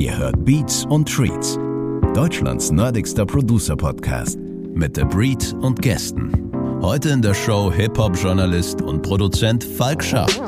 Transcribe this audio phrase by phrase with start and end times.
[0.00, 1.58] Ihr hört Beats und Treats,
[2.14, 4.38] Deutschlands nerdigster Producer-Podcast
[4.72, 6.50] mit The Breed und Gästen.
[6.80, 10.40] Heute in der Show Hip-Hop-Journalist und Produzent Falk Schacht.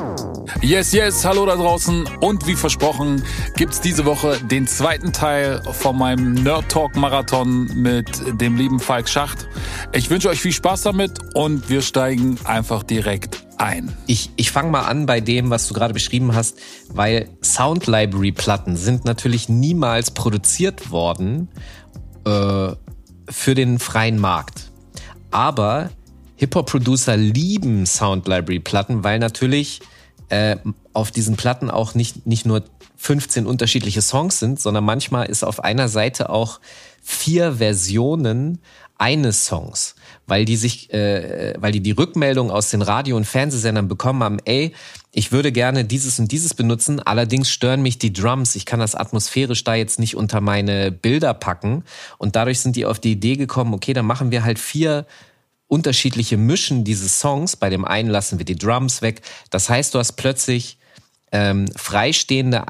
[0.63, 2.09] Yes, yes, hallo da draußen.
[2.19, 3.23] Und wie versprochen
[3.55, 8.07] gibt's diese Woche den zweiten Teil von meinem Nerd Talk Marathon mit
[8.41, 9.47] dem lieben Falk Schacht.
[9.91, 13.95] Ich wünsche euch viel Spaß damit und wir steigen einfach direkt ein.
[14.07, 16.57] Ich, ich fange mal an bei dem, was du gerade beschrieben hast,
[16.89, 21.49] weil Sound Library Platten sind natürlich niemals produziert worden
[22.25, 22.71] äh,
[23.29, 24.71] für den freien Markt.
[25.31, 25.89] Aber
[26.35, 29.81] Hip-Hop-Producer lieben Sound Library Platten, weil natürlich
[30.29, 30.57] äh,
[30.93, 32.63] auf diesen Platten auch nicht, nicht nur
[32.97, 36.59] 15 unterschiedliche Songs sind, sondern manchmal ist auf einer Seite auch
[37.01, 38.59] vier Versionen
[38.97, 39.95] eines Songs,
[40.27, 44.39] weil die sich, äh, weil die die Rückmeldung aus den Radio- und Fernsehsendern bekommen haben,
[44.45, 44.73] ey,
[45.11, 48.95] ich würde gerne dieses und dieses benutzen, allerdings stören mich die Drums, ich kann das
[48.95, 51.83] atmosphärisch da jetzt nicht unter meine Bilder packen
[52.17, 55.05] und dadurch sind die auf die Idee gekommen, okay, dann machen wir halt vier
[55.67, 57.55] unterschiedliche Mischen dieses Songs.
[57.55, 59.21] Bei dem einen lassen wir die Drums weg.
[59.49, 60.77] Das heißt, du hast plötzlich
[61.31, 62.67] ähm, freistehende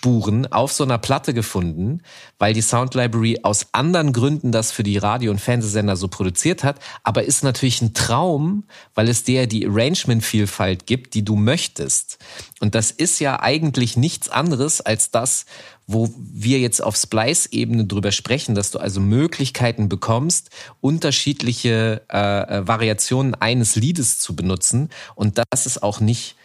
[0.00, 2.02] Einzelspuren auf so einer Platte gefunden,
[2.38, 6.64] weil die Sound Library aus anderen Gründen das für die Radio- und Fernsehsender so produziert
[6.64, 8.64] hat, aber ist natürlich ein Traum,
[8.94, 12.18] weil es dir die Arrangement-Vielfalt gibt, die du möchtest.
[12.60, 15.46] Und das ist ja eigentlich nichts anderes als das,
[15.86, 22.68] wo wir jetzt auf Splice-Ebene drüber sprechen, dass du also Möglichkeiten bekommst, unterschiedliche äh, äh,
[22.68, 24.90] Variationen eines Liedes zu benutzen.
[25.16, 26.36] Und das ist auch nicht,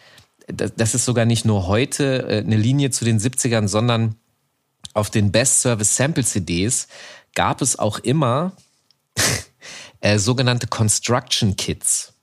[0.46, 4.16] das ist sogar nicht nur heute äh, eine Linie zu den 70ern, sondern
[4.94, 6.88] auf den Best Service Sample CDs
[7.34, 8.52] gab es auch immer
[10.00, 12.14] äh, sogenannte Construction Kits.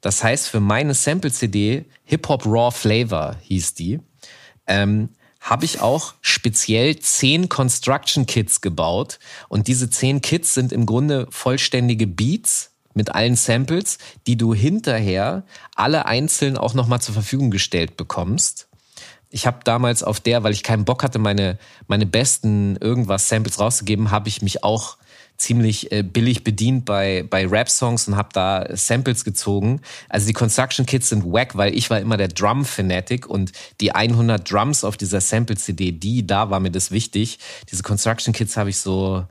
[0.00, 4.00] Das heißt, für meine Sample CD, Hip Hop Raw Flavor hieß die,
[4.66, 9.18] ähm, habe ich auch speziell zehn Construction Kits gebaut.
[9.48, 15.44] Und diese zehn Kits sind im Grunde vollständige Beats mit allen Samples, die du hinterher
[15.74, 18.68] alle einzeln auch nochmal zur Verfügung gestellt bekommst.
[19.30, 23.58] Ich habe damals auf der, weil ich keinen Bock hatte, meine, meine besten irgendwas Samples
[23.58, 24.98] rauszugeben, habe ich mich auch
[25.42, 29.80] ziemlich äh, billig bedient bei, bei Rap-Songs und habe da Samples gezogen.
[30.08, 34.50] Also die Construction Kits sind wack, weil ich war immer der Drum-Fanatic und die 100
[34.50, 37.38] Drums auf dieser Sample-CD, die, da war mir das wichtig.
[37.70, 39.24] Diese Construction Kits habe ich so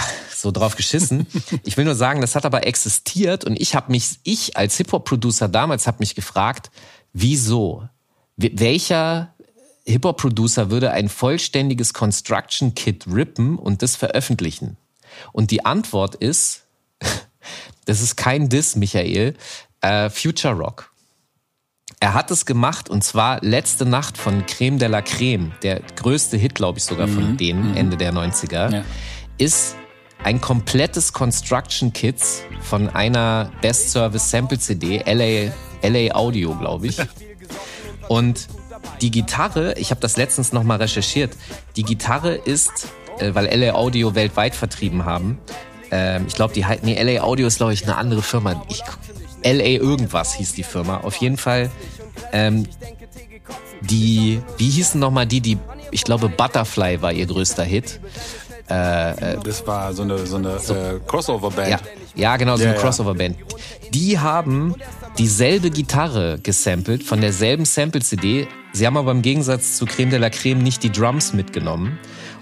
[0.34, 1.26] so drauf geschissen.
[1.64, 5.48] Ich will nur sagen, das hat aber existiert und ich habe mich, ich als Hip-Hop-Producer
[5.48, 6.70] damals habe mich gefragt,
[7.12, 7.88] wieso?
[8.36, 9.34] Welcher
[9.84, 14.76] Hip-Hop-Producer würde ein vollständiges Construction-Kit rippen und das veröffentlichen?
[15.32, 16.62] Und die Antwort ist,
[17.84, 19.34] das ist kein Diss, Michael,
[19.80, 20.92] äh, Future Rock.
[22.00, 26.36] Er hat es gemacht und zwar letzte Nacht von Creme de la Creme, der größte
[26.36, 27.36] Hit, glaube ich, sogar von mhm.
[27.36, 27.76] denen, mhm.
[27.76, 28.84] Ende der 90er, ja.
[29.38, 29.76] ist
[30.24, 35.52] ein komplettes Construction Kits von einer Best Service Sample CD, LA,
[35.86, 36.98] LA Audio, glaube ich.
[38.08, 38.48] Und
[39.00, 41.36] die Gitarre, ich habe das letztens nochmal recherchiert,
[41.76, 42.88] die Gitarre ist
[43.18, 45.38] äh, weil LA Audio weltweit vertrieben haben.
[45.90, 48.64] Ähm, ich glaube, die halt, nee, LA Audio ist, glaube ich, eine andere Firma.
[48.68, 48.82] Ich,
[49.44, 50.98] LA irgendwas hieß die Firma.
[50.98, 51.70] Auf jeden Fall,
[52.32, 52.66] ähm,
[53.80, 55.58] die, wie hießen nochmal die, die,
[55.90, 58.00] ich glaube, Butterfly war ihr größter Hit.
[58.70, 61.70] Äh, äh, das war so eine, so eine so, äh, Crossover-Band.
[61.70, 61.78] Ja,
[62.14, 63.36] ja, genau, so eine Crossover-Band.
[63.92, 64.74] Die haben
[65.18, 68.46] dieselbe Gitarre gesampelt von derselben Sample-CD.
[68.72, 71.98] Sie haben aber im Gegensatz zu Creme de la Creme nicht die Drums mitgenommen.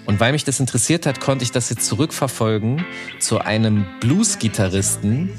[0.06, 2.84] Und weil mich das interessiert hat, konnte ich das jetzt zurückverfolgen
[3.18, 5.30] zu einem Blues-Gitarristen,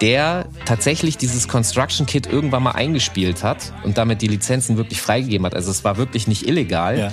[0.00, 5.46] der tatsächlich dieses Construction Kit irgendwann mal eingespielt hat und damit die Lizenzen wirklich freigegeben
[5.46, 5.54] hat.
[5.54, 6.98] Also es war wirklich nicht illegal.
[6.98, 7.12] Ja.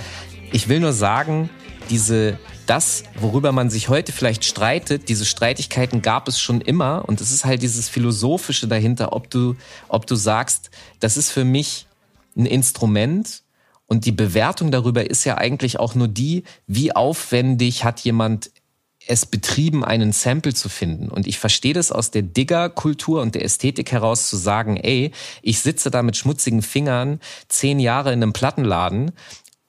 [0.52, 1.50] Ich will nur sagen,
[1.90, 7.20] diese, das, worüber man sich heute vielleicht streitet, diese Streitigkeiten gab es schon immer und
[7.20, 9.56] es ist halt dieses Philosophische dahinter, ob du,
[9.88, 11.86] ob du sagst, das ist für mich
[12.36, 13.42] ein Instrument
[13.86, 18.50] und die Bewertung darüber ist ja eigentlich auch nur die, wie aufwendig hat jemand
[19.08, 21.08] es betrieben, einen Sample zu finden.
[21.08, 25.12] Und ich verstehe das aus der Digger-Kultur und der Ästhetik heraus zu sagen, ey,
[25.42, 29.12] ich sitze da mit schmutzigen Fingern zehn Jahre in einem Plattenladen,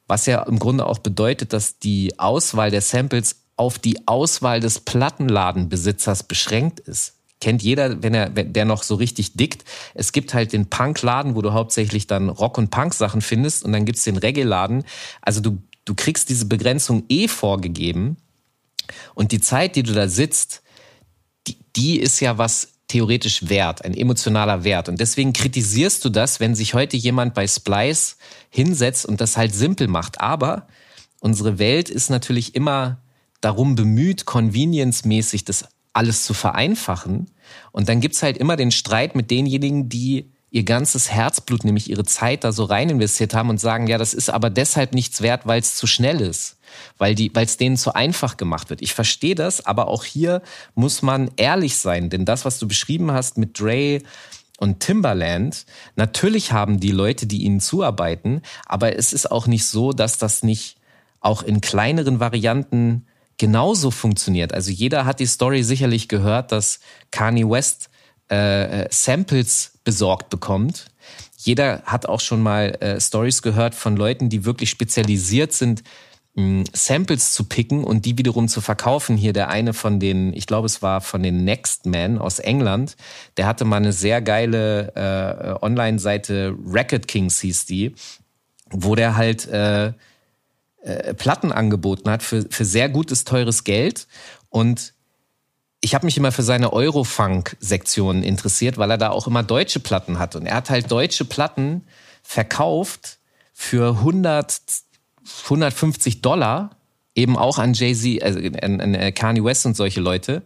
[0.07, 4.79] was ja im Grunde auch bedeutet, dass die Auswahl der Samples auf die Auswahl des
[4.79, 9.63] Plattenladenbesitzers beschränkt ist kennt jeder, wenn er, wenn der noch so richtig dickt.
[9.93, 13.85] Es gibt halt den Punkladen, wo du hauptsächlich dann Rock- und Punk-Sachen findest und dann
[13.85, 14.83] gibt's den Reggae-Laden.
[15.21, 18.17] Also du, du kriegst diese Begrenzung eh vorgegeben
[19.13, 20.63] und die Zeit, die du da sitzt,
[21.47, 24.89] die, die ist ja was theoretisch wert, ein emotionaler Wert.
[24.89, 28.15] Und deswegen kritisierst du das, wenn sich heute jemand bei Splice
[28.49, 30.21] hinsetzt und das halt simpel macht.
[30.21, 30.67] Aber
[31.19, 32.99] unsere Welt ist natürlich immer
[33.41, 37.29] darum bemüht, convenience-mäßig das alles zu vereinfachen.
[37.71, 42.05] Und dann gibt's halt immer den Streit mit denjenigen, die ihr ganzes Herzblut, nämlich ihre
[42.05, 45.45] Zeit da so rein investiert haben und sagen, ja, das ist aber deshalb nichts wert,
[45.45, 46.56] weil es zu schnell ist,
[46.97, 48.81] weil es denen zu einfach gemacht wird.
[48.81, 50.41] Ich verstehe das, aber auch hier
[50.75, 54.01] muss man ehrlich sein, denn das, was du beschrieben hast mit Dre
[54.59, 55.65] und Timberland,
[55.95, 60.43] natürlich haben die Leute, die ihnen zuarbeiten, aber es ist auch nicht so, dass das
[60.43, 60.77] nicht
[61.19, 63.05] auch in kleineren Varianten
[63.37, 64.53] genauso funktioniert.
[64.53, 66.79] Also jeder hat die Story sicherlich gehört, dass
[67.11, 67.89] Kanye West
[68.29, 70.87] äh, äh, Samples besorgt bekommt.
[71.37, 75.83] Jeder hat auch schon mal äh, Stories gehört von Leuten, die wirklich spezialisiert sind,
[76.73, 79.17] Samples zu picken und die wiederum zu verkaufen.
[79.17, 82.95] Hier der eine von den, ich glaube, es war von den Next Men aus England,
[83.37, 87.95] der hatte mal eine sehr geile äh, Online-Seite, Record Kings hieß die,
[88.69, 89.93] wo der halt äh,
[90.83, 94.07] äh, Platten angeboten hat für, für sehr gutes, teures Geld
[94.49, 94.93] und
[95.81, 100.17] ich habe mich immer für seine Eurofunk-Sektion interessiert, weil er da auch immer deutsche Platten
[100.17, 100.35] hat.
[100.35, 101.85] Und er hat halt deutsche Platten
[102.23, 103.19] verkauft
[103.53, 104.59] für 100,
[105.43, 106.71] 150 Dollar,
[107.15, 110.43] eben auch an Jay-Z, also an, an äh, Kanye West und solche Leute.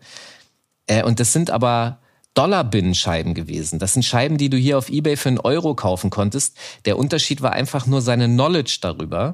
[0.88, 2.00] Äh, und das sind aber
[2.34, 3.80] Dollar-Bin-Scheiben gewesen.
[3.80, 6.58] Das sind Scheiben, die du hier auf Ebay für einen Euro kaufen konntest.
[6.86, 9.34] Der Unterschied war einfach nur seine Knowledge darüber.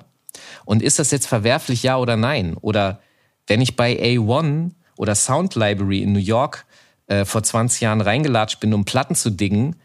[0.65, 2.55] Und ist das jetzt verwerflich, ja oder nein?
[2.55, 2.99] Oder
[3.45, 6.65] wenn ich bei A1 oder Sound Library in New York
[7.05, 9.75] äh, vor 20 Jahren reingelatscht bin, um Platten zu diggen,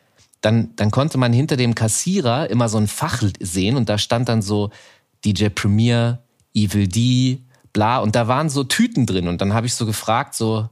[0.40, 4.28] dann, dann konnte man hinter dem Kassierer immer so ein Fach sehen und da stand
[4.28, 4.70] dann so
[5.24, 6.22] DJ Premier,
[6.54, 7.42] Evil D,
[7.72, 10.68] bla und da waren so Tüten drin und dann habe ich so gefragt, so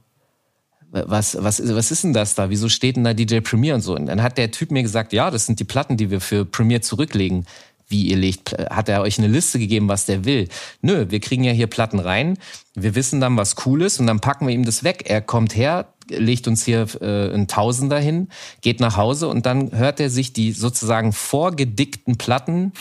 [0.91, 2.49] was, was, was ist denn das da?
[2.49, 3.95] Wieso steht denn da DJ Premier und so?
[3.95, 6.43] Und dann hat der Typ mir gesagt, ja, das sind die Platten, die wir für
[6.43, 7.45] Premier zurücklegen
[7.91, 10.47] wie ihr legt, hat er euch eine Liste gegeben, was der will?
[10.81, 12.37] Nö, wir kriegen ja hier Platten rein,
[12.73, 15.03] wir wissen dann, was cool ist und dann packen wir ihm das weg.
[15.05, 18.29] Er kommt her, legt uns hier äh, ein Tausender hin,
[18.61, 22.71] geht nach Hause und dann hört er sich die sozusagen vorgedickten Platten,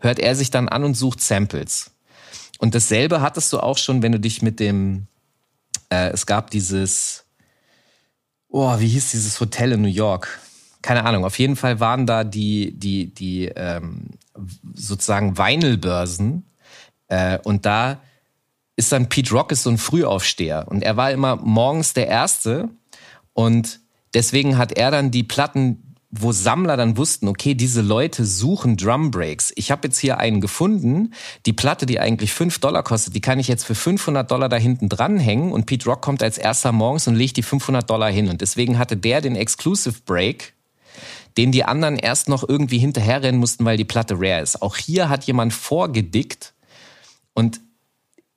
[0.00, 1.92] hört er sich dann an und sucht Samples.
[2.58, 5.06] Und dasselbe hattest du auch schon, wenn du dich mit dem,
[5.88, 7.24] äh, es gab dieses,
[8.48, 10.40] oh, wie hieß dieses Hotel in New York?
[10.82, 11.24] Keine Ahnung.
[11.24, 14.08] Auf jeden Fall waren da die, die, die ähm,
[14.74, 16.44] sozusagen Weinelbörsen.
[17.08, 18.00] Äh, und da
[18.76, 20.66] ist dann Pete Rock ist so ein Frühaufsteher.
[20.68, 22.68] Und er war immer morgens der Erste.
[23.34, 23.80] Und
[24.14, 29.10] deswegen hat er dann die Platten, wo Sammler dann wussten, okay, diese Leute suchen Drum
[29.10, 29.52] Breaks.
[29.54, 31.14] Ich habe jetzt hier einen gefunden,
[31.46, 34.56] die Platte, die eigentlich 5 Dollar kostet, die kann ich jetzt für 500 Dollar da
[34.56, 38.28] hinten dranhängen und Pete Rock kommt als erster morgens und legt die 500 Dollar hin.
[38.28, 40.54] Und deswegen hatte der den Exclusive Break
[41.36, 44.62] den die anderen erst noch irgendwie hinterherrennen mussten, weil die Platte rare ist.
[44.62, 46.54] Auch hier hat jemand vorgedickt
[47.34, 47.60] und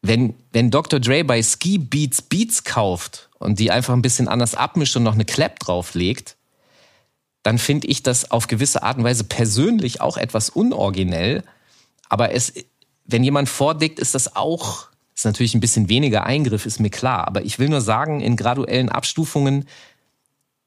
[0.02, 1.00] wenn, wenn Dr.
[1.00, 5.14] Dre bei Ski Beats Beats kauft und die einfach ein bisschen anders abmischt und noch
[5.14, 6.36] eine Clap drauflegt,
[7.44, 11.44] dann finde ich das auf gewisse Art und Weise persönlich auch etwas unoriginell.
[12.10, 12.54] Aber es,
[13.06, 17.28] wenn jemand vordickt, ist das auch, ist natürlich ein bisschen weniger Eingriff, ist mir klar.
[17.28, 19.66] Aber ich will nur sagen, in graduellen Abstufungen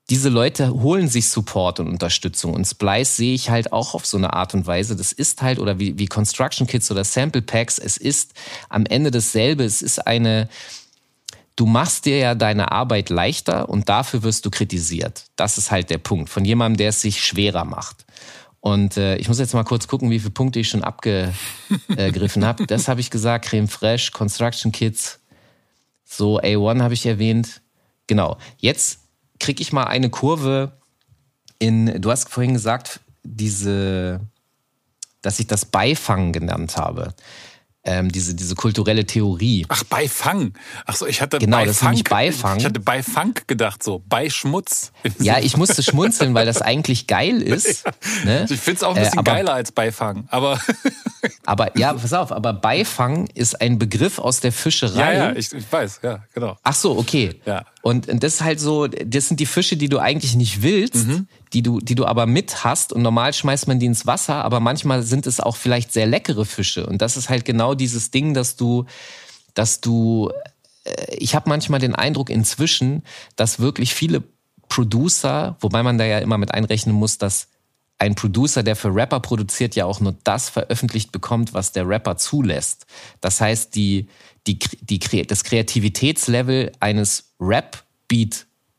[0.09, 2.55] diese Leute holen sich Support und Unterstützung.
[2.55, 4.95] Und Splice sehe ich halt auch auf so eine Art und Weise.
[4.95, 8.33] Das ist halt, oder wie, wie Construction Kits oder Sample Packs, es ist
[8.69, 9.65] am Ende dasselbe.
[9.65, 10.49] Es ist eine,
[11.57, 15.25] du machst dir ja deine Arbeit leichter und dafür wirst du kritisiert.
[15.37, 16.29] Das ist halt der Punkt.
[16.29, 18.05] Von jemandem, der es sich schwerer macht.
[18.61, 22.67] Und äh, ich muss jetzt mal kurz gucken, wie viele Punkte ich schon abgegriffen habe.
[22.67, 25.21] Das habe ich gesagt, Creme Fraiche, Construction Kits,
[26.05, 27.63] so A1 habe ich erwähnt.
[28.07, 28.37] Genau.
[28.59, 29.01] Jetzt
[29.41, 30.73] kriege ich mal eine Kurve
[31.59, 34.21] in, du hast vorhin gesagt, diese,
[35.23, 37.15] dass ich das Beifangen genannt habe
[37.87, 39.65] ähm, diese, diese kulturelle Theorie.
[39.69, 40.53] Ach, bei Fang.
[40.85, 42.59] Ach so, ich hatte genau, bei das Funk, ist Beifang.
[42.59, 44.93] Ich hatte bei Funk gedacht, so bei Schmutz.
[45.21, 47.85] Ja, ich musste schmunzeln, weil das eigentlich geil ist.
[48.25, 48.25] Ja.
[48.25, 48.47] Ne?
[48.49, 50.61] Ich finde es auch ein bisschen äh, aber, geiler als Beifang, aber.
[51.47, 55.15] aber ja, pass auf, aber Beifang ist ein Begriff aus der Fischerei.
[55.15, 56.57] Ja, ja, ich, ich weiß, ja, genau.
[56.63, 57.41] Ach so, okay.
[57.45, 57.65] Ja.
[57.83, 61.07] Und, und das ist halt so, das sind die Fische, die du eigentlich nicht willst,
[61.07, 61.29] mhm.
[61.53, 62.93] Die du, die du aber mit hast.
[62.93, 66.45] Und normal schmeißt man die ins Wasser, aber manchmal sind es auch vielleicht sehr leckere
[66.45, 66.87] Fische.
[66.87, 68.85] Und das ist halt genau dieses Ding, dass du,
[69.55, 70.31] dass du,
[70.85, 73.03] äh, ich habe manchmal den Eindruck inzwischen,
[73.37, 74.23] dass wirklich viele
[74.69, 77.49] Producer, wobei man da ja immer mit einrechnen muss, dass
[77.99, 82.17] ein Producer, der für Rapper produziert, ja auch nur das veröffentlicht bekommt, was der Rapper
[82.17, 82.87] zulässt.
[83.21, 84.09] Das heißt, die,
[84.47, 87.33] die, die, das Kreativitätslevel eines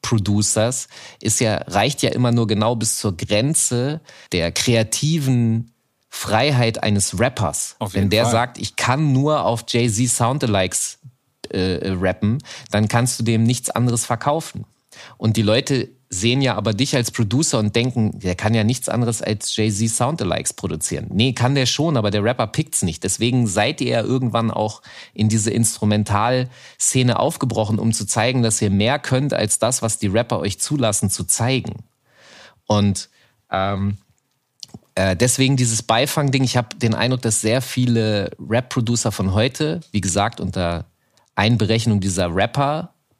[0.07, 0.87] Rap-Beat-Producers
[1.21, 5.73] ist ja, reicht ja immer nur genau bis zur Grenze der kreativen
[6.09, 7.75] Freiheit eines Rappers.
[7.91, 8.31] Wenn der Fall.
[8.31, 10.99] sagt, ich kann nur auf Jay-Z Soundalikes
[11.49, 12.39] äh, rappen,
[12.71, 14.65] dann kannst du dem nichts anderes verkaufen.
[15.17, 18.87] Und die Leute sehen ja aber dich als Producer und denken, der kann ja nichts
[18.87, 21.07] anderes als Jay-Z Soundalikes produzieren.
[21.11, 23.03] Nee, kann der schon, aber der Rapper pickt's nicht.
[23.03, 24.81] Deswegen seid ihr ja irgendwann auch
[25.13, 30.07] in diese Instrumentalszene aufgebrochen, um zu zeigen, dass ihr mehr könnt, als das, was die
[30.07, 31.83] Rapper euch zulassen zu zeigen.
[32.67, 33.09] Und
[33.51, 33.97] ähm,
[34.95, 40.01] äh, deswegen dieses Beifang-Ding, ich habe den Eindruck, dass sehr viele Rap-Producer von heute, wie
[40.01, 40.85] gesagt, unter
[41.35, 42.33] Einberechnung dieser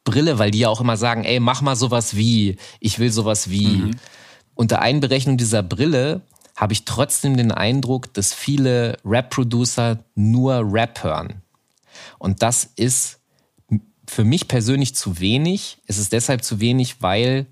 [0.08, 3.50] Rapper-Brille, weil die ja auch immer sagen, ey, mach mal sowas wie, ich will sowas
[3.50, 3.90] wie.
[4.54, 6.22] Unter Einberechnung dieser Brille
[6.56, 11.42] habe ich trotzdem den Eindruck, dass viele Rap-Producer nur Rap hören.
[12.18, 13.20] Und das ist
[14.06, 15.78] für mich persönlich zu wenig.
[15.86, 17.46] Es ist deshalb zu wenig, weil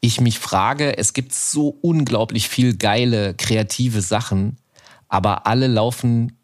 [0.00, 4.58] ich mich frage, es gibt so unglaublich viel geile, kreative Sachen,
[5.08, 6.36] aber alle laufen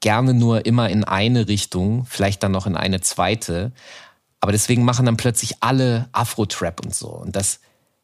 [0.00, 3.72] gerne nur immer in eine Richtung, vielleicht dann noch in eine zweite.
[4.40, 7.08] Aber deswegen machen dann plötzlich alle Afro-Trap und so.
[7.08, 7.60] Und das,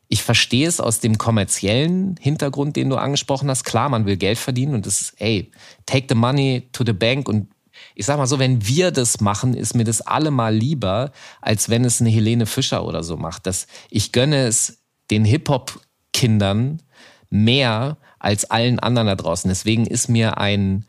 [0.09, 3.65] ich verstehe es aus dem kommerziellen Hintergrund, den du angesprochen hast.
[3.65, 5.51] Klar, man will Geld verdienen und das ist, ey,
[5.87, 7.49] take the money to the bank und
[7.95, 11.85] ich sag mal so, wenn wir das machen, ist mir das allemal lieber, als wenn
[11.85, 13.47] es eine Helene Fischer oder so macht.
[13.47, 14.79] Das, ich gönne es
[15.11, 16.83] den Hip-Hop-Kindern
[17.31, 19.49] mehr als allen anderen da draußen.
[19.49, 20.85] Deswegen ist mir ein,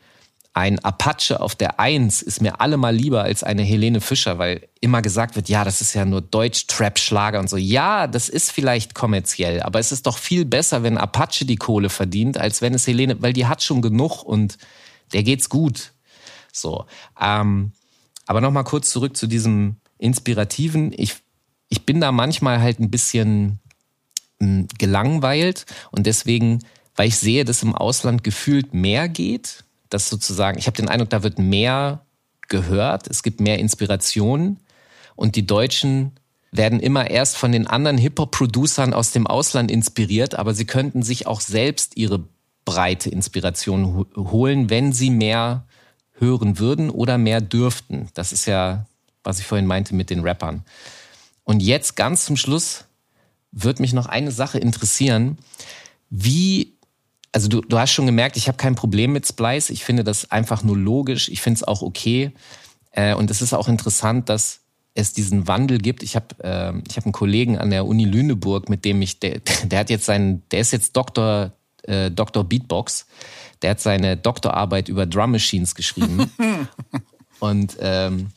[0.58, 5.02] ein Apache auf der Eins ist mir allemal lieber als eine Helene Fischer, weil immer
[5.02, 7.56] gesagt wird, ja, das ist ja nur Deutsch-Trap-Schlager und so.
[7.56, 11.90] Ja, das ist vielleicht kommerziell, aber es ist doch viel besser, wenn Apache die Kohle
[11.90, 14.58] verdient, als wenn es Helene, weil die hat schon genug und
[15.12, 15.92] der geht's gut.
[16.52, 16.86] So.
[17.20, 17.70] Ähm,
[18.26, 20.92] aber nochmal kurz zurück zu diesem Inspirativen.
[20.96, 21.14] Ich,
[21.68, 23.60] ich bin da manchmal halt ein bisschen
[24.40, 26.64] mh, gelangweilt und deswegen,
[26.96, 31.10] weil ich sehe, dass im Ausland gefühlt mehr geht, dass sozusagen, ich habe den Eindruck,
[31.10, 32.04] da wird mehr
[32.48, 34.58] gehört, es gibt mehr Inspiration
[35.16, 36.12] und die Deutschen
[36.50, 41.26] werden immer erst von den anderen Hip-Hop-Producern aus dem Ausland inspiriert, aber sie könnten sich
[41.26, 42.24] auch selbst ihre
[42.64, 45.66] breite Inspiration ho- holen, wenn sie mehr
[46.12, 48.08] hören würden oder mehr dürften.
[48.14, 48.86] Das ist ja,
[49.24, 50.64] was ich vorhin meinte mit den Rappern.
[51.44, 52.84] Und jetzt ganz zum Schluss
[53.52, 55.38] wird mich noch eine Sache interessieren.
[56.10, 56.77] Wie,
[57.32, 59.70] also du, du hast schon gemerkt, ich habe kein Problem mit Splice.
[59.70, 61.28] Ich finde das einfach nur logisch.
[61.28, 62.32] Ich finde es auch okay.
[62.92, 64.60] Äh, und es ist auch interessant, dass
[64.94, 66.02] es diesen Wandel gibt.
[66.02, 69.40] Ich habe äh, ich hab einen Kollegen an der Uni Lüneburg, mit dem ich, der,
[69.64, 73.06] der hat jetzt seinen, der ist jetzt Doktor, äh, Doktor Beatbox.
[73.62, 76.30] Der hat seine Doktorarbeit über Drum Machines geschrieben.
[77.40, 78.28] und ähm,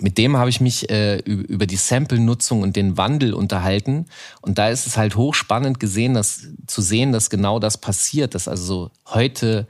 [0.00, 4.06] mit dem habe ich mich äh, über die Sample-Nutzung und den Wandel unterhalten.
[4.40, 8.48] Und da ist es halt hochspannend gesehen, dass, zu sehen, dass genau das passiert, dass
[8.48, 9.68] also heute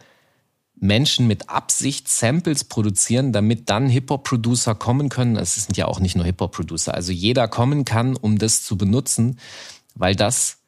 [0.76, 5.36] Menschen mit Absicht Samples produzieren, damit dann Hip-Hop-Producer kommen können.
[5.36, 6.94] Es sind ja auch nicht nur Hip-Hop-Producer.
[6.94, 9.38] Also jeder kommen kann, um das zu benutzen,
[9.94, 10.58] weil das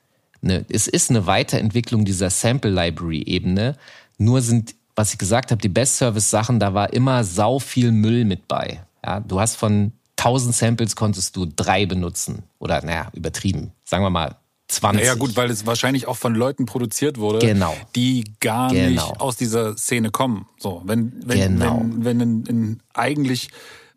[0.43, 3.77] eine, es ist eine Weiterentwicklung dieser Sample-Library-Ebene.
[4.19, 8.49] Nur sind, was ich gesagt habe, die Best-Service-Sachen, da war immer sau viel Müll mit
[8.49, 8.83] bei.
[9.07, 12.43] Ja, du hast von 1000 Samples konntest du drei benutzen.
[12.59, 13.73] Oder, naja, übertrieben.
[13.85, 14.37] Sagen wir mal
[14.69, 15.05] 20.
[15.07, 17.77] Ja, gut, weil es wahrscheinlich auch von Leuten produziert wurde, Genau.
[17.95, 18.89] die gar Genau.
[18.91, 20.47] nicht aus dieser Szene kommen.
[20.59, 21.79] So, wenn, wenn, Genau.
[21.83, 23.51] wenn, wenn ein, ein eigentlich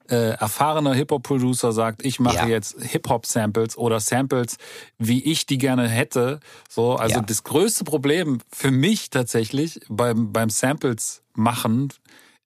[0.10, 2.48] äh, erfahrener Hip-Hop-Producer sagt, ich mache Ja.
[2.48, 4.58] jetzt Hip-Hop-Samples oder Samples,
[4.98, 6.40] wie ich die gerne hätte.
[6.68, 7.22] So, also Ja.
[7.22, 11.90] das größte Problem für mich tatsächlich beim, beim Samples machen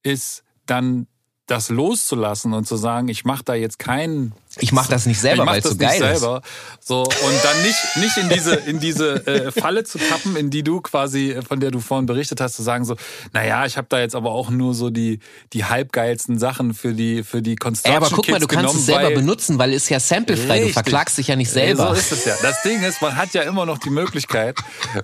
[0.04, 1.08] ist dann
[1.54, 5.46] das loszulassen und zu sagen, ich mache da jetzt keinen Ich mach das nicht selber,
[5.46, 6.20] weil es das so geil nicht ist.
[6.22, 6.42] selber.
[6.80, 10.64] So und dann nicht nicht in diese in diese äh, Falle zu tappen, in die
[10.64, 12.96] du quasi äh, von der du vorhin berichtet hast, zu sagen so,
[13.34, 15.20] naja, ich habe da jetzt aber auch nur so die
[15.54, 18.86] die halbgeilsten Sachen für die für die Ey, Construction aber guck mal, du kannst es
[18.88, 20.62] selber weil, benutzen, weil es ja samplefrei.
[20.62, 21.90] Du verklagst dich ja nicht Ey, selber.
[21.90, 22.36] So ist es ja.
[22.42, 24.58] Das Ding ist, man hat ja immer noch die Möglichkeit,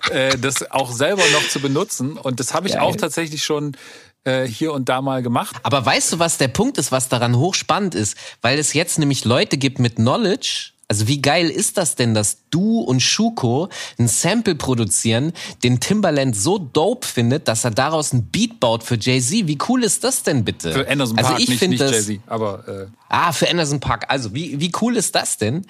[0.09, 2.17] äh, das auch selber noch zu benutzen.
[2.17, 2.81] Und das habe ich Geil.
[2.83, 3.75] auch tatsächlich schon
[4.23, 5.55] äh, hier und da mal gemacht.
[5.63, 8.17] Aber weißt du, was der Punkt ist, was daran hochspannend ist?
[8.41, 10.71] Weil es jetzt nämlich Leute gibt mit Knowledge.
[10.91, 15.33] Also wie geil ist das denn, dass du und Schuko ein Sample produzieren,
[15.63, 19.47] den Timbaland so dope findet, dass er daraus ein Beat baut für Jay-Z?
[19.47, 20.73] Wie cool ist das denn bitte?
[20.73, 22.19] Für Anderson also Park, ich nicht, finde nicht Jay-Z.
[22.25, 24.05] Aber äh, Ah, für Anderson Park.
[24.09, 25.65] Also, wie, wie cool ist das denn?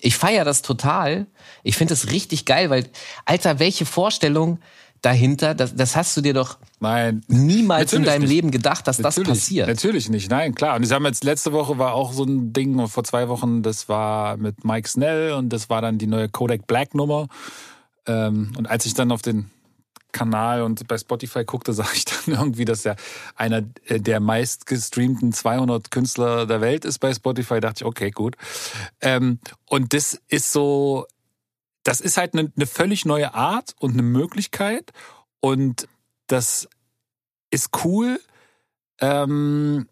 [0.00, 1.26] Ich feiere das total.
[1.62, 2.88] Ich finde das richtig geil, weil,
[3.26, 4.58] Alter, welche Vorstellung
[5.04, 7.22] dahinter, das, das hast du dir doch nein.
[7.28, 8.30] niemals in deinem nicht.
[8.30, 9.68] Leben gedacht, dass das Natürlich, passiert.
[9.68, 10.76] Natürlich nicht, nein, klar.
[10.76, 13.62] Und ich habe jetzt letzte Woche war auch so ein Ding, und vor zwei Wochen,
[13.62, 17.28] das war mit Mike Snell und das war dann die neue Kodak Black Nummer.
[18.06, 19.50] Ähm, und als ich dann auf den
[20.12, 22.96] Kanal und bei Spotify guckte, sah ich dann irgendwie, dass er
[23.36, 27.54] einer der meistgestreamten 200 Künstler der Welt ist bei Spotify.
[27.54, 28.36] Da dachte ich, okay, gut.
[29.02, 31.06] Ähm, und das ist so,
[31.84, 34.92] das ist halt eine, eine völlig neue Art und eine Möglichkeit.
[35.40, 35.86] Und
[36.26, 36.68] das
[37.50, 38.18] ist cool.
[39.00, 39.86] Ähm,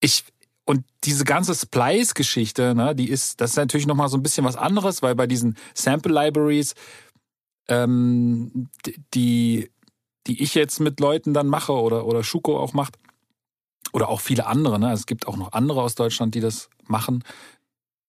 [0.00, 0.24] ich,
[0.64, 4.56] und diese ganze Splice-Geschichte, ne, die ist, das ist natürlich nochmal so ein bisschen was
[4.56, 6.74] anderes, weil bei diesen Sample Libraries,
[7.68, 8.68] ähm,
[9.14, 9.70] die,
[10.26, 12.98] die ich jetzt mit Leuten dann mache oder, oder Schuko auch macht,
[13.94, 17.24] oder auch viele andere, ne, es gibt auch noch andere aus Deutschland, die das machen.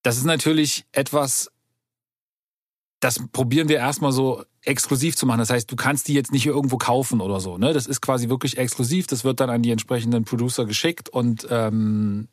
[0.04, 1.50] Das ist natürlich etwas,
[3.00, 5.40] das probieren wir erstmal so exklusiv zu machen.
[5.40, 7.58] Das heißt, du kannst die jetzt nicht irgendwo kaufen oder so.
[7.58, 7.74] Ne?
[7.74, 9.08] Das ist quasi wirklich exklusiv.
[9.08, 12.28] Das wird dann an die entsprechenden Producer geschickt und ähm,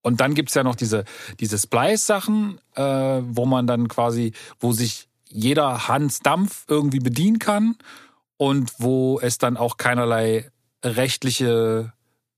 [0.00, 1.04] und dann gibt's ja noch diese
[1.40, 7.76] diese Splice-Sachen, äh, wo man dann quasi, wo sich jeder Hans Dampf irgendwie bedienen kann
[8.38, 10.50] und wo es dann auch keinerlei
[10.82, 11.92] rechtliche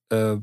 [0.09, 0.37] äh,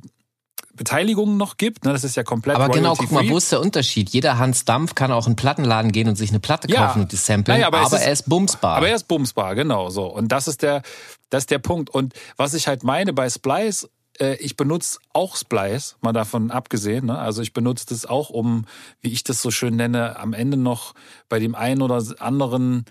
[0.78, 1.84] Beteiligungen noch gibt.
[1.86, 1.92] Ne?
[1.92, 4.10] Das ist ja komplett Aber genau, guck mal, wo ist der Unterschied?
[4.12, 6.88] Jeder Hans Dampf kann auch in einen Plattenladen gehen und sich eine Platte Ja.
[6.88, 8.78] kaufen und die samplen, Naja, aber aber, ist- er ist bumsbar.
[8.78, 10.06] Aber er ist bumsbar, genau so.
[10.06, 10.82] Und das ist der,
[11.30, 11.90] das ist der Punkt.
[11.90, 17.08] Und was ich halt meine bei Splice, äh, ich benutze auch Splice, mal davon abgesehen.
[17.08, 17.18] Ne?
[17.18, 18.66] Also ich benutze das auch, um,
[19.02, 20.94] wie ich das so schön nenne, am Ende noch
[21.30, 22.86] bei dem einen oder anderen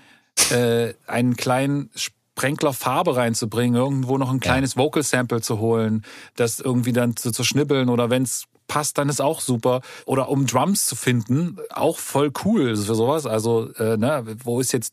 [0.50, 1.90] äh, einen kleinen
[2.36, 7.32] Sprenkler Farbe reinzubringen, irgendwo noch ein kleines Vocal Sample zu holen, das irgendwie dann zu,
[7.32, 9.80] zu schnibbeln oder wenn's passt, dann ist auch super.
[10.04, 13.24] Oder um Drums zu finden, auch voll cool für sowas.
[13.24, 14.92] Also, äh, ne, wo ist jetzt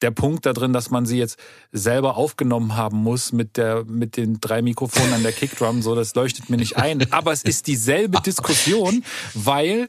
[0.00, 1.38] der Punkt da drin, dass man sie jetzt
[1.70, 6.14] selber aufgenommen haben muss mit der mit den drei Mikrofonen an der Kickdrum, so das
[6.14, 7.12] leuchtet mir nicht ein.
[7.12, 9.88] Aber es ist dieselbe Diskussion, weil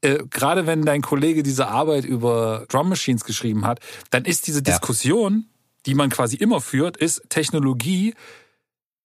[0.00, 4.62] äh, gerade wenn dein Kollege diese Arbeit über Drum Machines geschrieben hat, dann ist diese
[4.62, 5.44] Diskussion,
[5.86, 8.14] die man quasi immer führt, ist Technologie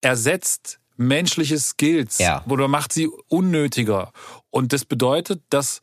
[0.01, 2.43] ersetzt menschliche Skills Ja.
[2.47, 4.11] oder macht sie unnötiger.
[4.51, 5.81] Und das bedeutet, dass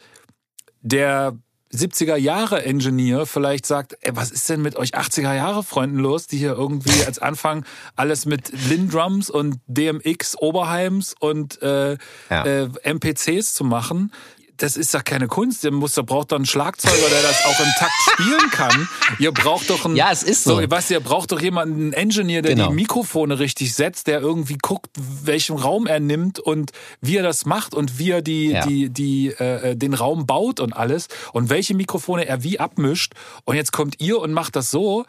[0.82, 1.36] der
[1.72, 6.26] 70er Jahre Engineer vielleicht sagt, ey, was ist denn mit euch 80er Jahre Freunden los,
[6.26, 11.96] die hier irgendwie als Anfang alles mit Lindrums und DMX Oberheims und äh,
[12.28, 12.44] Ja.
[12.44, 14.12] äh, MPCs zu machen.
[14.60, 15.64] Das ist ja keine Kunst.
[15.64, 18.88] Ihr muss, da braucht doch einen Schlagzeuger, der das auch im Takt spielen kann.
[19.18, 20.60] Ihr braucht doch einen, Ja, es ist so.
[20.60, 22.68] du, ihr braucht doch jemanden, einen Engineer, der Genau.
[22.68, 24.90] die Mikrofone richtig setzt, der irgendwie guckt,
[25.24, 28.66] welchen Raum er nimmt und wie er das macht und wie er die, Ja.
[28.66, 33.14] die, die, äh, den Raum baut und alles und welche Mikrofone er wie abmischt.
[33.44, 35.04] Und jetzt kommt ihr und macht das so.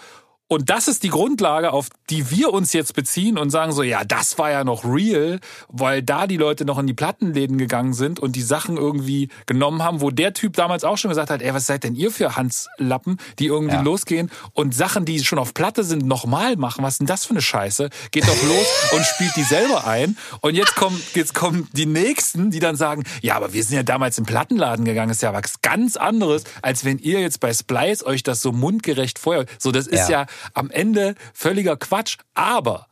[0.52, 4.04] Und das ist die Grundlage, auf die wir uns jetzt beziehen und sagen so, ja,
[4.04, 8.20] das war ja noch real, weil da die Leute noch in die Plattenläden gegangen sind
[8.20, 11.54] und die Sachen irgendwie genommen haben, wo der Typ damals auch schon gesagt hat, ey,
[11.54, 13.82] was seid denn ihr für Hanslappen, die irgendwie Ja.
[13.82, 16.84] losgehen und Sachen, die schon auf Platte sind, nochmal machen.
[16.84, 17.90] Was ist denn das für eine Scheiße?
[18.12, 20.18] Geht doch los und spielt die selber ein.
[20.42, 23.84] Und jetzt kommen, jetzt kommen die Nächsten, die dann sagen, ja, aber wir sind ja
[23.84, 28.06] damals im Plattenladen gegangen, ist ja was ganz anderes, als wenn ihr jetzt bei Splice
[28.06, 29.48] euch das so mundgerecht feuert.
[29.58, 30.28] So, das ist ja, Ja.
[30.54, 32.18] Am Ende völliger Quatsch.
[32.34, 32.88] Aber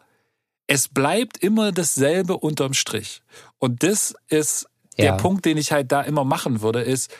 [0.67, 3.21] es bleibt immer dasselbe unterm Strich.
[3.57, 5.15] Und das ist der Ja.
[5.17, 7.11] Punkt, den ich halt da immer machen würde, ist,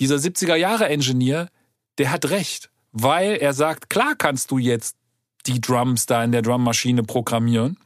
[0.00, 1.48] dieser 70er Jahre Engineer,
[1.98, 2.70] der hat recht.
[2.92, 4.96] Weil er sagt, klar kannst du jetzt
[5.46, 7.76] die Drums da in der Drummaschine programmieren,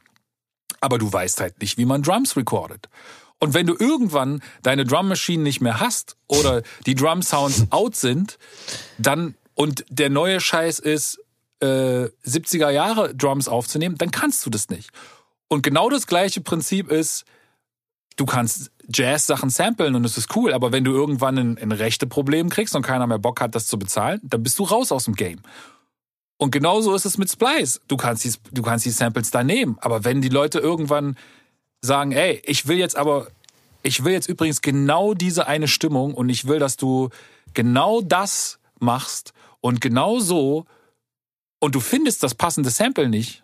[0.81, 2.87] aber du weißt halt nicht, wie man Drums recordet.
[3.39, 8.37] Und wenn du irgendwann deine Drummaschinen nicht mehr hast oder die Drum Sounds out sind,
[8.97, 11.19] dann und der neue Scheiß ist
[11.61, 14.89] äh, 70er Jahre Drums aufzunehmen, dann kannst du das nicht.
[15.47, 17.25] Und genau das gleiche Prinzip ist,
[18.15, 22.07] du kannst Jazz-Sachen samplen und es ist cool, aber wenn du irgendwann ein, ein rechte
[22.07, 25.05] Problem kriegst und keiner mehr Bock hat, das zu bezahlen, dann bist du raus aus
[25.05, 25.39] dem Game.
[26.37, 27.81] Und genauso ist es mit Splice.
[27.87, 31.17] Du kannst die, du kannst die Samples da nehmen, aber wenn die Leute irgendwann
[31.81, 33.27] sagen, ey, ich will jetzt aber,
[33.83, 37.09] ich will jetzt übrigens genau diese eine Stimmung und ich will, dass du
[37.53, 40.65] genau das machst und genau so
[41.59, 43.43] und du findest das passende Sample nicht,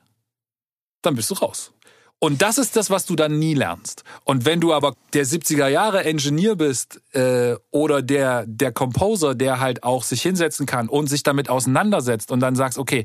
[1.01, 1.71] dann bist du raus.
[2.17, 4.05] Und das ist das, was du dann nie lernst.
[4.23, 9.59] Und wenn du aber der 70er Jahre Engineer bist äh, oder der der Composer, der
[9.59, 13.03] halt auch sich hinsetzen kann und sich damit auseinandersetzt und dann sagst, okay,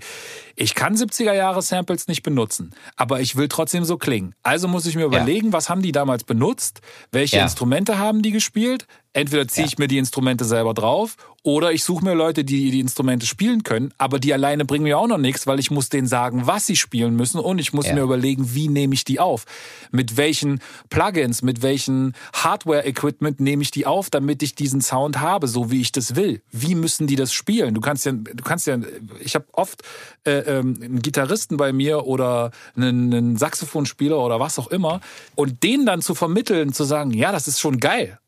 [0.54, 4.34] ich kann 70er Jahre Samples nicht benutzen, aber ich will trotzdem so klingen.
[4.44, 7.42] Also muss ich mir überlegen, was haben die damals benutzt, welche Ja.
[7.42, 12.04] Instrumente haben die gespielt, Entweder ziehe ich mir die Instrumente selber drauf oder ich suche
[12.04, 15.48] mir Leute, die die Instrumente spielen können, aber die alleine bringen mir auch noch nichts,
[15.48, 17.94] weil ich muss denen sagen, was sie spielen müssen und ich muss Ja.
[17.94, 19.46] mir überlegen, wie nehme ich die auf?
[19.90, 25.48] Mit welchen Plugins, mit welchen Hardware-Equipment nehme ich die auf, damit ich diesen Sound habe,
[25.48, 26.42] so wie ich das will?
[26.52, 27.74] Wie müssen die das spielen?
[27.74, 28.78] Du kannst ja, du kannst ja,
[29.18, 29.82] ich habe oft
[30.24, 35.00] äh, ähm, einen Gitarristen bei mir oder einen, einen Saxophonspieler oder was auch immer
[35.34, 38.18] und denen dann zu vermitteln, zu sagen, ja, das ist schon geil,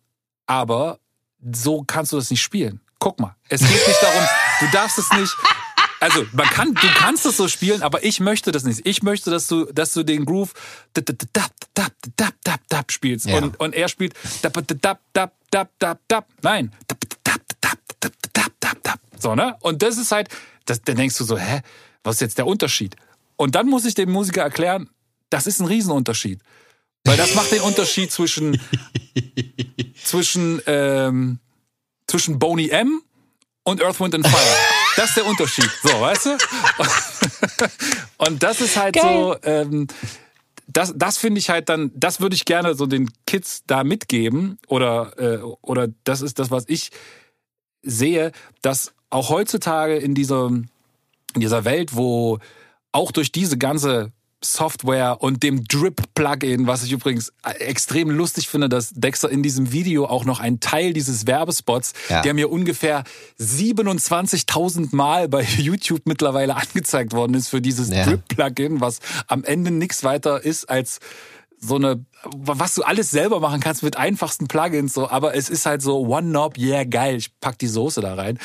[0.46, 0.98] aber
[1.52, 2.80] so kannst du das nicht spielen.
[2.98, 4.22] Guck mal, es geht nicht darum,
[4.60, 5.34] du darfst es nicht.
[6.00, 8.86] Also man kann, du kannst es so spielen, aber ich möchte das nicht.
[8.86, 10.52] Ich möchte, dass du, dass du den Groove
[12.88, 13.36] spielst Ja.
[13.38, 14.14] und und er spielt.
[16.42, 16.72] Nein.
[19.20, 19.56] So ne?
[19.60, 20.28] Und das ist halt,
[20.66, 21.60] das, dann denkst du so, hä,
[22.02, 22.96] was ist jetzt der Unterschied?
[23.36, 24.88] Und dann muss ich dem Musiker erklären,
[25.30, 26.40] das ist ein Riesenunterschied.
[27.04, 28.60] Weil das macht den Unterschied zwischen,
[30.12, 31.38] zwischen, ähm,
[32.06, 33.00] zwischen Boney M
[33.64, 34.56] und Earth, Wind and Fire.
[34.94, 35.70] Das ist der Unterschied.
[35.82, 36.38] So, weißt du?
[38.18, 39.86] Und das ist halt so, ähm,
[40.66, 44.58] das, das finde ich halt dann, das würde ich gerne so den Kids da mitgeben.
[44.66, 46.90] Oder, äh, oder das ist das, was ich
[47.80, 52.38] sehe, dass auch heutzutage in dieser, in dieser Welt, wo
[52.92, 54.12] auch durch diese ganze
[54.44, 60.06] Software und dem Drip-Plugin, was ich übrigens extrem lustig finde, dass Dexter in diesem Video
[60.06, 62.22] auch noch einen Teil dieses Werbespots, Ja.
[62.22, 63.04] der mir ungefähr
[63.38, 68.04] 27.000 Mal bei YouTube mittlerweile angezeigt worden ist für dieses Ja.
[68.04, 70.98] Drip-Plugin, was am Ende nichts weiter ist als
[71.64, 75.64] so eine, was du alles selber machen kannst mit einfachsten Plugins, so, aber es ist
[75.64, 78.38] halt so One Knob, yeah, geil, ich pack die Soße da rein.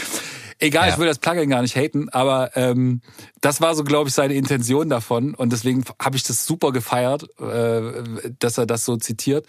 [0.60, 0.94] Egal, Ja.
[0.94, 3.02] ich will das Plugin gar nicht haten, aber ähm,
[3.42, 7.28] das war so, glaube ich, seine Intention davon und deswegen habe ich das super gefeiert,
[7.40, 9.46] äh, dass er das so zitiert.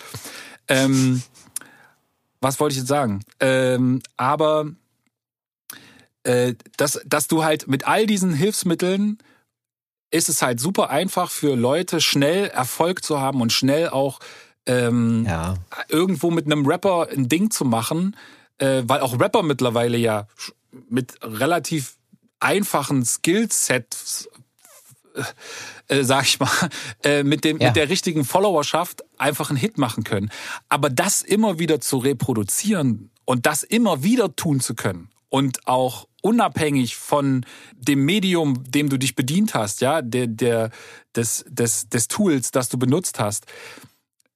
[0.69, 1.23] Ähm,
[2.41, 3.21] was wollte ich jetzt sagen?
[3.41, 4.67] Ähm, aber
[6.25, 9.19] äh, dass, dass du halt mit all diesen Hilfsmitteln
[10.11, 14.21] ist es halt super einfach für Leute, schnell Erfolg zu haben und schnell auch
[14.67, 15.57] ähm, Ja.
[15.89, 18.17] irgendwo mit einem Rapper ein Ding zu machen,
[18.59, 20.27] äh, weil auch Rapper mittlerweile ja
[20.89, 21.97] mit relativ
[22.41, 24.29] einfachen Skillsets,
[25.89, 26.51] äh, sag ich mal,
[27.03, 27.69] äh, mit, dem, Ja.
[27.69, 30.31] mit der richtigen Followerschaft einfach einen Hit machen können.
[30.69, 36.07] Aber das immer wieder zu reproduzieren und das immer wieder tun zu können und auch
[36.23, 40.71] unabhängig von dem Medium, dem du dich bedient hast, ja, der, der,
[41.15, 43.47] des, des, des Tools, das du benutzt hast,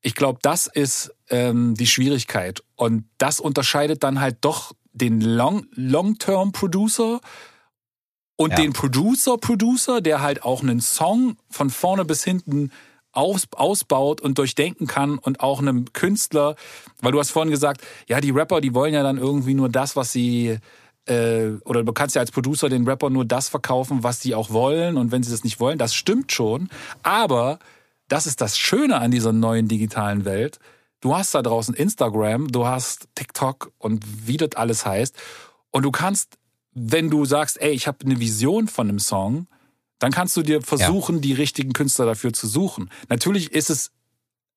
[0.01, 2.63] ich glaube, das ist ähm, die Schwierigkeit.
[2.75, 7.21] Und das unterscheidet dann halt doch den Long- Long-Term-Producer
[8.37, 8.57] und Ja.
[8.57, 12.71] den Producer-Producer, der halt auch einen Song von vorne bis hinten
[13.13, 16.57] aus, ausbaut und durchdenken kann und auch einem Künstler,
[17.01, 19.97] weil du hast vorhin gesagt, ja, die Rapper, die wollen ja dann irgendwie nur das,
[19.97, 20.59] was sie
[21.07, 24.51] äh, oder du kannst ja als Producer den Rapper nur das verkaufen, was die auch
[24.51, 26.69] wollen und wenn sie das nicht wollen, das stimmt schon,
[27.03, 27.59] aber
[28.09, 30.59] das ist das Schöne an dieser neuen digitalen Welt.
[31.03, 35.17] Du hast da draußen Instagram, du hast TikTok und wie das alles heißt.
[35.73, 36.39] Und du kannst,
[36.73, 39.49] wenn du sagst, ey, ich habe eine Vision von einem Song,
[39.99, 42.89] dann kannst du dir versuchen, die richtigen Künstler dafür zu suchen.
[43.09, 43.91] Natürlich ist es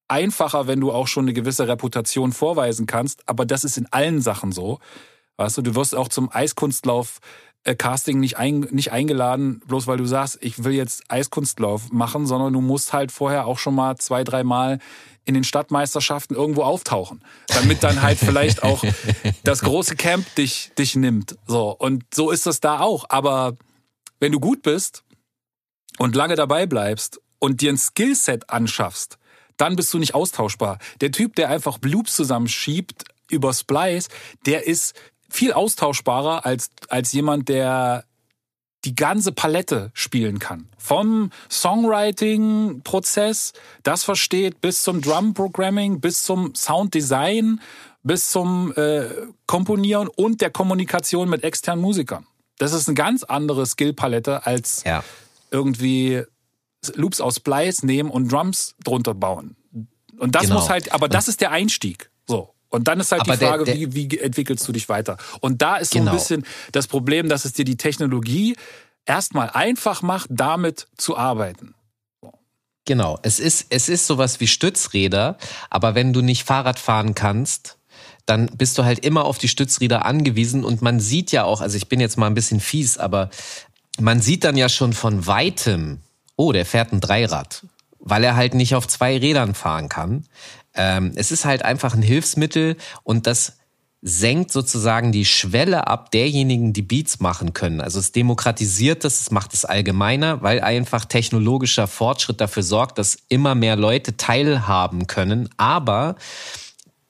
[0.07, 4.21] einfacher, wenn du auch schon eine gewisse Reputation vorweisen kannst, aber das ist in allen
[4.21, 4.79] Sachen so.
[5.37, 7.19] Weißt du, du wirst auch zum Eiskunstlauf
[7.73, 12.53] Casting nicht, ein, nicht eingeladen, bloß weil du sagst, ich will jetzt Eiskunstlauf machen, sondern
[12.53, 14.79] du musst halt vorher auch schon mal zwei, dreimal
[15.25, 18.83] in den Stadtmeisterschaften irgendwo auftauchen, damit dann halt vielleicht auch
[19.43, 21.37] das große Camp dich, dich nimmt.
[21.47, 21.71] So.
[21.71, 23.05] Und so ist das da auch.
[23.09, 23.57] Aber
[24.19, 25.03] wenn du gut bist
[25.97, 29.17] und lange dabei bleibst und dir ein Skillset anschaffst,
[29.57, 30.77] dann bist du nicht austauschbar.
[31.01, 34.09] Der Typ, der einfach Loops zusammenschiebt über Splice,
[34.45, 34.93] der ist
[35.35, 38.05] viel austauschbarer als, als jemand, der
[38.85, 40.69] die ganze Palette spielen kann.
[40.77, 47.61] Vom Songwriting-Prozess, das versteht, bis zum Drum-Programming, bis zum Sounddesign,
[48.03, 49.05] bis zum äh,
[49.47, 52.25] Komponieren und der Kommunikation mit externen Musikern.
[52.57, 55.03] Das ist eine ganz andere Skillpalette als Ja.
[55.51, 56.23] irgendwie
[56.93, 59.55] Loops aus Splice nehmen und Drums drunter bauen.
[60.19, 60.55] Und das Genau.
[60.59, 62.11] muss halt, aber das ist der Einstieg.
[62.27, 62.53] So.
[62.75, 65.17] Und dann ist halt Aber die der- Frage, der- wie, wie entwickelst du dich weiter?
[65.41, 66.11] Und da ist so Genau.
[66.11, 68.55] ein bisschen das Problem, dass es dir die Technologie
[69.05, 71.73] erstmal einfach macht, damit zu arbeiten.
[72.87, 75.37] Genau, es ist, es ist sowas wie Stützräder,
[75.71, 77.77] aber wenn du nicht Fahrrad fahren kannst,
[78.27, 81.77] dann bist du halt immer auf die Stützräder angewiesen und man sieht ja auch, also
[81.77, 83.29] ich bin jetzt mal ein bisschen fies, aber
[83.99, 85.99] man sieht dann ja schon von weitem,
[86.35, 87.65] oh, der fährt ein Dreirad,
[87.99, 90.25] weil er halt nicht auf zwei Rädern fahren kann.
[90.75, 93.57] Ähm, es ist halt einfach ein Hilfsmittel und das
[94.07, 97.81] senkt sozusagen die Schwelle ab derjenigen, die Beats machen können.
[97.81, 103.17] Also es demokratisiert das, es macht es allgemeiner, weil einfach technologischer Fortschritt dafür sorgt, dass
[103.29, 105.49] immer mehr Leute teilhaben können.
[105.57, 106.17] Aber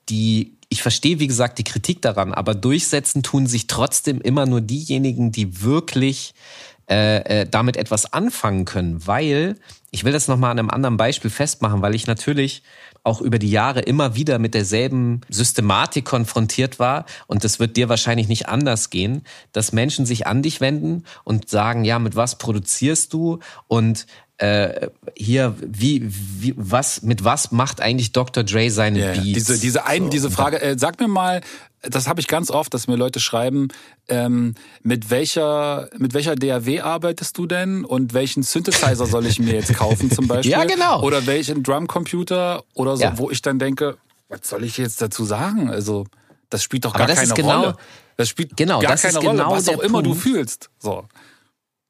[0.08, 4.60] die ich verstehe, wie gesagt, die Kritik daran, aber durchsetzen tun sich trotzdem immer nur
[4.60, 6.34] diejenigen, die wirklich
[6.88, 9.56] äh, äh, damit etwas anfangen können, weil
[9.90, 12.62] ich will das nochmal an einem anderen Beispiel festmachen, weil ich natürlich
[13.06, 17.06] auch über die Jahre immer wieder mit derselben Systematik konfrontiert war.
[17.28, 21.48] Und das wird dir wahrscheinlich nicht anders gehen, dass Menschen sich an dich wenden und
[21.48, 23.38] sagen, ja, mit was produzierst du?
[23.68, 24.06] Und
[24.38, 28.44] äh, hier, wie, wie, was, mit was macht eigentlich Dr.
[28.44, 29.32] Dre seine yeah, Beats?
[29.32, 31.40] Diese, diese, ein, diese Frage, äh, sag mir mal,
[31.82, 33.68] das habe ich ganz oft, dass mir Leute schreiben,
[34.08, 39.54] ähm, mit welcher mit welcher DAW arbeitest du denn und welchen Synthesizer soll ich mir
[39.54, 40.52] jetzt kaufen zum Beispiel?
[40.52, 41.02] ja, genau.
[41.02, 43.18] Oder welchen Drumcomputer oder so, ja.
[43.18, 43.96] wo ich dann denke,
[44.28, 45.70] was soll ich jetzt dazu sagen?
[45.70, 46.06] Also
[46.50, 47.76] das spielt doch gar keine genau, Rolle.
[48.16, 50.06] Das spielt genau, gar keine Rolle, genau was auch immer Punkt.
[50.06, 50.70] du fühlst.
[50.78, 51.04] So.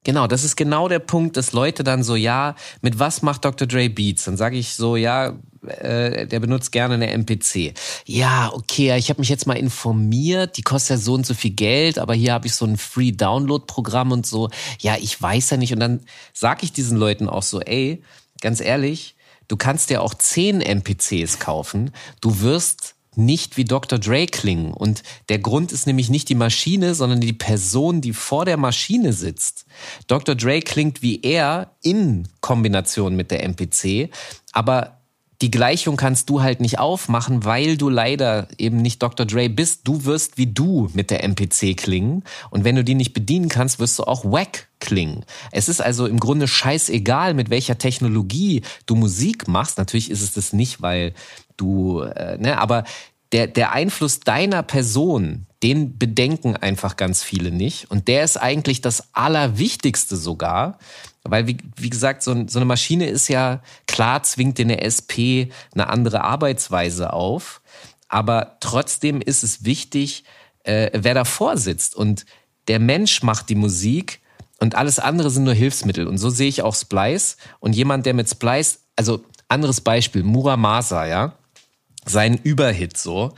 [0.07, 3.67] Genau, das ist genau der Punkt, dass Leute dann so, ja, mit was macht Dr.
[3.67, 4.23] Dre Beats?
[4.23, 5.33] Dann sage ich so, ja,
[5.67, 7.75] äh, der benutzt gerne eine MPC.
[8.05, 11.51] Ja, okay, ich habe mich jetzt mal informiert, die kostet ja so und so viel
[11.51, 14.49] Geld, aber hier habe ich so ein Free Download Programm und so.
[14.79, 15.99] Ja, ich weiß ja nicht und dann
[16.33, 18.01] sage ich diesen Leuten auch so, ey,
[18.41, 19.17] ganz ehrlich,
[19.49, 21.91] du kannst dir auch zehn MPCs kaufen,
[22.21, 23.99] du wirst nicht wie Dr.
[23.99, 24.73] Dre klingen.
[24.73, 29.13] Und der Grund ist nämlich nicht die Maschine, sondern die Person, die vor der Maschine
[29.13, 29.67] sitzt.
[30.07, 30.35] Dr.
[30.35, 34.11] Dre klingt wie er in Kombination mit der MPC,
[34.53, 34.96] aber
[35.43, 39.27] die Gleichung kannst du halt nicht aufmachen, weil du leider eben nicht Dr.
[39.27, 39.83] Dre bist.
[39.85, 42.25] Du wirst wie du mit der MPC klingen.
[42.51, 45.25] Und wenn du die nicht bedienen kannst, wirst du auch wack klingen.
[45.53, 49.79] Es ist also im Grunde scheißegal, mit welcher Technologie du Musik machst.
[49.79, 51.13] Natürlich ist es das nicht, weil
[51.57, 52.85] du, äh, ne, aber
[53.33, 57.91] der, der Einfluss deiner Person, den bedenken einfach ganz viele nicht.
[57.91, 60.79] Und der ist eigentlich das Allerwichtigste sogar.
[61.31, 65.51] Weil, wie, wie gesagt, so, so eine Maschine ist ja, klar zwingt in der SP
[65.75, 67.61] eine andere Arbeitsweise auf.
[68.09, 70.25] Aber trotzdem ist es wichtig,
[70.65, 71.95] äh, wer davor sitzt.
[71.95, 72.27] Und
[72.69, 74.21] der Mensch macht die Musik
[74.59, 76.07] und alles andere sind nur Hilfsmittel.
[76.07, 77.37] Und so sehe ich auch Splice.
[77.61, 81.35] Und jemand, der mit Splice, also anderes Beispiel, Muramasa, ja,
[82.05, 83.35] sein Überhit so.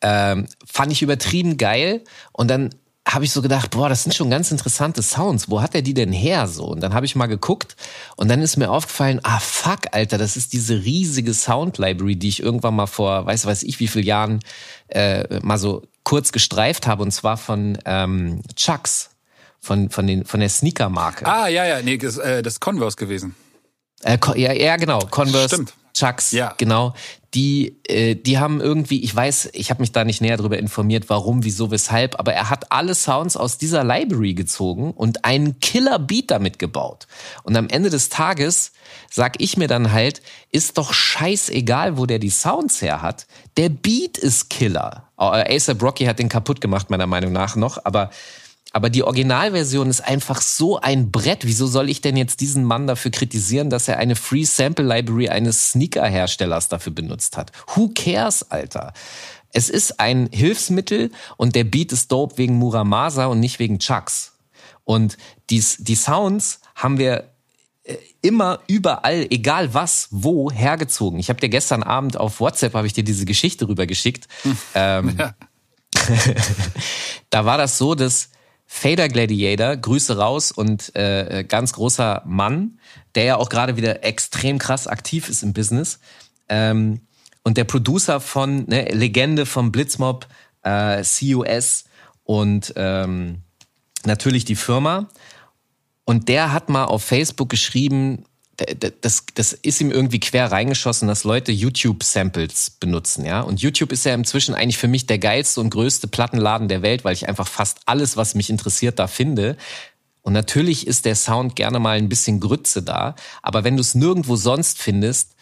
[0.00, 2.02] Ähm, fand ich übertrieben geil.
[2.32, 2.70] Und dann
[3.14, 5.50] habe ich so gedacht, boah, das sind schon ganz interessante Sounds.
[5.50, 6.64] Wo hat er die denn her so?
[6.64, 7.76] Und dann habe ich mal geguckt
[8.16, 12.28] und dann ist mir aufgefallen, ah fuck, Alter, das ist diese riesige Sound Library, die
[12.28, 14.40] ich irgendwann mal vor, weiß weiß ich wie viel Jahren
[14.88, 19.10] äh, mal so kurz gestreift habe und zwar von ähm, Chucks,
[19.60, 21.26] von von den von der Sneaker Marke.
[21.26, 23.34] Ah ja ja, nee, das, äh, das Converse gewesen.
[24.02, 25.54] Äh, ja, ja, genau, Converse.
[25.54, 25.74] Stimmt.
[25.92, 26.54] Chucks, ja.
[26.58, 26.94] genau
[27.34, 31.08] die, äh, die haben irgendwie, ich weiß, ich habe mich da nicht näher darüber informiert,
[31.08, 36.30] warum, wieso, weshalb, aber er hat alle Sounds aus dieser Library gezogen und einen Killer-Beat
[36.30, 37.06] damit gebaut.
[37.42, 38.72] Und am Ende des Tages
[39.10, 43.26] sag ich mir dann halt, ist doch scheißegal, wo der die Sounds her hat.
[43.56, 45.08] Der Beat ist Killer.
[45.18, 48.10] Äh, Acer Brocky hat den kaputt gemacht, meiner Meinung nach noch, aber
[48.72, 51.44] aber die Originalversion ist einfach so ein Brett.
[51.44, 55.28] Wieso soll ich denn jetzt diesen Mann dafür kritisieren, dass er eine Free Sample Library
[55.28, 57.52] eines Sneaker-Herstellers dafür benutzt hat?
[57.74, 58.94] Who cares, Alter?
[59.52, 64.32] Es ist ein Hilfsmittel und der Beat ist dope wegen Muramasa und nicht wegen Chucks.
[64.84, 65.18] Und
[65.50, 67.30] dies, die Sounds haben wir
[67.84, 71.18] äh, immer überall, egal was, wo, hergezogen.
[71.18, 74.26] Ich habe dir gestern Abend auf WhatsApp habe ich dir diese Geschichte rübergeschickt.
[74.42, 74.58] Hm.
[74.74, 75.16] Ähm,
[77.30, 78.30] da war das so, dass
[78.74, 82.80] Fader Gladiator, Grüße raus und äh, ganz großer Mann,
[83.14, 86.00] der ja auch gerade wieder extrem krass aktiv ist im Business.
[86.48, 87.02] Ähm,
[87.44, 90.26] und der Producer von ne, Legende vom Blitzmob,
[90.62, 91.84] äh, CUS
[92.24, 93.42] und ähm,
[94.04, 95.10] natürlich die Firma.
[96.04, 98.24] Und der hat mal auf Facebook geschrieben,
[99.00, 103.40] das, das ist ihm irgendwie quer reingeschossen, dass Leute YouTube-Samples benutzen, ja.
[103.40, 107.04] Und YouTube ist ja inzwischen eigentlich für mich der geilste und größte Plattenladen der Welt,
[107.04, 109.56] weil ich einfach fast alles, was mich interessiert, da finde.
[110.20, 113.94] Und natürlich ist der Sound gerne mal ein bisschen Grütze da, aber wenn du es
[113.94, 115.34] nirgendwo sonst findest,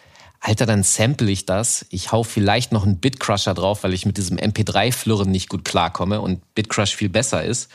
[0.42, 1.84] Alter, dann sample ich das.
[1.90, 6.22] Ich hau vielleicht noch einen Bitcrusher drauf, weil ich mit diesem MP3-Flirren nicht gut klarkomme
[6.22, 7.70] und Bitcrush viel besser ist.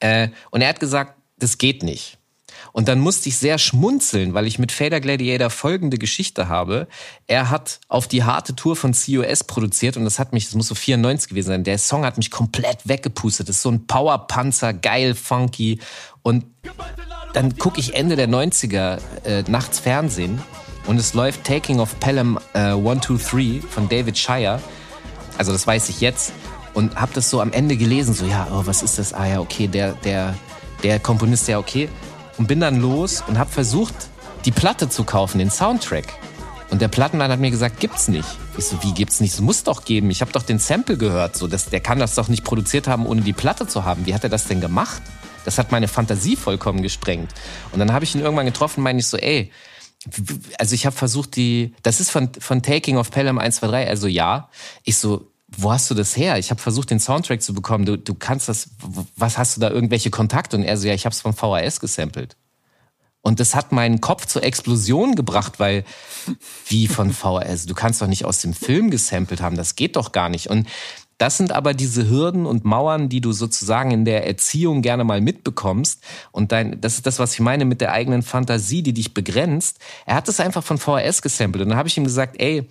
[0.00, 2.17] Äh, und er hat gesagt, das geht nicht.
[2.72, 6.88] Und dann musste ich sehr schmunzeln, weil ich mit Fader Gladiator folgende Geschichte habe.
[7.26, 10.68] Er hat auf die harte Tour von COS produziert und das hat mich, das muss
[10.68, 11.64] so 94 gewesen sein.
[11.64, 13.48] Der Song hat mich komplett weggepustet.
[13.48, 15.80] Das ist so ein Powerpanzer, geil, funky.
[16.22, 16.44] Und
[17.32, 20.40] dann gucke ich Ende der 90er äh, nachts Fernsehen
[20.86, 24.60] und es läuft Taking of Pelham äh, 123 von David Shire.
[25.36, 26.32] Also das weiß ich jetzt.
[26.78, 29.12] und habe das so am Ende gelesen, so ja, oh, was ist das?
[29.12, 30.36] Ah ja, okay, der, der,
[30.84, 31.88] der Komponist, ja, okay.
[32.38, 33.94] Und bin dann los und habe versucht,
[34.44, 36.06] die Platte zu kaufen, den Soundtrack.
[36.70, 38.28] Und der Plattenmann hat mir gesagt, gibt's nicht.
[38.56, 39.34] Ich so, wie gibt's nicht?
[39.34, 40.10] Es muss doch geben.
[40.10, 41.36] Ich habe doch den Sample gehört.
[41.36, 44.06] So, das, der kann das doch nicht produziert haben, ohne die Platte zu haben.
[44.06, 45.02] Wie hat er das denn gemacht?
[45.44, 47.32] Das hat meine Fantasie vollkommen gesprengt.
[47.72, 49.50] Und dann habe ich ihn irgendwann getroffen, meine ich so, ey,
[50.58, 54.48] also ich habe versucht, die, das ist von, von Taking of Pelham 123, also ja.
[54.84, 56.38] Ich so, wo hast du das her?
[56.38, 57.86] Ich habe versucht, den Soundtrack zu bekommen.
[57.86, 58.70] Du, du kannst das,
[59.16, 60.56] was hast du da irgendwelche Kontakte?
[60.56, 62.36] Und er so, ja, ich habe es vom VHS gesampelt.
[63.22, 65.84] Und das hat meinen Kopf zur Explosion gebracht, weil
[66.68, 70.12] wie von VHS, du kannst doch nicht aus dem Film gesampelt haben, das geht doch
[70.12, 70.48] gar nicht.
[70.48, 70.68] Und
[71.18, 75.20] das sind aber diese Hürden und Mauern, die du sozusagen in der Erziehung gerne mal
[75.20, 76.00] mitbekommst.
[76.30, 79.78] Und dein, das ist das, was ich meine mit der eigenen Fantasie, die dich begrenzt.
[80.06, 81.62] Er hat es einfach von VHS gesampelt.
[81.62, 82.68] Und dann habe ich ihm gesagt, ey,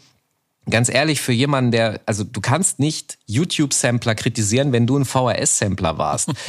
[0.69, 5.97] ganz ehrlich, für jemanden, der, also du kannst nicht YouTube-Sampler kritisieren, wenn du ein VHS-Sampler
[5.97, 6.31] warst.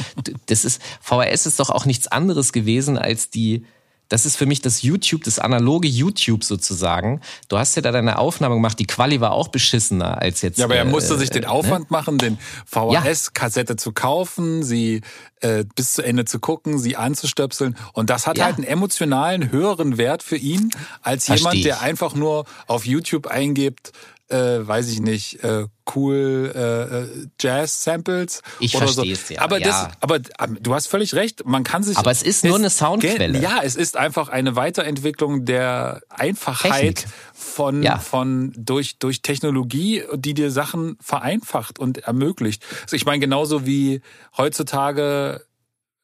[0.47, 3.65] Das ist, VHS ist doch auch nichts anderes gewesen als die,
[4.09, 7.21] das ist für mich das YouTube, das analoge YouTube sozusagen.
[7.47, 10.57] Du hast ja da deine Aufnahme gemacht, die Quali war auch beschissener als jetzt.
[10.57, 11.97] Ja, aber er äh, musste sich den Aufwand ne?
[11.97, 13.77] machen, den VHS-Kassette ja.
[13.77, 15.01] zu kaufen, sie
[15.41, 17.77] äh, bis zu Ende zu gucken, sie anzustöpseln.
[17.93, 18.45] Und das hat ja.
[18.45, 23.27] halt einen emotionalen, höheren Wert für ihn, als Versteh jemand, der einfach nur auf YouTube
[23.27, 23.91] eingibt,
[24.29, 29.03] äh, weiß ich nicht, äh, cool äh, äh Jazz-Samples ich oder so.
[29.03, 29.91] Ja, aber, das, ja.
[30.01, 31.97] aber ähm, du hast völlig recht, man kann sich...
[31.97, 33.39] Aber es ist nur eine Soundquelle.
[33.39, 37.05] Ja, es ist einfach eine Weiterentwicklung der Einfachheit Technik.
[37.33, 37.97] von, ja.
[37.97, 42.63] von durch, durch Technologie, die dir Sachen vereinfacht und ermöglicht.
[42.83, 44.01] Also ich meine, genauso wie
[44.37, 45.43] heutzutage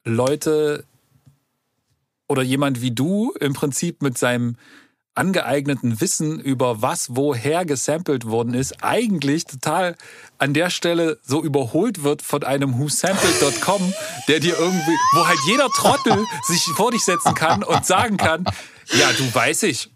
[0.04, 0.86] Leute
[2.28, 4.56] oder jemand wie du im Prinzip mit seinem
[5.16, 9.96] angeeigneten Wissen über was woher gesampelt worden ist, eigentlich total
[10.38, 13.94] an der Stelle so überholt wird von einem whosampled.com,
[14.28, 18.46] der dir irgendwie, wo halt jeder Trottel sich vor dich setzen kann und sagen kann,
[18.92, 19.90] ja, du weiß ich,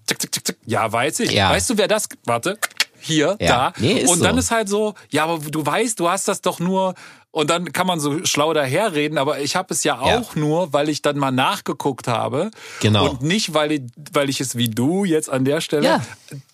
[0.65, 1.31] ja, weiß ich.
[1.31, 1.51] Ja.
[1.51, 2.57] Weißt du, wer das, warte,
[2.99, 3.71] hier, ja.
[3.71, 3.73] da.
[3.77, 4.39] Nee, und dann so.
[4.39, 6.95] ist halt so, ja, aber du weißt, du hast das doch nur
[7.31, 10.39] und dann kann man so schlau daherreden, aber ich habe es ja auch ja.
[10.39, 12.49] nur, weil ich dann mal nachgeguckt habe.
[12.79, 13.07] Genau.
[13.07, 13.81] Und nicht, weil ich,
[14.13, 16.01] weil ich es wie du jetzt an der Stelle ja.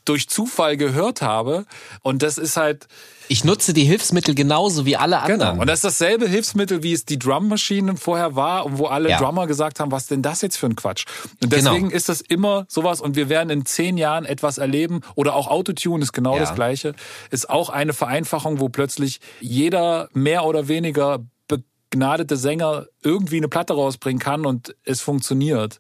[0.03, 1.65] durch Zufall gehört habe.
[2.01, 2.87] Und das ist halt,
[3.27, 5.25] ich nutze die Hilfsmittel genauso wie alle genau.
[5.25, 5.39] anderen.
[5.51, 5.61] Genau.
[5.61, 9.19] Und das ist dasselbe Hilfsmittel, wie es die Drummaschinen vorher war und wo alle ja.
[9.19, 11.05] Drummer gesagt haben, was denn das jetzt für ein Quatsch?
[11.41, 11.55] Und genau.
[11.55, 11.95] deswegen genau.
[11.95, 16.03] ist das immer sowas und wir werden in zehn Jahren etwas erleben oder auch Autotune
[16.03, 16.41] ist genau ja.
[16.41, 16.93] das Gleiche,
[17.31, 23.73] ist auch eine Vereinfachung, wo plötzlich jeder mehr oder weniger begnadete Sänger irgendwie eine Platte
[23.73, 25.79] rausbringen kann und es funktioniert.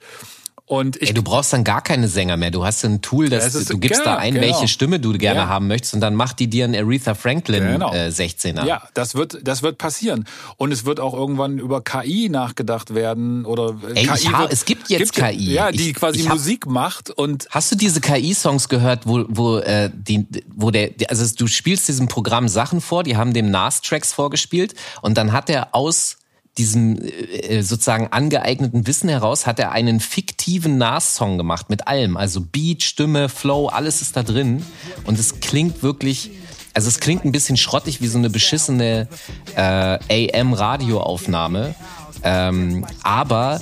[0.67, 2.49] Und ich, Ey, du brauchst dann gar keine Sänger mehr.
[2.49, 4.47] Du hast ein Tool, das ja, du gibst genau, da ein, genau.
[4.47, 5.47] welche Stimme du gerne ja.
[5.47, 7.93] haben möchtest und dann macht die dir ein Aretha Franklin genau.
[7.93, 8.65] äh, 16er.
[8.65, 10.25] Ja, das wird, das wird passieren.
[10.57, 14.65] Und es wird auch irgendwann über KI nachgedacht werden oder Ey, KI hab, wird, es
[14.65, 15.53] gibt jetzt gibt, KI.
[15.53, 17.47] Ja, die ich, quasi ich hab, Musik macht und.
[17.51, 22.07] Hast du diese KI-Songs gehört, wo, wo, äh, die, wo der, also du spielst diesem
[22.07, 24.73] Programm Sachen vor, die haben dem Nas-Tracks vorgespielt
[25.03, 26.17] und dann hat er aus
[26.57, 32.17] diesem äh, sozusagen angeeigneten Wissen heraus hat er einen fiktiven Nas-Song gemacht mit allem.
[32.17, 34.65] Also Beat, Stimme, Flow, alles ist da drin.
[35.05, 36.31] Und es klingt wirklich,
[36.73, 39.07] also es klingt ein bisschen schrottig wie so eine beschissene
[39.55, 41.75] äh, AM-Radioaufnahme.
[42.23, 43.61] Ähm, aber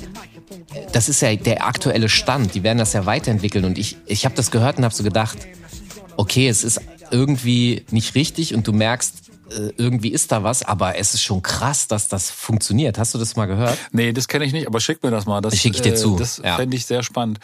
[0.92, 2.54] das ist ja der aktuelle Stand.
[2.54, 3.66] Die werden das ja weiterentwickeln.
[3.66, 5.38] Und ich, ich habe das gehört und habe so gedacht,
[6.16, 6.80] okay, es ist
[7.12, 9.33] irgendwie nicht richtig und du merkst, äh,
[9.78, 12.98] irgendwie ist da was, aber es ist schon krass, dass das funktioniert.
[12.98, 13.78] Hast du das mal gehört?
[13.92, 15.42] Nee, das kenne ich nicht, aber schick mir das mal.
[15.42, 16.16] Das schicke ich dir zu.
[16.16, 16.56] Äh, das ja.
[16.56, 17.40] fände ich sehr spannend.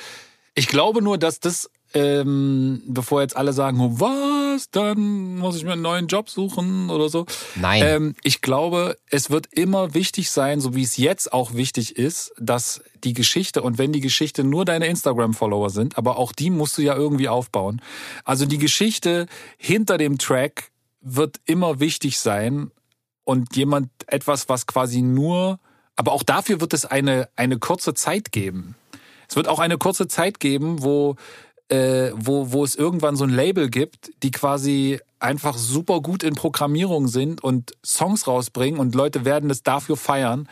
[0.56, 5.64] Ich glaube nur, dass das, ähm, bevor jetzt alle sagen, oh, was, dann muss ich
[5.64, 7.26] mir einen neuen Job suchen oder so.
[7.56, 7.84] Nein.
[7.86, 12.34] Ähm, ich glaube, es wird immer wichtig sein, so wie es jetzt auch wichtig ist,
[12.38, 16.78] dass die Geschichte und wenn die Geschichte nur deine Instagram-Follower sind, aber auch die musst
[16.78, 17.82] du ja irgendwie aufbauen.
[18.26, 20.69] Also die Geschichte hinter dem Track
[21.02, 22.72] wird immer wichtig sein
[23.24, 25.60] und jemand etwas, was quasi nur,
[25.96, 28.76] aber auch dafür wird es eine, eine kurze Zeit geben.
[29.28, 31.16] Es wird auch eine kurze Zeit geben, wo,
[31.68, 36.34] äh, wo, wo es irgendwann so ein Label gibt, die quasi einfach super gut in
[36.34, 40.50] Programmierung sind und Songs rausbringen und Leute werden es dafür feiern,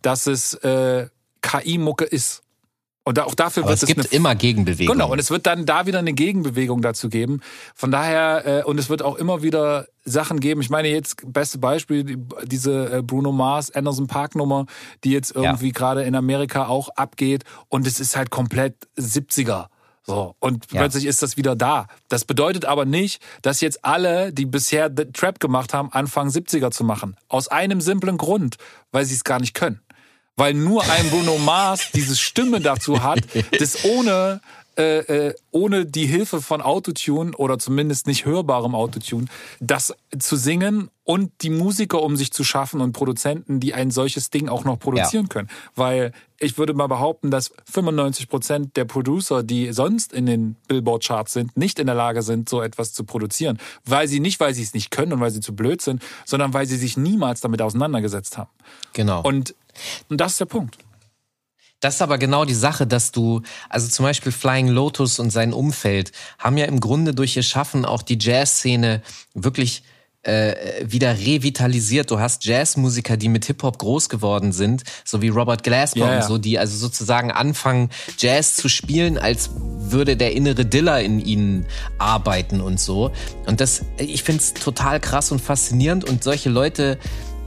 [0.00, 1.08] dass es äh,
[1.42, 2.42] KI-Mucke ist.
[3.06, 4.96] Und auch dafür Aber wird es gibt eine, immer Gegenbewegung.
[4.96, 7.40] Genau, und es wird dann da wieder eine Gegenbewegung dazu geben.
[7.76, 10.60] Von daher, äh, und es wird auch immer wieder Sachen geben.
[10.60, 14.66] Ich meine jetzt, beste Beispiel, diese äh, Bruno Mars Anderson Park Nummer,
[15.04, 15.72] die jetzt irgendwie ja.
[15.72, 17.44] gerade in Amerika auch abgeht.
[17.68, 19.66] Und es ist halt komplett 70er.
[20.02, 20.80] So, und ja.
[20.80, 21.86] plötzlich ist das wieder da.
[22.08, 26.82] Das bedeutet aber nicht, dass jetzt alle, die bisher Trap gemacht haben, anfangen 70er zu
[26.82, 27.16] machen.
[27.28, 28.56] Aus einem simplen Grund,
[28.90, 29.80] weil sie es gar nicht können.
[30.36, 33.20] Weil nur ein Bruno Mars diese Stimme dazu hat,
[33.58, 34.40] das ohne
[34.78, 39.26] äh, äh, ohne die Hilfe von Autotune oder zumindest nicht hörbarem Autotune,
[39.58, 44.28] das zu singen und die Musiker um sich zu schaffen und Produzenten, die ein solches
[44.28, 45.28] Ding auch noch produzieren ja.
[45.28, 45.48] können.
[45.76, 51.32] Weil ich würde mal behaupten, dass 95 Prozent der Producer, die sonst in den Billboard-Charts
[51.32, 53.58] sind, nicht in der Lage sind, so etwas zu produzieren.
[53.84, 56.52] Weil sie nicht, weil sie es nicht können und weil sie zu blöd sind, sondern
[56.52, 58.50] weil sie sich niemals damit auseinandergesetzt haben.
[58.92, 59.22] Genau.
[59.22, 59.54] Und,
[60.10, 60.76] und das ist der Punkt.
[61.80, 65.52] Das ist aber genau die Sache, dass du, also zum Beispiel Flying Lotus und sein
[65.52, 69.02] Umfeld haben ja im Grunde durch ihr Schaffen auch die Jazzszene
[69.34, 69.82] wirklich
[70.26, 72.10] äh, wieder revitalisiert.
[72.10, 76.24] Du hast Jazzmusiker, die mit Hip-Hop groß geworden sind, so wie Robert Glasper yeah, und
[76.24, 81.66] so, die also sozusagen anfangen, Jazz zu spielen, als würde der innere Diller in ihnen
[81.98, 83.12] arbeiten und so.
[83.46, 86.98] Und das, ich finde es total krass und faszinierend und solche Leute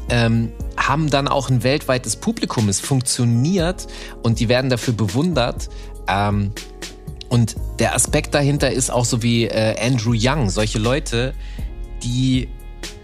[0.10, 2.70] ähm, haben dann auch ein weltweites Publikum.
[2.70, 3.88] Es funktioniert
[4.24, 5.70] und die werden dafür bewundert.
[6.08, 6.52] Ähm,
[7.30, 10.50] und der Aspekt dahinter ist auch so wie äh, Andrew Young.
[10.50, 11.34] Solche Leute,
[12.04, 12.50] die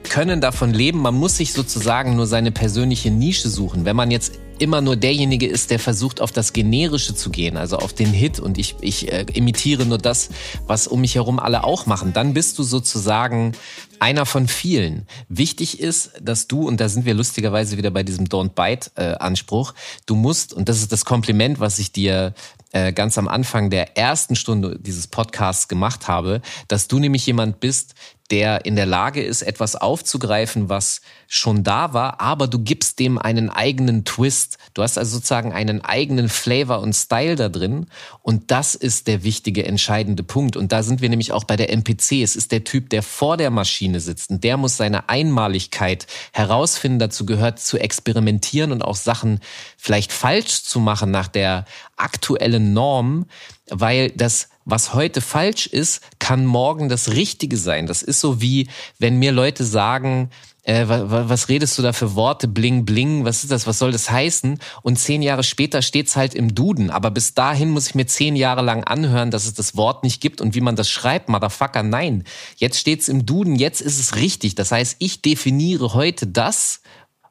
[0.09, 0.99] können davon leben.
[0.99, 3.85] Man muss sich sozusagen nur seine persönliche Nische suchen.
[3.85, 7.77] Wenn man jetzt immer nur derjenige ist, der versucht, auf das Generische zu gehen, also
[7.77, 10.29] auf den Hit und ich, ich äh, imitiere nur das,
[10.67, 13.53] was um mich herum alle auch machen, dann bist du sozusagen
[13.99, 15.07] einer von vielen.
[15.29, 19.15] Wichtig ist, dass du, und da sind wir lustigerweise wieder bei diesem Don't Bite äh,
[19.15, 19.73] Anspruch,
[20.05, 22.33] du musst, und das ist das Kompliment, was ich dir
[22.71, 27.59] äh, ganz am Anfang der ersten Stunde dieses Podcasts gemacht habe, dass du nämlich jemand
[27.59, 27.95] bist,
[28.31, 33.17] der in der Lage ist, etwas aufzugreifen, was schon da war, aber du gibst dem
[33.17, 34.57] einen eigenen Twist.
[34.73, 37.87] Du hast also sozusagen einen eigenen Flavor und Style da drin.
[38.21, 40.57] Und das ist der wichtige, entscheidende Punkt.
[40.57, 42.23] Und da sind wir nämlich auch bei der MPC.
[42.23, 44.31] Es ist der Typ, der vor der Maschine sitzt.
[44.31, 46.99] Und der muss seine Einmaligkeit herausfinden.
[46.99, 49.39] Dazu gehört zu experimentieren und auch Sachen
[49.77, 51.65] vielleicht falsch zu machen nach der
[51.95, 53.27] aktuellen Norm,
[53.69, 57.85] weil das was heute falsch ist, kann morgen das Richtige sein.
[57.85, 58.67] Das ist so wie,
[58.99, 60.31] wenn mir Leute sagen,
[60.63, 64.09] äh, was, redest du da für Worte, bling, bling, was ist das, was soll das
[64.09, 64.59] heißen?
[64.81, 66.89] Und zehn Jahre später steht's halt im Duden.
[66.89, 70.21] Aber bis dahin muss ich mir zehn Jahre lang anhören, dass es das Wort nicht
[70.21, 72.23] gibt und wie man das schreibt, Motherfucker, nein.
[72.57, 74.55] Jetzt steht's im Duden, jetzt ist es richtig.
[74.55, 76.81] Das heißt, ich definiere heute das,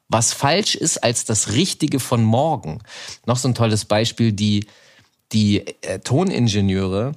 [0.07, 2.79] was falsch ist, als das Richtige von morgen.
[3.25, 4.67] Noch so ein tolles Beispiel, die,
[5.33, 7.13] die äh, Toningenieure,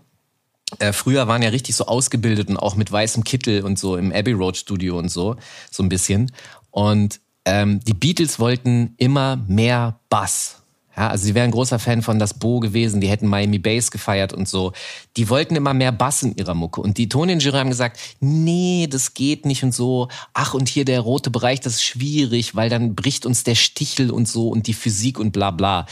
[0.78, 4.12] äh, früher waren ja richtig so ausgebildet und auch mit weißem Kittel und so im
[4.12, 5.36] Abbey Road Studio und so,
[5.70, 6.30] so ein bisschen.
[6.70, 10.62] Und ähm, die Beatles wollten immer mehr Bass.
[10.98, 14.32] Ja, also sie wären großer Fan von Das Bo gewesen, die hätten Miami Bass gefeiert
[14.32, 14.72] und so.
[15.16, 16.80] Die wollten immer mehr Bass in ihrer Mucke.
[16.80, 20.08] Und die Toningenieure haben gesagt, nee, das geht nicht und so.
[20.34, 24.10] Ach, und hier der rote Bereich, das ist schwierig, weil dann bricht uns der Stichel
[24.10, 25.86] und so und die Physik und bla bla.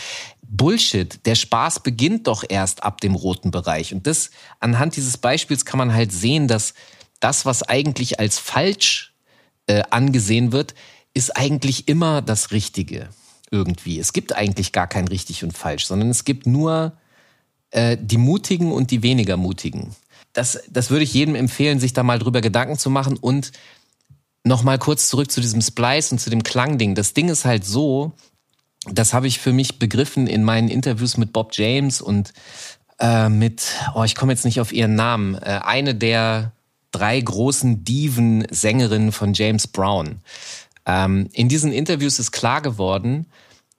[0.49, 1.25] Bullshit.
[1.27, 3.93] Der Spaß beginnt doch erst ab dem roten Bereich.
[3.93, 4.31] Und das,
[4.61, 6.75] anhand dieses Beispiels kann man halt sehen, dass
[7.21, 9.15] das, was eigentlich als falsch
[9.67, 10.75] äh, angesehen wird,
[11.15, 13.09] ist eigentlich immer das Richtige.
[13.51, 14.01] Irgendwie.
[14.01, 16.97] Es gibt eigentlich gar kein richtig und falsch, sondern es gibt nur
[17.71, 19.95] äh, die Mutigen und die weniger Mutigen.
[20.33, 23.53] Das, das würde ich jedem empfehlen, sich da mal drüber Gedanken zu machen und
[24.45, 26.95] nochmal kurz zurück zu diesem Splice und zu dem Klangding.
[26.95, 28.13] Das Ding ist halt so,
[28.93, 32.33] das habe ich für mich begriffen in meinen Interviews mit Bob James und
[32.99, 33.63] äh, mit,
[33.95, 36.53] oh, ich komme jetzt nicht auf ihren Namen, äh, eine der
[36.93, 40.21] drei großen Diven-Sängerinnen von James Brown.
[40.87, 43.27] Ähm, in diesen Interviews ist klar geworden,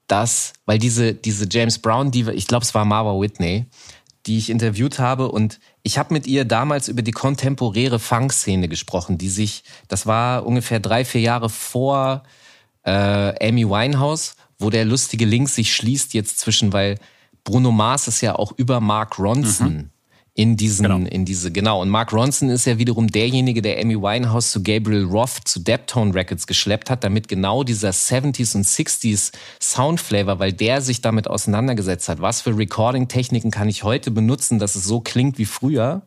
[0.07, 3.65] dass, weil diese, diese James Brown-Diva, ich glaube, es war Marwa Whitney,
[4.25, 9.17] die ich interviewt habe und ich habe mit ihr damals über die kontemporäre Funk-Szene gesprochen,
[9.17, 12.23] die sich, das war ungefähr drei, vier Jahre vor
[12.83, 16.97] äh, Amy Winehouse wo der lustige Link sich schließt jetzt zwischen, weil
[17.43, 19.89] Bruno Mars ist ja auch über Mark Ronson mhm.
[20.33, 20.97] in diesen, genau.
[20.97, 21.81] in diese, genau.
[21.81, 26.13] Und Mark Ronson ist ja wiederum derjenige, der Amy Winehouse zu Gabriel Roth zu Deptone
[26.13, 29.31] Records geschleppt hat, damit genau dieser 70s und 60s
[29.61, 32.19] Soundflavor, weil der sich damit auseinandergesetzt hat.
[32.19, 36.01] Was für Recording-Techniken kann ich heute benutzen, dass es so klingt wie früher?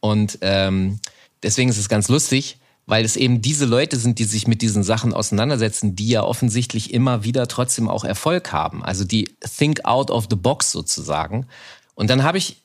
[0.00, 1.00] Und ähm,
[1.42, 2.58] deswegen ist es ganz lustig
[2.88, 6.94] weil es eben diese Leute sind, die sich mit diesen Sachen auseinandersetzen, die ja offensichtlich
[6.94, 8.82] immer wieder trotzdem auch Erfolg haben.
[8.82, 9.28] Also die
[9.58, 11.46] think out of the box sozusagen.
[11.94, 12.62] Und dann habe ich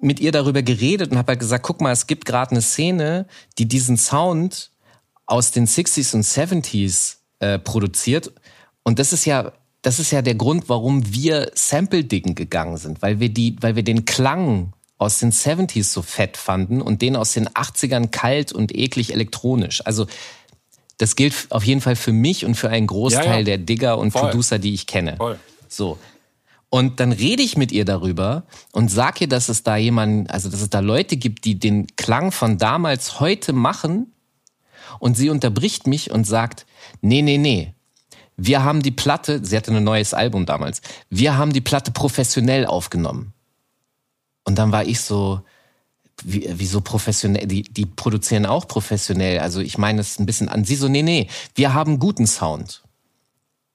[0.00, 3.26] mit ihr darüber geredet und habe halt gesagt, guck mal, es gibt gerade eine Szene,
[3.58, 4.70] die diesen Sound
[5.26, 8.32] aus den 60s und 70s äh, produziert.
[8.82, 9.52] Und das ist ja,
[9.82, 13.84] das ist ja der Grund, warum wir Sample-Diggen gegangen sind, weil wir die, weil wir
[13.84, 18.74] den Klang aus den 70s so fett fanden und den aus den 80ern kalt und
[18.74, 19.84] eklig elektronisch.
[19.84, 20.06] Also
[20.98, 23.42] das gilt auf jeden Fall für mich und für einen Großteil ja, ja.
[23.42, 24.22] der Digger und Voll.
[24.22, 25.16] Producer, die ich kenne.
[25.18, 25.38] Voll.
[25.68, 25.98] So.
[26.70, 30.48] Und dann rede ich mit ihr darüber und sage ihr, dass es da jemanden, also
[30.48, 34.12] dass es da Leute gibt, die den Klang von damals heute machen.
[34.98, 36.64] Und sie unterbricht mich und sagt,
[37.02, 37.74] nee, nee, nee.
[38.36, 42.66] Wir haben die Platte, sie hatte ein neues Album damals, wir haben die Platte professionell
[42.66, 43.32] aufgenommen.
[44.46, 45.42] Und dann war ich so,
[46.22, 47.46] wie, wieso professionell?
[47.46, 49.40] Die, die produzieren auch professionell.
[49.40, 50.64] Also ich meine es ein bisschen an.
[50.64, 52.82] Sie so, nee, nee, wir haben guten Sound.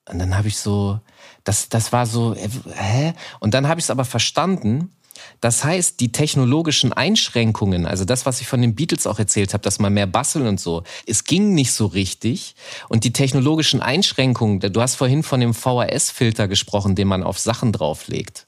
[0.09, 0.99] Und dann habe ich so,
[1.43, 3.13] das, das war so, äh, hä?
[3.39, 4.91] Und dann habe ich es aber verstanden.
[5.39, 9.63] Das heißt, die technologischen Einschränkungen, also das, was ich von den Beatles auch erzählt habe,
[9.63, 12.55] dass man mehr basteln und so, es ging nicht so richtig.
[12.89, 17.71] Und die technologischen Einschränkungen, du hast vorhin von dem VHS-Filter gesprochen, den man auf Sachen
[17.71, 18.47] drauflegt.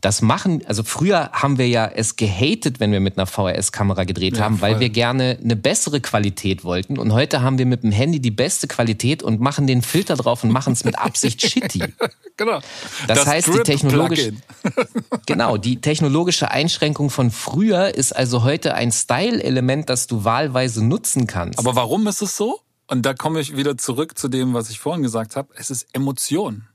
[0.00, 4.36] Das machen, also früher haben wir ja es gehatet, wenn wir mit einer VHS-Kamera gedreht
[4.36, 4.70] ja, haben, voll.
[4.70, 6.98] weil wir gerne eine bessere Qualität wollten.
[6.98, 10.42] Und heute haben wir mit dem Handy die beste Qualität und machen den Filter drauf
[10.42, 11.84] und machen es mit Absicht shitty.
[12.36, 12.60] genau.
[13.06, 14.32] Das, das heißt, die technologische,
[15.26, 21.26] genau, die technologische Einschränkung von früher ist also heute ein Style-Element, das du wahlweise nutzen
[21.26, 21.58] kannst.
[21.58, 22.60] Aber warum ist es so?
[22.86, 25.48] Und da komme ich wieder zurück zu dem, was ich vorhin gesagt habe.
[25.54, 26.66] Es ist Emotion.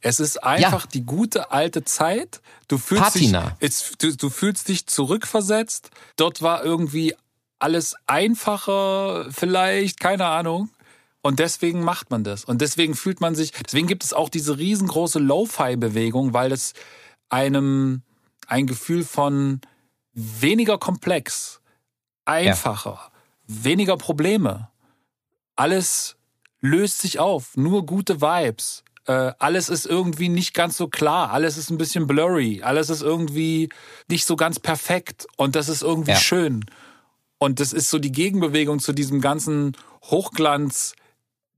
[0.00, 0.88] Es ist einfach ja.
[0.92, 2.40] die gute alte Zeit.
[2.68, 3.56] Du fühlst Patina.
[3.60, 5.90] dich, es, du, du fühlst dich zurückversetzt.
[6.16, 7.14] Dort war irgendwie
[7.58, 10.70] alles einfacher, vielleicht, keine Ahnung.
[11.22, 12.44] Und deswegen macht man das.
[12.44, 16.74] Und deswegen fühlt man sich, deswegen gibt es auch diese riesengroße Lo-Fi-Bewegung, weil es
[17.30, 18.02] einem
[18.46, 19.62] ein Gefühl von
[20.12, 21.60] weniger komplex,
[22.26, 23.64] einfacher, ja.
[23.64, 24.68] weniger Probleme.
[25.56, 26.16] Alles
[26.60, 31.56] löst sich auf, nur gute Vibes äh, alles ist irgendwie nicht ganz so klar, alles
[31.58, 33.68] ist ein bisschen blurry, alles ist irgendwie
[34.08, 36.16] nicht so ganz perfekt und das ist irgendwie ja.
[36.16, 36.64] schön.
[37.38, 40.94] Und das ist so die Gegenbewegung zu diesem ganzen Hochglanz,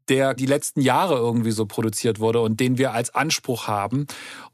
[0.09, 4.07] der die letzten Jahre irgendwie so produziert wurde und den wir als Anspruch haben.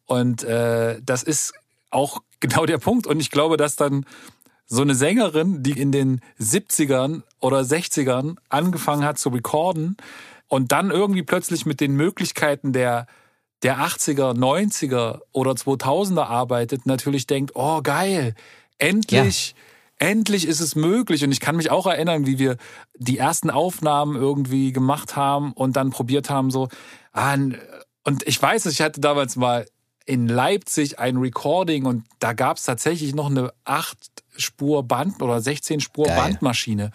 [0.07, 1.53] Und äh, das ist
[1.91, 3.07] auch genau der Punkt.
[3.07, 4.05] Und ich glaube, dass dann
[4.67, 9.97] so eine Sängerin, die in den 70ern oder 60ern angefangen hat zu recorden,
[10.53, 13.07] und dann irgendwie plötzlich mit den Möglichkeiten der,
[13.63, 18.35] der 80er, 90er oder 2000er arbeitet, natürlich denkt, oh geil,
[18.77, 19.55] endlich,
[19.99, 20.09] ja.
[20.11, 21.25] endlich ist es möglich.
[21.25, 22.59] Und ich kann mich auch erinnern, wie wir
[22.99, 26.69] die ersten Aufnahmen irgendwie gemacht haben und dann probiert haben, so,
[27.15, 27.35] ah,
[28.05, 29.65] und ich weiß ich hatte damals mal
[30.05, 36.91] in Leipzig ein Recording und da gab es tatsächlich noch eine 8-Spur-Band oder 16-Spur-Bandmaschine.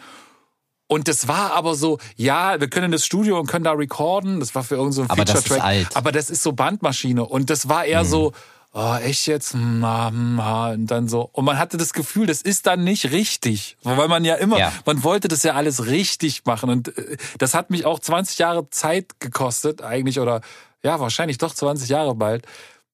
[0.87, 4.39] Und das war aber so, ja, wir können das Studio und können da recorden.
[4.39, 5.89] Das war für irgendeinen so Feature-Track.
[5.93, 7.25] Aber das ist so Bandmaschine.
[7.25, 8.07] Und das war eher mhm.
[8.07, 8.33] so,
[8.73, 9.53] oh, echt jetzt?
[9.53, 11.29] Hm, hm, und dann so.
[11.33, 13.75] Und man hatte das Gefühl, das ist dann nicht richtig.
[13.83, 14.71] Weil man ja immer, ja.
[14.85, 16.69] man wollte das ja alles richtig machen.
[16.69, 20.41] Und äh, das hat mich auch 20 Jahre Zeit gekostet, eigentlich, oder
[20.83, 22.45] ja, wahrscheinlich doch 20 Jahre bald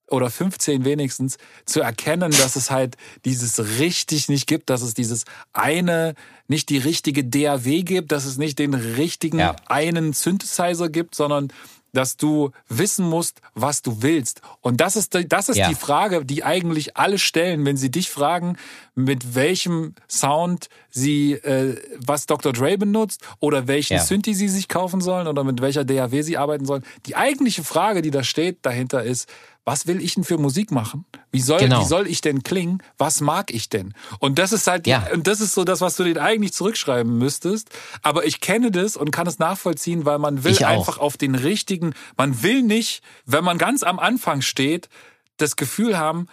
[0.09, 5.25] oder 15 wenigstens, zu erkennen, dass es halt dieses richtig nicht gibt, dass es dieses
[5.53, 6.13] eine,
[6.47, 9.55] nicht die richtige DAW gibt, dass es nicht den richtigen ja.
[9.67, 11.51] einen Synthesizer gibt, sondern
[11.93, 14.41] dass du wissen musst, was du willst.
[14.61, 15.69] Und das ist, das ist ja.
[15.69, 18.57] die Frage, die eigentlich alle stellen, wenn sie dich fragen,
[18.95, 22.51] mit welchem Sound sie, äh, was Dr.
[22.51, 24.03] Dre benutzt oder welchen ja.
[24.03, 26.83] Synthi sie sich kaufen sollen oder mit welcher DAW sie arbeiten sollen.
[27.05, 29.29] Die eigentliche Frage, die da steht dahinter ist,
[29.65, 31.05] was will ich denn für Musik machen?
[31.31, 31.81] Wie soll, genau.
[31.81, 32.83] wie soll ich denn klingen?
[32.97, 33.93] Was mag ich denn?
[34.19, 35.07] Und das ist halt, ja.
[35.13, 37.69] und das ist so das, was du dir eigentlich zurückschreiben müsstest.
[38.01, 41.93] Aber ich kenne das und kann es nachvollziehen, weil man will einfach auf den richtigen,
[42.17, 44.89] man will nicht, wenn man ganz am Anfang steht,
[45.37, 46.27] das Gefühl haben,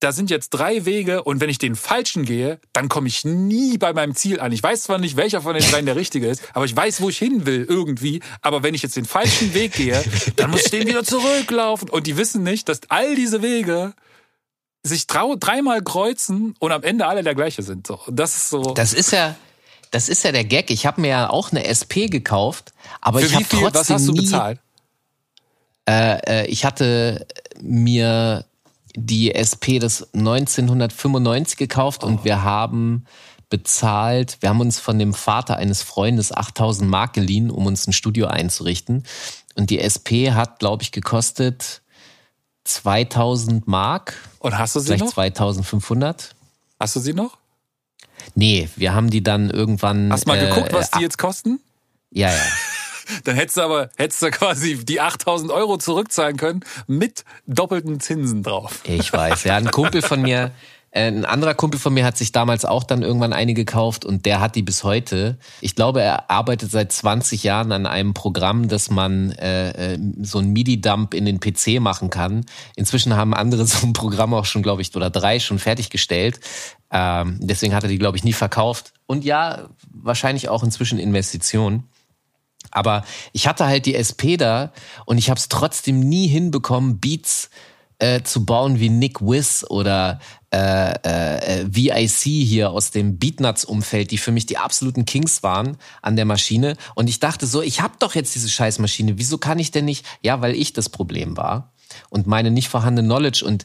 [0.00, 3.76] da sind jetzt drei Wege und wenn ich den falschen gehe, dann komme ich nie
[3.76, 4.50] bei meinem Ziel an.
[4.50, 7.10] Ich weiß zwar nicht, welcher von den dreien der richtige ist, aber ich weiß, wo
[7.10, 8.20] ich hin will irgendwie.
[8.40, 10.02] Aber wenn ich jetzt den falschen Weg gehe,
[10.36, 11.90] dann muss ich den wieder zurücklaufen.
[11.90, 13.92] Und die wissen nicht, dass all diese Wege
[14.82, 17.86] sich dreimal kreuzen und am Ende alle der gleiche sind.
[17.86, 18.62] So, das ist so.
[18.74, 19.36] Das ist ja,
[19.90, 20.70] das ist ja der Gag.
[20.70, 22.72] Ich habe mir ja auch eine SP gekauft,
[23.02, 24.60] aber Für ich habe trotzdem was hast du nie, bezahlt?
[25.86, 27.26] Äh, äh, ich hatte
[27.60, 28.46] mir
[28.96, 32.06] die SP des 1995 gekauft oh.
[32.06, 33.04] und wir haben
[33.48, 37.92] bezahlt, wir haben uns von dem Vater eines Freundes 8000 Mark geliehen, um uns ein
[37.92, 39.04] Studio einzurichten.
[39.56, 41.82] Und die SP hat, glaube ich, gekostet
[42.64, 44.14] 2000 Mark.
[44.38, 45.12] Und hast du sie vielleicht noch?
[45.12, 46.34] 2500.
[46.78, 47.38] Hast du sie noch?
[48.34, 50.12] Nee, wir haben die dann irgendwann.
[50.12, 51.60] Hast du mal äh, geguckt, was die jetzt kosten?
[52.10, 52.42] Ja, ja.
[53.24, 58.42] Dann hättest du aber hättest du quasi die 8000 Euro zurückzahlen können mit doppelten Zinsen
[58.42, 58.80] drauf.
[58.84, 59.44] Ich weiß.
[59.44, 60.52] Ja, ein Kumpel von mir,
[60.92, 64.26] Äh, ein anderer Kumpel von mir hat sich damals auch dann irgendwann eine gekauft und
[64.26, 65.38] der hat die bis heute.
[65.60, 70.38] Ich glaube, er arbeitet seit 20 Jahren an einem Programm, dass man äh, äh so
[70.38, 72.44] ein MIDI-Dump in den PC machen kann.
[72.76, 76.40] Inzwischen haben andere so ein Programm auch schon, glaube ich, oder drei schon fertiggestellt.
[76.90, 78.92] Ähm, deswegen hat er die, glaube ich, nie verkauft.
[79.06, 81.84] Und ja, wahrscheinlich auch inzwischen Investitionen.
[82.70, 84.72] Aber ich hatte halt die SP da
[85.06, 87.50] und ich habe es trotzdem nie hinbekommen, Beats
[87.98, 90.20] äh, zu bauen wie Nick Wiss oder
[90.52, 96.16] äh, äh, VIC hier aus dem Beatnuts-Umfeld, die für mich die absoluten Kings waren an
[96.16, 96.76] der Maschine.
[96.94, 100.04] Und ich dachte so, ich habe doch jetzt diese Scheißmaschine, wieso kann ich denn nicht?
[100.22, 101.72] Ja, weil ich das Problem war
[102.08, 103.64] und meine nicht vorhandene Knowledge und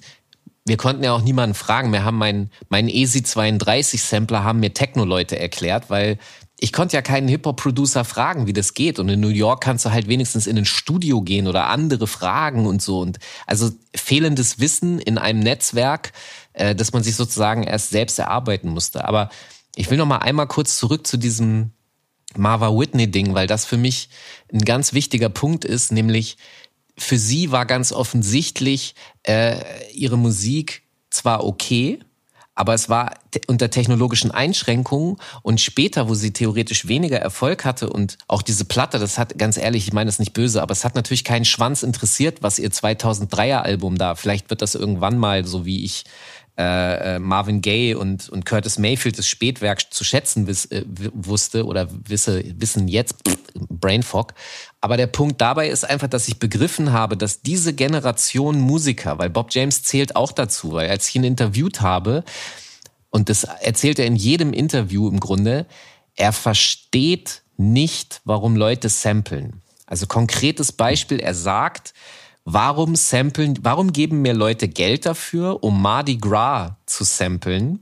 [0.68, 1.93] wir konnten ja auch niemanden fragen.
[1.93, 6.18] Wir haben meinen mein ESI 32 Sampler haben mir Techno-Leute erklärt, weil
[6.58, 8.97] ich konnte ja keinen Hip-Hop-Producer fragen, wie das geht.
[8.99, 12.66] Und in New York kannst du halt wenigstens in ein Studio gehen oder andere fragen
[12.66, 12.99] und so.
[12.99, 16.14] Und also fehlendes Wissen in einem Netzwerk,
[16.53, 19.06] äh, dass man sich sozusagen erst selbst erarbeiten musste.
[19.06, 19.30] Aber
[19.76, 21.72] ich will noch mal einmal kurz zurück zu diesem
[22.38, 24.10] Marva Whitney-Ding, weil das für mich
[24.53, 26.38] ein ganz wichtiger Punkt ist, nämlich
[26.97, 29.58] für sie war ganz offensichtlich äh,
[29.91, 31.99] ihre Musik zwar okay,
[32.56, 33.16] aber es war
[33.47, 38.97] unter technologischen Einschränkungen und später, wo sie theoretisch weniger Erfolg hatte und auch diese Platte,
[38.97, 41.84] das hat ganz ehrlich, ich meine das nicht böse, aber es hat natürlich keinen Schwanz
[41.84, 46.06] interessiert, was ihr 2003er Album da, vielleicht wird das irgendwann mal so wie ich
[46.58, 51.66] äh, äh, Marvin Gaye und, und Curtis Mayfield das Spätwerk zu schätzen wiss, äh, wusste
[51.66, 53.16] oder wisse, wissen jetzt,
[53.56, 54.34] Brainfog.
[54.80, 59.30] Aber der Punkt dabei ist einfach, dass ich begriffen habe, dass diese Generation Musiker, weil
[59.30, 62.24] Bob James zählt auch dazu, weil als ich ihn interviewt habe,
[63.10, 65.66] und das erzählt er in jedem Interview im Grunde,
[66.16, 69.62] er versteht nicht, warum Leute samplen.
[69.86, 71.93] Also konkretes Beispiel, er sagt,
[72.47, 77.79] Warum samplen, warum geben mir Leute Geld dafür, um Mardi Gras zu samplen?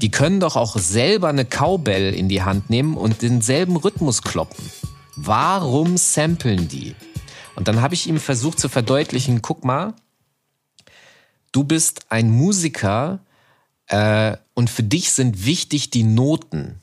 [0.00, 4.64] Die können doch auch selber eine Cowbell in die Hand nehmen und denselben Rhythmus kloppen.
[5.16, 6.94] Warum samplen die?
[7.56, 9.94] Und dann habe ich ihm versucht zu verdeutlichen, guck mal,
[11.50, 13.18] du bist ein Musiker
[13.88, 16.79] äh, und für dich sind wichtig die Noten,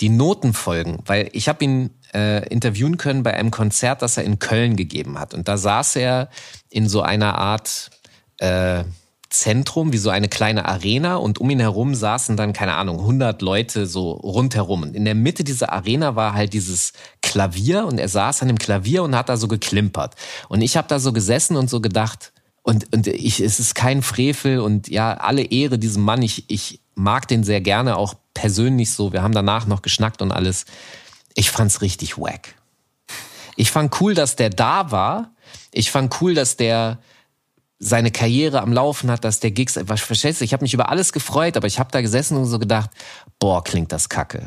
[0.00, 4.38] die Notenfolgen, weil ich habe ihn äh, interviewen können bei einem Konzert, das er in
[4.38, 5.34] Köln gegeben hat.
[5.34, 6.28] Und da saß er
[6.70, 7.90] in so einer Art
[8.38, 8.84] äh,
[9.30, 13.42] Zentrum, wie so eine kleine Arena und um ihn herum saßen dann, keine Ahnung, 100
[13.42, 14.82] Leute so rundherum.
[14.82, 18.58] Und in der Mitte dieser Arena war halt dieses Klavier und er saß an dem
[18.58, 20.14] Klavier und hat da so geklimpert.
[20.48, 22.32] Und ich habe da so gesessen und so gedacht,
[22.62, 26.22] und, und ich, es ist kein Frevel und ja, alle Ehre diesem Mann.
[26.22, 29.12] Ich, ich mag den sehr gerne, auch persönlich so.
[29.12, 30.64] Wir haben danach noch geschnackt und alles.
[31.34, 32.54] Ich fand's richtig wack.
[33.56, 35.30] Ich fand cool, dass der da war.
[35.72, 36.98] Ich fand cool, dass der
[37.78, 40.88] seine Karriere am Laufen hat, dass der Gigs, was verstehst du, ich habe mich über
[40.88, 42.90] alles gefreut, aber ich habe da gesessen und so gedacht,
[43.38, 44.46] boah, klingt das kacke.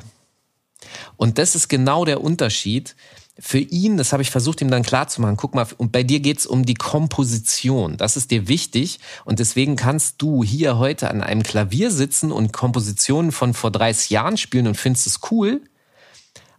[1.17, 2.95] Und das ist genau der Unterschied.
[3.39, 6.47] Für ihn, das habe ich versucht, ihm dann klarzumachen, guck mal, und bei dir geht's
[6.47, 7.95] um die Komposition.
[7.97, 8.99] Das ist dir wichtig.
[9.25, 14.09] Und deswegen kannst du hier heute an einem Klavier sitzen und Kompositionen von vor 30
[14.09, 15.61] Jahren spielen und findest es cool.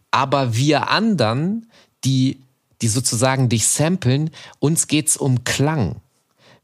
[0.09, 1.69] Aber wir anderen,
[2.05, 2.39] die,
[2.81, 5.97] die sozusagen dich samplen, uns geht's um Klang.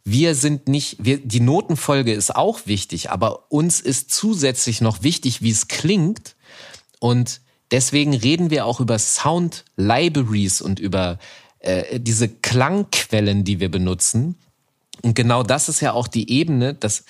[0.05, 5.41] Wir sind nicht, wir, die Notenfolge ist auch wichtig, aber uns ist zusätzlich noch wichtig,
[5.41, 6.36] wie es klingt.
[6.99, 7.41] Und
[7.72, 11.20] deswegen reden wir auch über Sound Libraries und über
[11.59, 14.36] äh, diese Klangquellen, die wir benutzen.
[15.01, 17.03] Und genau das ist ja auch die Ebene, dass,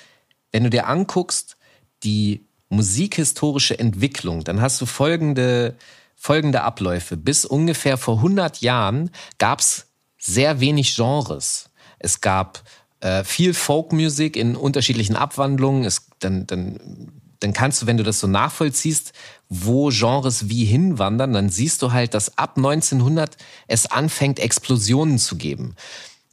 [0.51, 1.57] wenn du dir anguckst,
[2.03, 5.75] die musikhistorische Entwicklung, dann hast du folgende,
[6.15, 7.17] folgende Abläufe.
[7.17, 9.87] Bis ungefähr vor 100 Jahren gab es
[10.17, 11.69] sehr wenig Genres.
[11.99, 12.63] Es gab
[13.01, 15.83] äh, viel Folkmusik in unterschiedlichen Abwandlungen.
[15.83, 19.13] Es, dann, dann, dann kannst du, wenn du das so nachvollziehst,
[19.49, 23.37] wo Genres wie hinwandern, dann siehst du halt, dass ab 1900
[23.67, 25.75] es anfängt, Explosionen zu geben.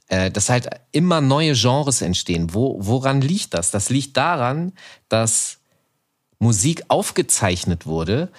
[0.08, 2.54] Äh, dass halt immer neue Genres entstehen.
[2.54, 3.70] Wo, woran liegt das?
[3.70, 4.72] Das liegt daran,
[5.08, 5.58] dass
[6.38, 8.30] Musik aufgezeichnet wurde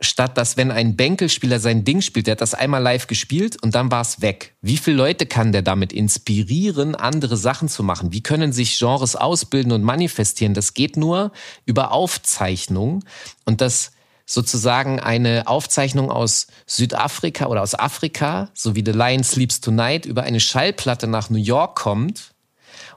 [0.00, 3.74] statt dass wenn ein Bänkelspieler sein Ding spielt, der hat das einmal live gespielt und
[3.74, 4.54] dann war es weg.
[4.62, 8.12] Wie viele Leute kann der damit inspirieren, andere Sachen zu machen?
[8.12, 10.54] Wie können sich Genres ausbilden und manifestieren?
[10.54, 11.32] Das geht nur
[11.66, 13.04] über Aufzeichnung
[13.44, 13.92] und das
[14.30, 20.22] sozusagen eine Aufzeichnung aus Südafrika oder aus Afrika, so wie The Lion Sleeps Tonight, über
[20.22, 22.30] eine Schallplatte nach New York kommt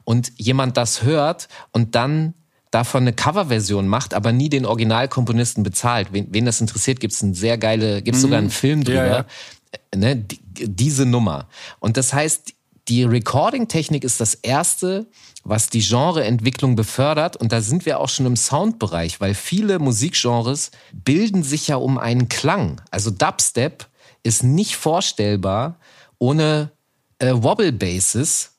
[0.03, 2.35] und jemand das hört und dann
[2.69, 6.09] davon eine Coverversion macht, aber nie den Originalkomponisten bezahlt.
[6.11, 8.51] Wen, wen das interessiert, gibt es ein sehr geile, gibt es sogar einen mhm.
[8.51, 9.07] Film drüber.
[9.07, 9.25] Ja, ja.
[9.95, 11.47] Ne, die, diese Nummer.
[11.79, 12.53] Und das heißt,
[12.87, 15.07] die Recording-Technik ist das erste,
[15.43, 17.37] was die Genreentwicklung befördert.
[17.37, 21.97] Und da sind wir auch schon im Soundbereich, weil viele Musikgenres bilden sich ja um
[21.97, 22.81] einen Klang.
[22.91, 23.87] Also Dubstep
[24.23, 25.79] ist nicht vorstellbar
[26.17, 26.71] ohne
[27.19, 28.57] äh, Wobble Basses.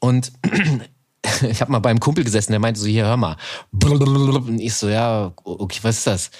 [0.00, 0.32] Und
[1.42, 3.36] ich habe mal beim Kumpel gesessen, der meinte so, hier, hör mal.
[3.72, 6.30] Und ich so, ja, okay, was ist das?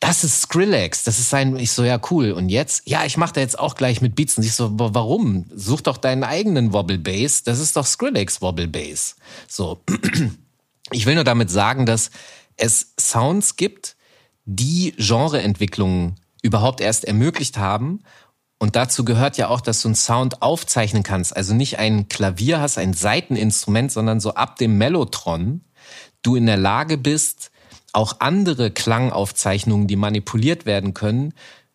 [0.00, 2.30] Das ist Skrillex, das ist sein, ich so, ja, cool.
[2.32, 2.82] Und jetzt?
[2.88, 4.38] Ja, ich mache da jetzt auch gleich mit Beats.
[4.38, 5.46] Und ich so, warum?
[5.52, 7.42] Such doch deinen eigenen Wobble Bass.
[7.42, 9.16] Das ist doch Skrillex Wobble Bass.
[9.48, 9.82] So.
[10.90, 12.10] Ich will nur damit sagen, dass
[12.56, 13.94] es Sounds gibt,
[14.46, 18.00] die Genreentwicklungen überhaupt erst ermöglicht haben.
[18.58, 21.36] Und dazu gehört ja auch, dass du einen Sound aufzeichnen kannst.
[21.36, 25.60] Also nicht ein Klavier hast, ein Seiteninstrument, sondern so ab dem Mellotron
[26.22, 27.50] du in der Lage bist,
[27.98, 31.34] auch andere Klangaufzeichnungen, die manipuliert werden können,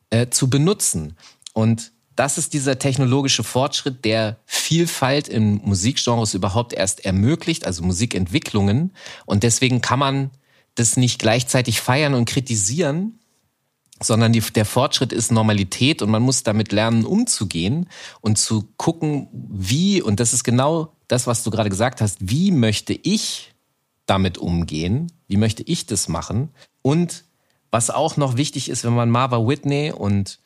[0.09, 1.17] äh, zu benutzen.
[1.51, 8.93] Und das ist dieser technologische Fortschritt, der Vielfalt in Musikgenres überhaupt erst ermöglicht, also Musikentwicklungen.
[9.25, 10.31] Und deswegen kann man
[10.75, 13.19] das nicht gleichzeitig feiern und kritisieren,
[14.01, 17.89] sondern die, der Fortschritt ist Normalität und man muss damit lernen, umzugehen
[18.21, 22.51] und zu gucken, wie, und das ist genau das, was du gerade gesagt hast, wie
[22.51, 23.52] möchte ich
[24.05, 25.11] damit umgehen?
[25.27, 26.49] Wie möchte ich das machen?
[26.81, 27.23] Und
[27.71, 30.39] was auch noch wichtig ist, wenn man Marva Whitney und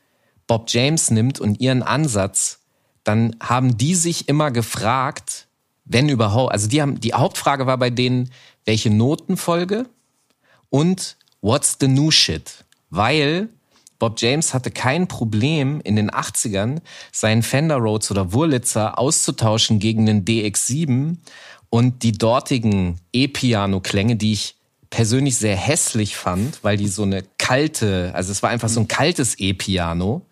[0.48, 2.62] Bob James nimmt und ihren Ansatz,
[3.04, 5.48] dann haben die sich immer gefragt,
[5.86, 8.32] wenn überhaupt, also die haben, die Hauptfrage war bei denen,
[8.66, 9.86] welche Notenfolge
[10.70, 12.66] und what's the new shit?
[12.90, 13.50] Weil
[14.00, 16.82] Bob James hatte kein Problem in den 80ern
[17.12, 21.18] seinen Fender Rhodes oder Wurlitzer auszutauschen gegen den DX7
[21.70, 24.56] und die dortigen E-Piano-Klänge, die ich
[24.90, 28.88] persönlich sehr hässlich fand, weil die so eine kalte, also es war einfach so ein
[28.88, 30.26] kaltes E-Piano.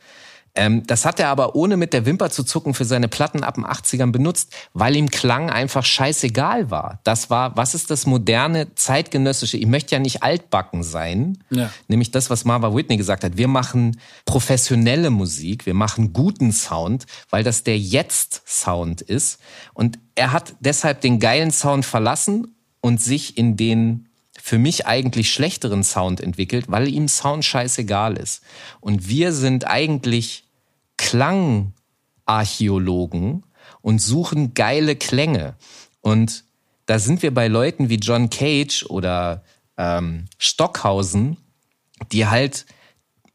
[0.55, 3.55] Ähm, das hat er aber ohne mit der Wimper zu zucken für seine Platten ab
[3.55, 6.99] den 80ern benutzt, weil ihm Klang einfach scheißegal war.
[7.03, 9.57] Das war, was ist das moderne, zeitgenössische?
[9.57, 11.43] Ich möchte ja nicht altbacken sein.
[11.49, 11.71] Ja.
[11.87, 13.37] Nämlich das, was Marva Whitney gesagt hat.
[13.37, 19.39] Wir machen professionelle Musik, wir machen guten Sound, weil das der Jetzt-Sound ist.
[19.73, 24.07] Und er hat deshalb den geilen Sound verlassen und sich in den
[24.41, 28.43] für mich eigentlich schlechteren Sound entwickelt, weil ihm Sound scheißegal ist.
[28.79, 30.44] Und wir sind eigentlich
[31.05, 33.43] Klangarchäologen
[33.81, 35.55] und suchen geile Klänge.
[36.01, 36.45] Und
[36.87, 39.43] da sind wir bei Leuten wie John Cage oder
[39.77, 41.37] ähm, Stockhausen,
[42.11, 42.65] die halt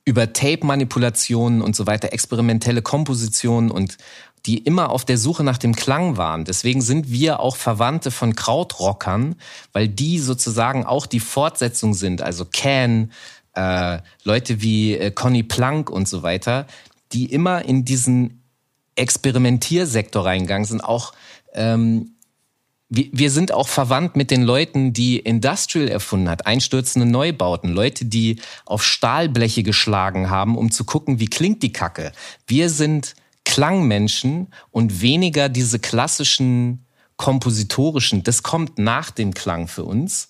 [0.04, 3.98] über Tape-Manipulationen und so weiter, experimentelle Kompositionen und
[4.46, 6.44] die immer auf der Suche nach dem Klang waren.
[6.44, 9.36] Deswegen sind wir auch Verwandte von Krautrockern,
[9.72, 12.22] weil die sozusagen auch die Fortsetzung sind.
[12.22, 13.12] Also Can,
[13.54, 16.66] äh, Leute wie äh, Conny Plank und so weiter,
[17.12, 18.42] die immer in diesen
[18.94, 20.82] Experimentiersektor reingegangen sind.
[20.82, 21.12] Auch
[21.54, 22.16] ähm,
[22.88, 28.04] wir, wir sind auch verwandt mit den Leuten, die Industrial erfunden hat, einstürzende Neubauten, Leute,
[28.04, 32.12] die auf Stahlbleche geschlagen haben, um zu gucken, wie klingt die Kacke.
[32.46, 36.84] Wir sind Klangmenschen und weniger diese klassischen
[37.16, 38.22] kompositorischen.
[38.22, 40.28] Das kommt nach dem Klang für uns.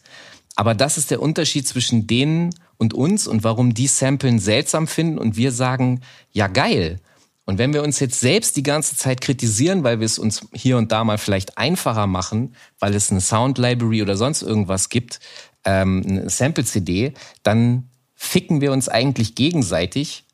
[0.57, 2.51] Aber das ist der Unterschied zwischen denen
[2.81, 6.01] und uns und warum die Samplen seltsam finden und wir sagen,
[6.33, 6.99] ja geil.
[7.45, 10.79] Und wenn wir uns jetzt selbst die ganze Zeit kritisieren, weil wir es uns hier
[10.79, 15.21] und da mal vielleicht einfacher machen, weil es eine Sound Library oder sonst irgendwas gibt,
[15.65, 17.13] ähm, eine Sample-CD,
[17.43, 20.25] dann ficken wir uns eigentlich gegenseitig.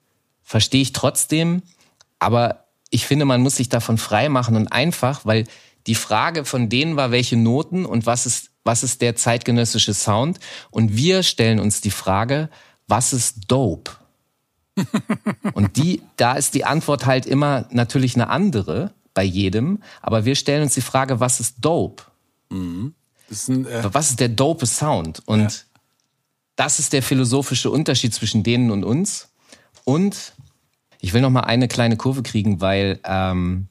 [0.43, 1.63] Verstehe ich trotzdem.
[2.21, 5.45] Aber ich finde, man muss sich davon frei machen und einfach, weil
[5.87, 10.39] die Frage von denen war, welche Noten und was ist, was ist der zeitgenössische Sound?
[10.71, 12.51] Und wir stellen uns die Frage,
[12.89, 13.93] was ist Dope?
[15.55, 20.35] und die, da ist die Antwort halt immer natürlich eine andere bei jedem, aber wir
[20.35, 22.03] stellen uns die Frage, was ist Dope?
[22.51, 22.95] Mhm.
[23.29, 25.23] Ist ein, äh was ist der dope Sound?
[25.27, 25.81] Und ja.
[26.57, 29.29] das ist der philosophische Unterschied zwischen denen und uns.
[29.85, 30.35] Und
[31.01, 33.69] ich will noch mal eine kleine Kurve kriegen, weil ähm,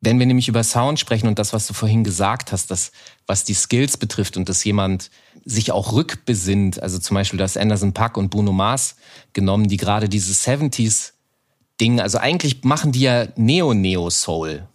[0.00, 2.92] wenn wir nämlich über Sound sprechen und das, was du vorhin gesagt hast, das,
[3.26, 5.10] was die Skills betrifft und dass jemand
[5.44, 8.96] sich auch rückbesinnt, also zum Beispiel das Anderson Pack und Bruno Mars
[9.32, 11.12] genommen, die gerade dieses 70s
[11.80, 14.66] Ding, also eigentlich machen die ja Neo-Neo-Soul.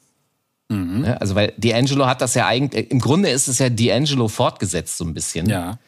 [0.70, 1.06] Mhm.
[1.20, 5.06] Also weil D'Angelo hat das ja eigentlich, im Grunde ist es ja D'Angelo fortgesetzt so
[5.06, 5.48] ein bisschen.
[5.48, 5.80] Ja.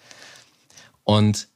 [1.04, 1.48] Und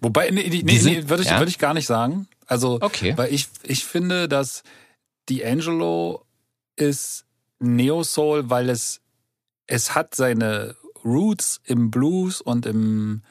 [0.00, 1.38] Wobei, nee, nee, nee, nee würde ich, ja?
[1.38, 2.26] würd ich gar nicht sagen.
[2.46, 3.16] Also, okay.
[3.16, 4.64] weil ich, ich finde, dass
[5.28, 6.22] D'Angelo
[6.78, 7.24] ist
[7.58, 9.00] Neo Soul, weil es,
[9.66, 13.22] es hat seine Roots im Blues und im,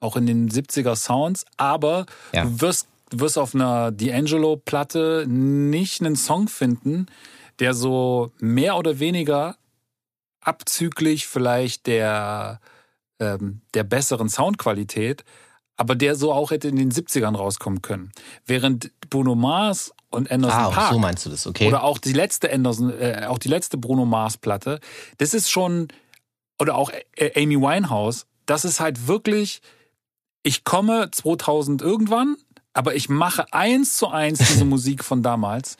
[0.00, 2.44] auch in den 70er Sounds, aber ja.
[2.44, 7.06] du wirst, wirst auf einer D'Angelo Platte nicht einen Song finden,
[7.58, 9.56] der so mehr oder weniger
[10.40, 12.60] abzüglich vielleicht der,
[13.18, 15.24] ähm, der besseren Soundqualität,
[15.76, 18.12] aber der so auch hätte in den 70ern rauskommen können.
[18.46, 21.66] Während Bruno Mars und Anderson Ah, Park so meinst du das, okay.
[21.66, 24.80] oder auch die letzte Anderson, äh, auch die letzte Bruno Mars Platte,
[25.18, 25.88] das ist schon
[26.58, 26.90] oder auch
[27.34, 29.60] Amy Winehouse, das ist halt wirklich
[30.46, 32.36] ich komme 2000 irgendwann,
[32.72, 35.76] aber ich mache eins zu eins diese Musik von damals.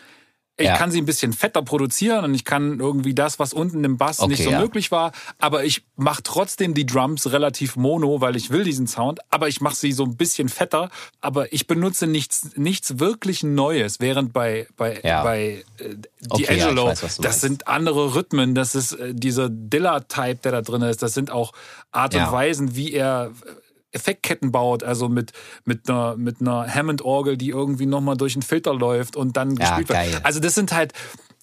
[0.59, 0.77] Ich Ja.
[0.79, 4.21] kann sie ein bisschen fetter produzieren und ich kann irgendwie das, was unten im Bass
[4.21, 4.59] Okay, nicht so ja.
[4.59, 9.21] möglich war, aber ich mache trotzdem die Drums relativ mono, weil ich will diesen Sound,
[9.29, 10.89] aber ich mache sie so ein bisschen fetter,
[11.21, 15.23] aber ich benutze nichts nichts wirklich Neues, während bei bei Ja.
[15.23, 15.95] bei äh,
[16.31, 17.41] Okay, D'Angelo, weiß, das meinst.
[17.43, 21.53] sind andere Rhythmen, das ist äh, dieser Dilla-Type, der da drin ist, das sind auch
[21.93, 22.33] Art und.
[22.33, 23.31] Weisen, wie er
[23.97, 25.33] Effektketten baut, also mit,
[25.65, 29.77] mit einer, mit einer Hammond-Orgel, die irgendwie nochmal durch einen Filter läuft und dann Ja,
[29.77, 30.13] gespielt geil.
[30.13, 30.25] wird.
[30.25, 30.93] Also das sind halt,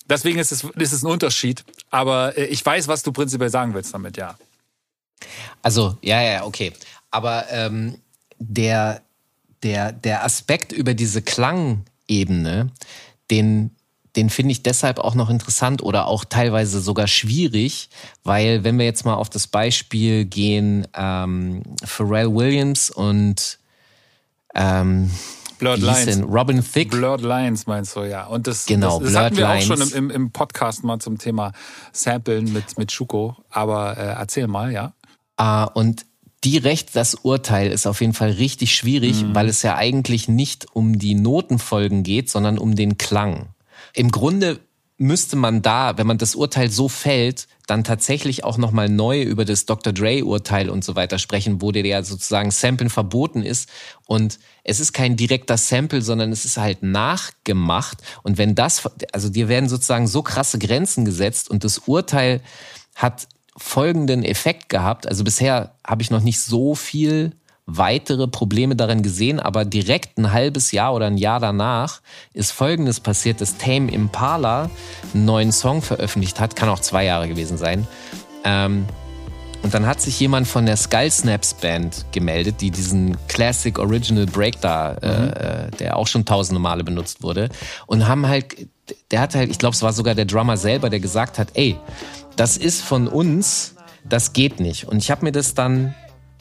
[0.08, 1.64] deswegen ist es, ist es ein Unterschied.
[1.89, 4.36] Aber äh, ich weiß, was du prinzipiell sagen willst damit, ja.
[5.62, 6.74] Also, ja, ja, okay.
[7.12, 7.97] Aber ähm,
[8.39, 9.01] der,
[9.64, 12.72] der, der Aspekt über diese Klangebene,
[13.32, 13.72] den,
[14.16, 17.89] den finde ich deshalb auch noch interessant oder auch teilweise sogar schwierig,
[18.24, 23.57] weil wenn wir jetzt mal auf das Beispiel gehen, ähm, Pharrell Williams und
[24.55, 25.09] ähm,
[25.59, 26.22] Blurred Lines.
[26.24, 26.95] Robin Thicke.
[26.97, 28.26] Blurred Lines meinst du, ja.
[28.26, 29.93] Und das, Genau, das, das hatten wir Blurred auch schon Lines.
[29.93, 31.53] im, im, im Podcast mal zum Thema
[31.91, 33.38] Samplen mit, mit Schuko.
[33.49, 34.93] Aber äh, erzähl mal, ja.
[35.38, 36.05] Ah, und
[36.43, 39.36] direkt das Urteil ist auf jeden Fall richtig schwierig, Mhm.
[39.36, 43.47] weil es ja eigentlich nicht um die Notenfolgen geht, sondern um den Klang.
[43.94, 44.60] Im Grunde
[44.98, 49.44] müsste man da, wenn man das Urteil so fällt, dann tatsächlich auch nochmal neu über
[49.44, 49.92] das Dr.
[49.92, 53.70] Dre-Urteil und so weiter sprechen, wo der ja sozusagen Samplen verboten ist.
[54.06, 58.02] Und es ist kein direkter Sample, sondern es ist halt nachgemacht.
[58.22, 62.42] Und wenn das, also dir werden sozusagen so krasse Grenzen gesetzt und das Urteil
[62.96, 65.08] hat folgenden Effekt gehabt.
[65.08, 67.34] Also bisher habe ich noch nicht so viel
[67.66, 72.01] weitere Probleme darin gesehen, aber direkt ein halbes Jahr oder ein Jahr danach
[72.34, 74.70] ist Folgendes passiert, dass Tame Impala
[75.14, 77.88] einen neuen Song veröffentlicht hat, kann auch zwei Jahre gewesen sein.
[78.43, 78.86] Ähm,
[79.64, 84.26] und dann hat sich jemand von der Skull Snaps Band gemeldet, die diesen Classic Original
[84.26, 87.47] Break da, äh, der auch schon tausende Male benutzt wurde,
[87.88, 88.68] und haben halt,
[89.11, 91.78] der hat halt, ich glaube, es war sogar der Drummer selber, der gesagt hat, ey,
[92.36, 94.86] das ist von uns, das geht nicht.
[94.86, 95.95] Und ich habe mir das dann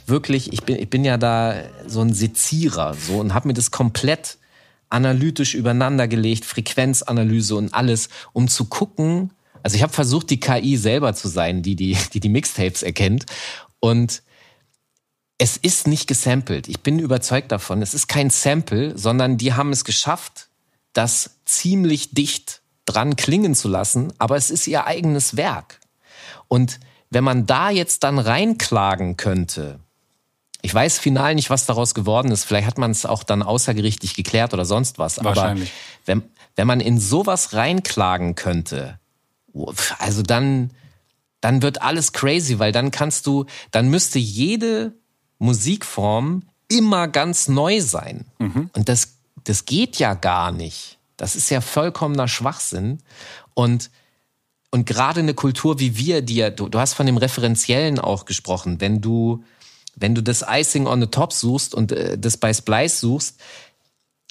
[0.07, 1.55] wirklich, ich bin, ich bin ja da
[1.86, 4.38] so ein Sezierer so und habe mir das komplett
[4.88, 9.30] analytisch übereinander gelegt, Frequenzanalyse und alles, um zu gucken.
[9.62, 13.26] Also ich habe versucht, die KI selber zu sein, die die, die, die Mixtapes erkennt.
[13.80, 14.22] Und
[15.38, 16.68] es ist nicht gesampelt.
[16.68, 17.82] Ich bin überzeugt davon.
[17.82, 20.48] Es ist kein Sample, sondern die haben es geschafft,
[20.92, 25.80] das ziemlich dicht dran klingen zu lassen, aber es ist ihr eigenes Werk.
[26.48, 26.80] Und
[27.11, 29.80] wenn man da jetzt dann reinklagen könnte,
[30.62, 32.44] ich weiß final nicht, was daraus geworden ist.
[32.44, 35.22] Vielleicht hat man es auch dann außergerichtlich geklärt oder sonst was.
[35.22, 35.70] Wahrscheinlich.
[35.70, 36.22] Aber wenn,
[36.54, 38.98] wenn man in sowas reinklagen könnte,
[39.98, 40.70] also dann,
[41.40, 44.94] dann wird alles crazy, weil dann kannst du, dann müsste jede
[45.38, 48.24] Musikform immer ganz neu sein.
[48.72, 50.98] Und das, das geht ja gar nicht.
[51.16, 53.02] Das ist ja vollkommener Schwachsinn.
[53.54, 53.90] Und
[54.74, 58.24] und gerade eine Kultur wie wir, die ja, du, du hast von dem Referenziellen auch
[58.24, 59.44] gesprochen, wenn du,
[59.97, 63.40] wenn du das Icing on the Top suchst und äh, das bei Splice suchst,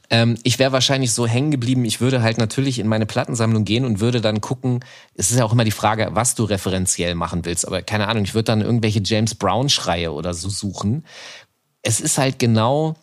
[0.09, 3.85] ähm, ich wäre wahrscheinlich so hängen geblieben, ich würde halt natürlich in meine Plattensammlung gehen
[3.85, 4.83] und würde dann gucken,
[5.15, 8.23] es ist ja auch immer die Frage, was du referenziell machen willst, aber keine Ahnung,
[8.23, 11.05] ich würde dann irgendwelche James Brown-Schreie oder so suchen.
[11.81, 12.95] Es ist halt genau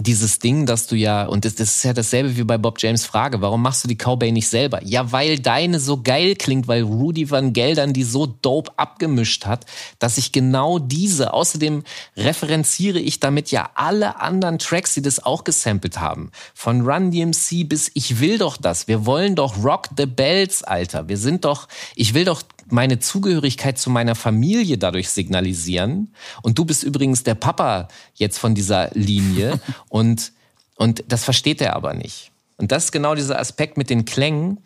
[0.00, 3.04] dieses Ding, dass du ja, und das, das ist ja dasselbe wie bei Bob James
[3.04, 4.80] Frage, warum machst du die Cowbay nicht selber?
[4.84, 9.66] Ja, weil deine so geil klingt, weil Rudy Van Geldern die so dope abgemischt hat,
[9.98, 11.82] dass ich genau diese, außerdem
[12.16, 16.30] referenziere ich damit ja alle anderen Tracks, die das auch gesampelt haben.
[16.54, 18.86] Von Run DMC bis Ich will doch das.
[18.86, 21.08] Wir wollen doch Rock the Bells, Alter.
[21.08, 26.12] Wir sind doch, ich will doch meine Zugehörigkeit zu meiner Familie dadurch signalisieren.
[26.42, 29.60] Und du bist übrigens der Papa jetzt von dieser Linie.
[29.88, 30.32] und,
[30.76, 32.30] und das versteht er aber nicht.
[32.56, 34.58] Und das ist genau dieser Aspekt mit den Klängen.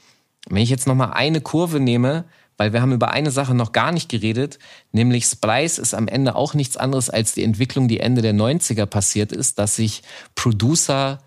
[0.48, 2.24] Wenn ich jetzt nochmal eine Kurve nehme,
[2.56, 4.58] weil wir haben über eine Sache noch gar nicht geredet,
[4.92, 8.86] nämlich Splice ist am Ende auch nichts anderes als die Entwicklung, die Ende der 90er
[8.86, 10.02] passiert ist, dass sich
[10.34, 11.18] Producer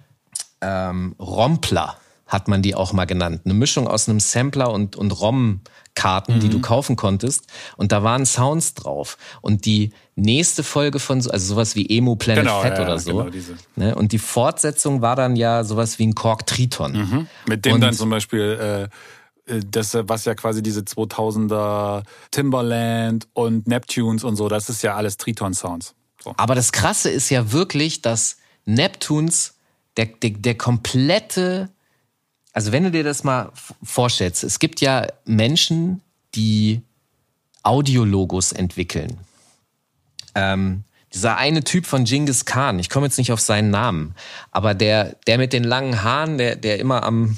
[0.62, 1.98] ähm, Rompler
[2.28, 3.42] hat man die auch mal genannt.
[3.46, 7.46] Eine Mischung aus einem Sampler und, und ROM-Karten, die du kaufen konntest.
[7.78, 9.18] Und da waren Sounds drauf.
[9.42, 13.00] Und die nächste Folge von, so, also sowas wie Emo Planet Genau, Fat ja, oder
[13.00, 13.12] so.
[13.18, 13.56] genau diese.
[13.76, 13.94] ne?
[13.96, 17.28] Und die Fortsetzung war dann ja sowas wie ein Kork Triton.
[17.48, 18.90] Mit dem Und- dann zum Beispiel
[19.48, 22.02] äh, das, was ja quasi diese 2000er
[22.32, 25.94] Timberland und Neptunes und so, das ist ja alles Triton-Sounds.
[26.24, 26.34] So.
[26.38, 29.54] Aber das Krasse ist ja wirklich, dass Neptunes
[29.98, 31.70] der, der, der komplette,
[32.56, 33.52] also wenn du dir das mal
[33.84, 36.02] vorstellst, es gibt ja Menschen,
[36.36, 36.82] die
[37.64, 39.18] Audiologos entwickeln.
[40.36, 44.16] Ähm, dieser eine Typ von Genghis Khan, ich komme jetzt nicht auf seinen Namen,
[44.52, 47.38] aber der, der mit den langen Haaren, der, der immer am,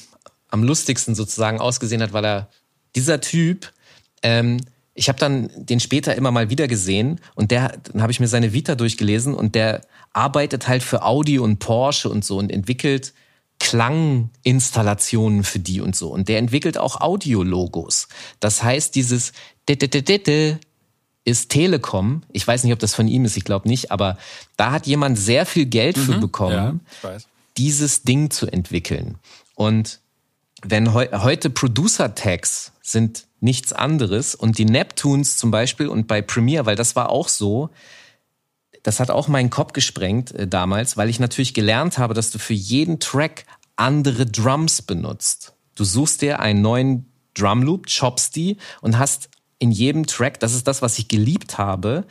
[0.49, 2.47] am lustigsten sozusagen ausgesehen hat, weil er
[2.95, 3.73] dieser Typ,
[4.21, 4.61] ähm,
[4.93, 8.27] ich habe dann den später immer mal wieder gesehen und der, dann habe ich mir
[8.27, 9.81] seine Vita durchgelesen und der
[10.13, 13.13] arbeitet halt für Audi und Porsche und so und entwickelt
[13.59, 16.09] Klanginstallationen für die und so.
[16.09, 18.07] Und der entwickelt auch Audiologos.
[18.39, 19.33] Das heißt, dieses
[21.25, 22.23] ist Telekom.
[22.31, 24.17] Ich weiß nicht, ob das von ihm ist, ich glaube nicht, aber
[24.55, 27.17] da hat jemand sehr viel Geld für mhm, bekommen, ja,
[27.57, 29.17] dieses Ding zu entwickeln.
[29.55, 29.99] Und
[30.61, 36.65] wenn he heute Producer-Tags sind nichts anderes und die Neptunes zum Beispiel und bei Premiere,
[36.65, 37.69] weil das war auch so,
[38.87, 42.39] das hat auch meinen Kopf gesprengt äh, damals, weil ich natürlich gelernt habe, dass du
[42.39, 43.43] für jeden Track
[43.75, 45.55] andere Drums benutzt.
[45.75, 49.29] Du suchst dir einen neuen Drumloop, choppst die und hast
[49.59, 52.05] in jedem Track, das ist das, was ich geliebt habe,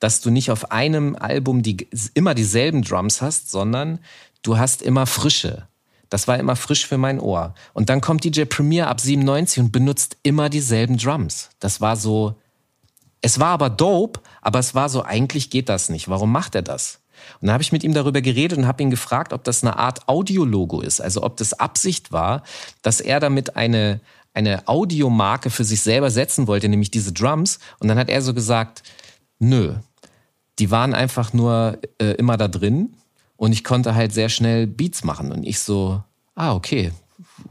[0.00, 4.00] dass du nicht auf einem Album die, immer dieselben Drums hast, sondern
[4.42, 5.68] du hast immer frische.
[6.10, 7.54] Das war immer frisch für mein Ohr.
[7.74, 11.50] Und dann kommt DJ Premier ab 97 und benutzt immer dieselben Drums.
[11.60, 12.34] Das war so,
[13.20, 14.18] es war aber dope,
[14.48, 16.08] aber es war so, eigentlich geht das nicht.
[16.08, 17.00] Warum macht er das?
[17.38, 19.76] Und dann habe ich mit ihm darüber geredet und habe ihn gefragt, ob das eine
[19.76, 21.02] Art Audiologo ist.
[21.02, 22.42] Also ob das Absicht war,
[22.80, 24.00] dass er damit eine,
[24.32, 27.58] eine Audiomarke für sich selber setzen wollte, nämlich diese Drums.
[27.78, 28.84] Und dann hat er so gesagt,
[29.38, 29.74] nö,
[30.58, 32.94] die waren einfach nur äh, immer da drin
[33.36, 35.30] und ich konnte halt sehr schnell Beats machen.
[35.30, 36.02] Und ich so,
[36.36, 36.92] ah, okay,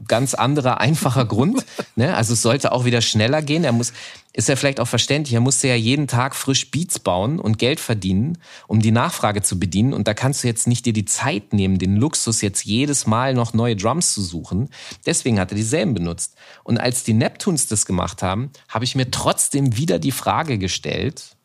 [0.06, 1.64] ganz anderer, einfacher Grund.
[1.96, 2.14] Ne?
[2.14, 3.64] Also es sollte auch wieder schneller gehen.
[3.64, 3.92] Er muss,
[4.32, 7.80] ist ja vielleicht auch verständlich, er musste ja jeden Tag frisch Beats bauen und Geld
[7.80, 9.92] verdienen, um die Nachfrage zu bedienen.
[9.92, 13.34] Und da kannst du jetzt nicht dir die Zeit nehmen, den Luxus jetzt jedes Mal
[13.34, 14.70] noch neue Drums zu suchen.
[15.06, 16.34] Deswegen hat er dieselben benutzt.
[16.64, 21.36] Und als die Neptunes das gemacht haben, habe ich mir trotzdem wieder die Frage gestellt,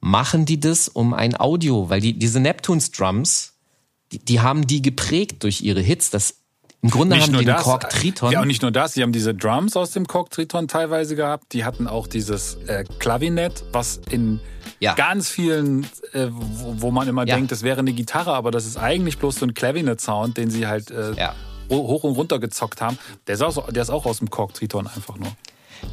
[0.00, 1.88] machen die das um ein Audio?
[1.90, 3.54] Weil die, diese Neptunes Drums,
[4.12, 6.10] die, die haben die geprägt durch ihre Hits.
[6.10, 6.34] Das
[6.86, 8.30] im Grunde nicht haben die den Kork Triton.
[8.30, 11.52] Ja, und nicht nur das, sie haben diese Drums aus dem Kork Triton teilweise gehabt.
[11.52, 14.38] Die hatten auch dieses äh, Klavinett, was in
[14.78, 14.94] ja.
[14.94, 17.34] ganz vielen, äh, wo, wo, man immer ja.
[17.34, 20.68] denkt, das wäre eine Gitarre, aber das ist eigentlich bloß so ein Klavinett-Sound, den sie
[20.68, 21.34] halt äh, ja.
[21.70, 22.98] hoch und runter gezockt haben.
[23.26, 25.32] Der ist, auch, der ist auch aus dem Kork Triton einfach nur.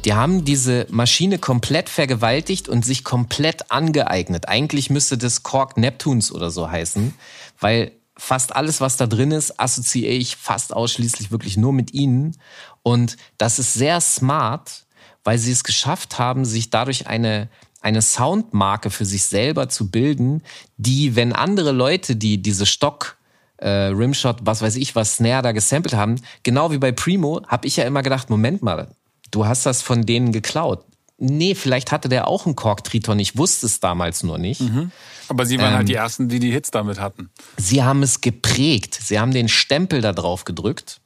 [0.04, 4.48] Die haben diese Maschine komplett vergewaltigt und sich komplett angeeignet.
[4.48, 7.14] Eigentlich müsste das Kork Neptunes oder so heißen,
[7.58, 12.36] weil fast alles, was da drin ist, assoziiere ich fast ausschließlich wirklich nur mit ihnen.
[12.82, 14.84] Und das ist sehr smart,
[15.24, 17.48] weil sie es geschafft haben, sich dadurch eine,
[17.80, 20.42] eine Soundmarke für sich selber zu bilden,
[20.76, 23.16] die, wenn andere Leute, die diese Stock
[23.56, 27.66] äh, Rimshot, was weiß ich, was Snare da gesampelt haben, genau wie bei Primo, habe
[27.66, 28.94] ich ja immer gedacht, Moment mal,
[29.30, 30.84] du hast das von denen geklaut
[31.24, 33.18] nee, vielleicht hatte der auch einen Kork-Triton.
[33.18, 34.60] Ich wusste es damals nur nicht.
[34.60, 34.92] Mhm.
[35.28, 37.30] Aber Sie waren ähm, halt die Ersten, die die Hits damit hatten.
[37.56, 38.98] Sie haben es geprägt.
[39.02, 41.00] Sie haben den Stempel da drauf gedrückt.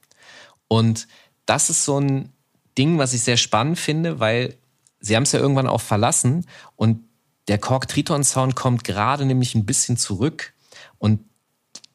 [0.67, 1.07] Und
[1.45, 2.33] das ist so ein
[2.77, 4.55] Ding, was ich sehr spannend finde, weil
[5.01, 6.45] Sie haben es ja irgendwann auch verlassen
[6.75, 7.05] und
[7.47, 10.53] der Kork-Triton-Sound kommt gerade nämlich ein bisschen zurück.
[10.97, 11.21] Und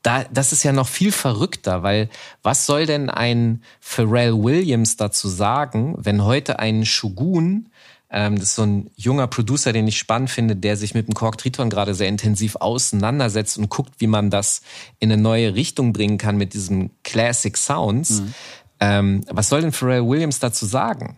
[0.03, 2.11] da, das ist ja noch viel verrückter, weil
[2.43, 7.71] was soll denn ein Pharrell Williams dazu sagen, wenn heute ein Shogun
[8.15, 11.15] ähm, das ist so ein junger Producer, den ich spannend finde, der sich mit dem
[11.15, 14.63] Kork Triton gerade sehr intensiv auseinandersetzt und guckt, wie man das
[15.01, 18.21] in eine neue Richtung bringen kann mit diesen Classic Sounds.
[18.21, 18.35] Mhm.
[18.79, 21.17] Ähm, was soll denn Pharrell Williams dazu sagen?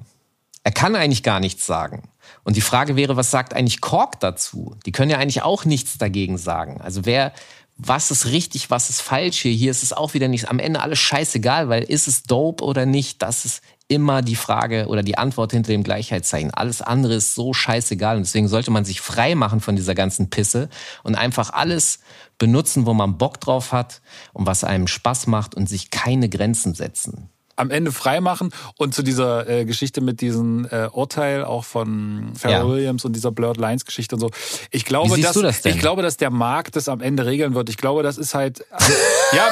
[0.65, 2.09] Er kann eigentlich gar nichts sagen.
[2.45, 4.75] Und die Frage wäre, was sagt eigentlich Kork dazu?
[4.87, 6.81] Die können ja eigentlich auch nichts dagegen sagen.
[6.81, 7.33] Also wer,
[7.77, 9.53] was ist richtig, was ist falsch hier?
[9.53, 12.87] Hier ist es auch wieder nicht, am Ende alles scheißegal, weil ist es dope oder
[12.87, 13.21] nicht?
[13.21, 16.53] Das ist immer die Frage oder die Antwort hinter dem Gleichheitszeichen.
[16.53, 20.29] Alles andere ist so scheißegal und deswegen sollte man sich frei machen von dieser ganzen
[20.31, 20.69] Pisse
[21.05, 22.01] und einfach alles
[22.39, 24.01] benutzen, wo man Bock drauf hat
[24.33, 28.51] und was einem Spaß macht und sich keine Grenzen setzen am Ende freimachen.
[28.77, 32.69] Und zu dieser äh, Geschichte mit diesem äh, Urteil auch von Pharrell ja.
[32.69, 34.31] Williams und dieser Blurred Lines Geschichte und so.
[34.71, 37.69] Ich glaube, dass, das ich glaube, dass der Markt das am Ende regeln wird.
[37.69, 38.65] Ich glaube, das ist halt,
[39.33, 39.49] ja,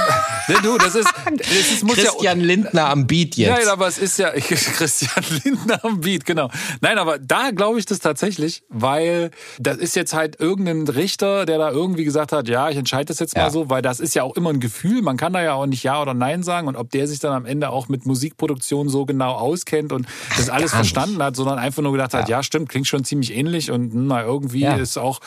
[0.48, 3.50] ne, du, das ist, das ist muss Christian ja, Lindner am Beat jetzt.
[3.50, 6.50] Nein, aber es ist ja, Christian Lindner am Beat, genau.
[6.80, 11.58] Nein, aber da glaube ich das tatsächlich, weil das ist jetzt halt irgendein Richter, der
[11.58, 13.44] da irgendwie gesagt hat, ja, ich entscheide das jetzt ja.
[13.44, 15.02] mal so, weil das ist ja auch immer ein Gefühl.
[15.02, 17.32] Man kann da ja auch nicht Ja oder Nein sagen und ob der sich dann
[17.32, 21.82] am Ende auch mit Musikproduktion so genau auskennt und das alles verstanden hat, sondern einfach
[21.82, 24.74] nur gedacht hat, ja, stimmt, klingt schon ziemlich ähnlich und hm, na, irgendwie Ja.
[24.76, 25.20] ist auch,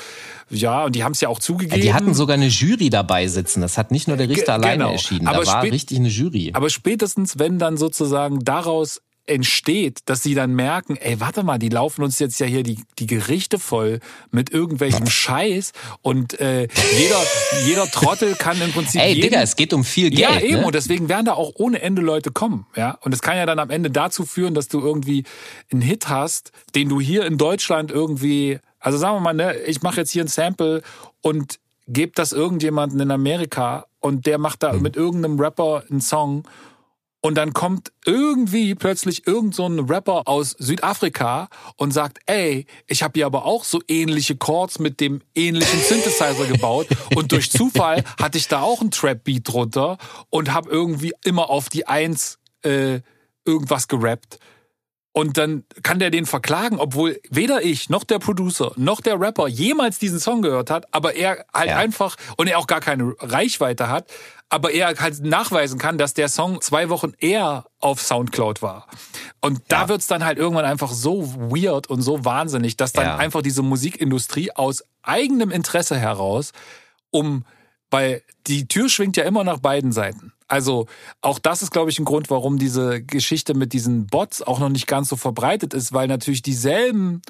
[0.50, 1.82] ja, und die haben es ja auch zugegeben.
[1.82, 3.62] Die hatten sogar eine Jury dabei sitzen.
[3.62, 4.92] Das hat nicht nur der Richter Ge- alleine genau.
[4.92, 5.28] entschieden.
[5.28, 6.52] Aber da war richtig eine Jury.
[6.54, 11.70] Aber spätestens, wenn dann sozusagen daraus entsteht, dass sie dann merken, ey, warte mal, die
[11.70, 14.00] laufen uns jetzt ja hier die, die Gerichte voll
[14.32, 16.68] mit irgendwelchem Scheiß und äh,
[16.98, 17.22] jeder,
[17.66, 20.22] jeder Trottel kann im Prinzip Ey, jeden, Digga, es geht um viel Geld.
[20.22, 20.62] ja, eben.
[20.62, 20.66] Ne?
[20.66, 22.66] Und deswegen werden da auch ohne Ende Leute kommen.
[22.76, 22.98] Ja.
[23.02, 25.24] Und es kann ja dann am Ende dazu führen, dass du irgendwie
[25.72, 29.82] einen Hit hast, den du hier in Deutschland irgendwie, also sagen wir mal, ne, ich
[29.82, 30.82] mache jetzt hier ein Sample
[31.22, 36.44] und gebe das irgendjemanden in Amerika und der macht da mit irgendeinem Rapper einen Song
[37.28, 43.04] und dann kommt irgendwie plötzlich irgend so ein Rapper aus Südafrika und sagt, ey, ich
[43.04, 48.06] habe hier aber auch so ähnliche Chords mit dem ähnlichen Synthesizer gebaut und durch Zufall
[48.22, 49.98] hatte ich da auch einen Trap-Beat drunter
[50.30, 53.02] und habe irgendwie immer auf die Eins äh,
[53.44, 54.40] irgendwas gerappt.
[55.12, 59.48] Und dann kann der den verklagen, obwohl weder ich noch der Producer noch der Rapper
[59.48, 61.78] jemals diesen Song gehört hat, aber er halt Ja.
[61.78, 64.12] einfach und er auch gar keine Reichweite hat,
[64.50, 68.88] aber er halt nachweisen kann, dass der Song zwei Wochen eher auf Soundcloud war.
[69.42, 69.90] Und da Ja.
[69.90, 73.16] wird's dann halt irgendwann einfach so weird und so wahnsinnig, dass dann Ja.
[73.18, 76.52] einfach diese Musikindustrie aus eigenem Interesse heraus
[77.12, 77.46] um,
[77.90, 80.34] weil die Tür schwingt ja immer nach beiden Seiten.
[80.50, 80.88] Also
[81.22, 84.70] auch das ist, glaube ich, ein Grund, warum diese Geschichte mit diesen Bots auch noch
[84.70, 87.22] nicht ganz so verbreitet ist, weil natürlich dieselben,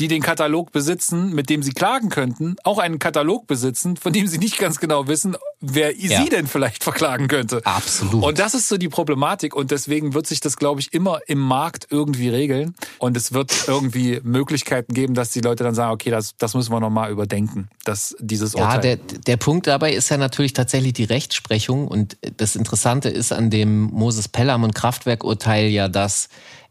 [0.00, 4.26] die den Katalog besitzen, mit dem sie klagen könnten, auch einen Katalog besitzen, von dem
[4.28, 6.22] sie nicht ganz genau wissen, wer Ja.
[6.22, 7.60] sie denn vielleicht verklagen könnte.
[7.64, 8.22] Absolut.
[8.22, 11.38] Und das ist so die Problematik und deswegen wird sich das, glaube ich, immer im
[11.40, 16.10] Markt irgendwie regeln und es wird irgendwie Möglichkeiten geben, dass die Leute dann sagen, okay,
[16.10, 18.80] das, das müssen wir nochmal überdenken, dass dieses Ja, Urteil.
[18.80, 18.96] der,
[19.26, 21.88] der Punkt dabei ist ja natürlich tatsächlich die Rechtsprechung.
[21.88, 26.28] Und das Interessante ist an dem Moses Pelham und Kraftwerk-Urteil ja, dass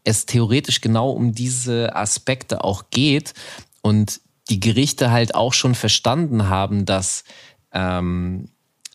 [0.08, 3.34] es theoretisch genau um diese Aspekte auch geht
[3.82, 7.26] und die Gerichte halt auch schon verstanden haben, dass
[7.74, 8.50] ähm,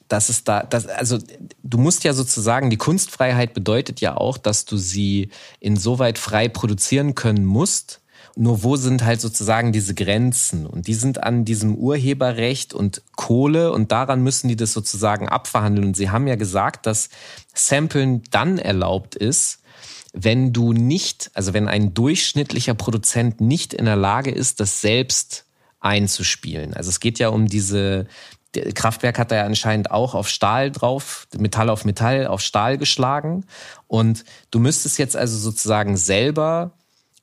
[0.08, 1.18] dass es da, dass, also
[1.62, 7.14] du musst ja sozusagen, die Kunstfreiheit bedeutet ja auch, dass du sie insoweit frei produzieren
[7.14, 8.02] können musst.
[8.36, 10.66] Nur wo sind halt sozusagen diese Grenzen?
[10.66, 15.88] Und die sind an diesem Urheberrecht und Kohle und daran müssen die das sozusagen abverhandeln.
[15.88, 17.08] Und sie haben ja gesagt, dass
[17.54, 19.61] Samplen dann erlaubt ist,
[20.12, 25.46] wenn du nicht, also wenn ein durchschnittlicher Produzent nicht in der Lage ist, das selbst
[25.80, 26.74] einzuspielen.
[26.74, 28.06] Also es geht ja um diese,
[28.74, 33.46] Kraftwerk hat da ja anscheinend auch auf Stahl drauf, Metall auf Metall auf Stahl geschlagen.
[33.86, 36.72] Und du müsstest jetzt also sozusagen selber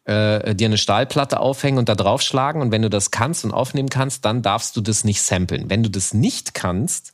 [0.05, 2.61] äh, dir eine Stahlplatte aufhängen und da draufschlagen.
[2.61, 5.69] Und wenn du das kannst und aufnehmen kannst, dann darfst du das nicht samplen.
[5.69, 7.13] Wenn du das nicht kannst,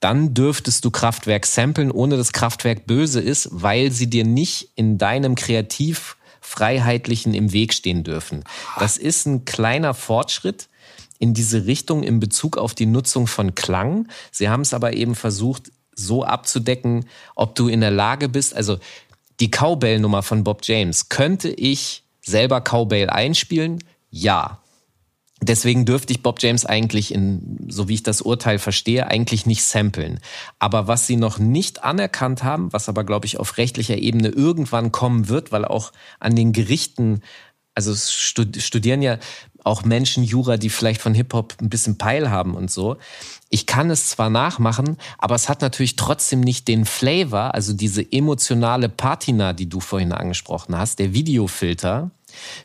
[0.00, 4.98] dann dürftest du Kraftwerk samplen, ohne dass Kraftwerk böse ist, weil sie dir nicht in
[4.98, 8.44] deinem Kreativfreiheitlichen im Weg stehen dürfen.
[8.78, 10.68] Das ist ein kleiner Fortschritt
[11.18, 14.08] in diese Richtung in Bezug auf die Nutzung von Klang.
[14.32, 18.78] Sie haben es aber eben versucht, so abzudecken, ob du in der Lage bist, also
[19.38, 23.84] die Cowbell-Nummer von Bob James, könnte ich selber Cowbell einspielen?
[24.10, 24.60] Ja.
[25.42, 29.64] Deswegen dürfte ich Bob James eigentlich in, so wie ich das Urteil verstehe, eigentlich nicht
[29.64, 30.20] samplen.
[30.58, 34.92] Aber was sie noch nicht anerkannt haben, was aber, glaube ich, auf rechtlicher Ebene irgendwann
[34.92, 37.22] kommen wird, weil auch an den Gerichten,
[37.74, 39.18] also studieren ja
[39.64, 42.96] auch Menschen Jura, die vielleicht von Hip-Hop ein bisschen Peil haben und so.
[43.48, 48.10] Ich kann es zwar nachmachen, aber es hat natürlich trotzdem nicht den Flavor, also diese
[48.12, 52.10] emotionale Patina, die du vorhin angesprochen hast, der Videofilter,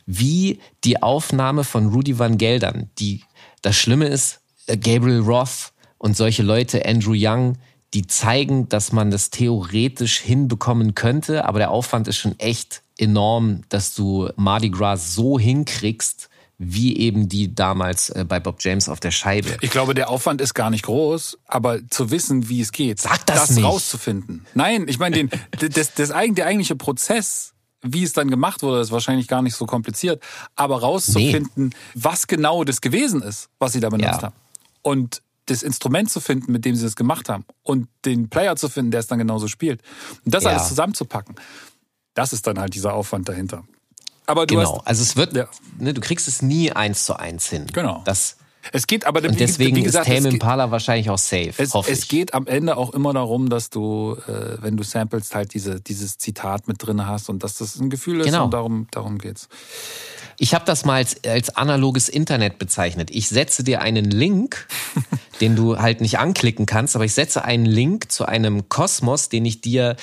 [0.06, 2.90] wie die Aufnahme von Rudy Van Geldern.
[2.98, 3.22] Die,
[3.62, 7.58] das Schlimme ist, äh, Gabriel Roth und solche Leute, Andrew Young,
[7.94, 13.62] die zeigen, dass man das theoretisch hinbekommen könnte, aber der Aufwand ist schon echt enorm,
[13.68, 16.28] dass du Mardi Gras so hinkriegst,
[16.58, 19.58] wie eben die damals äh, bei Bob James auf der Scheibe.
[19.60, 23.26] Ich glaube, der Aufwand ist gar nicht groß, aber zu wissen, wie es geht, Sag
[23.26, 23.64] das nicht.
[23.64, 24.46] rauszufinden.
[24.54, 25.30] Nein, ich meine, den,
[25.72, 27.52] das, das, der eigentliche Prozess,
[27.92, 30.22] wie es dann gemacht wurde, ist wahrscheinlich gar nicht so kompliziert,
[30.54, 34.22] aber rauszufinden, was genau das gewesen ist, was sie da benutzt Ja.
[34.24, 34.34] haben.
[34.82, 38.68] Und das Instrument zu finden, mit dem sie das gemacht haben und den Player zu
[38.68, 39.80] finden, der es dann genauso spielt.
[40.24, 40.50] Und das Ja.
[40.50, 41.36] alles zusammenzupacken,
[42.14, 43.62] das ist dann halt dieser Aufwand dahinter.
[44.26, 44.78] Aber du Genau.
[44.78, 45.48] hast, Also es wird, Ja.
[45.78, 47.66] ne, du kriegst es nie eins zu eins hin.
[47.72, 48.02] Genau.
[48.04, 48.36] Das,
[48.72, 51.52] es geht aber, und deswegen wie gesagt, ist Tame Impala wahrscheinlich auch safe.
[51.58, 55.54] Es, es geht am Ende auch immer darum, dass du, äh, wenn du samplest, halt
[55.54, 58.44] diese, dieses Zitat mit drin hast und dass das ein Gefühl ist Genau.
[58.44, 59.48] und darum, darum geht's.
[60.38, 63.10] Ich habe das mal als, als analoges Internet bezeichnet.
[63.10, 64.66] Ich setze dir einen Link,
[65.40, 69.44] den du halt nicht anklicken kannst, aber ich setze einen Link zu einem Kosmos, den
[69.44, 69.96] ich dir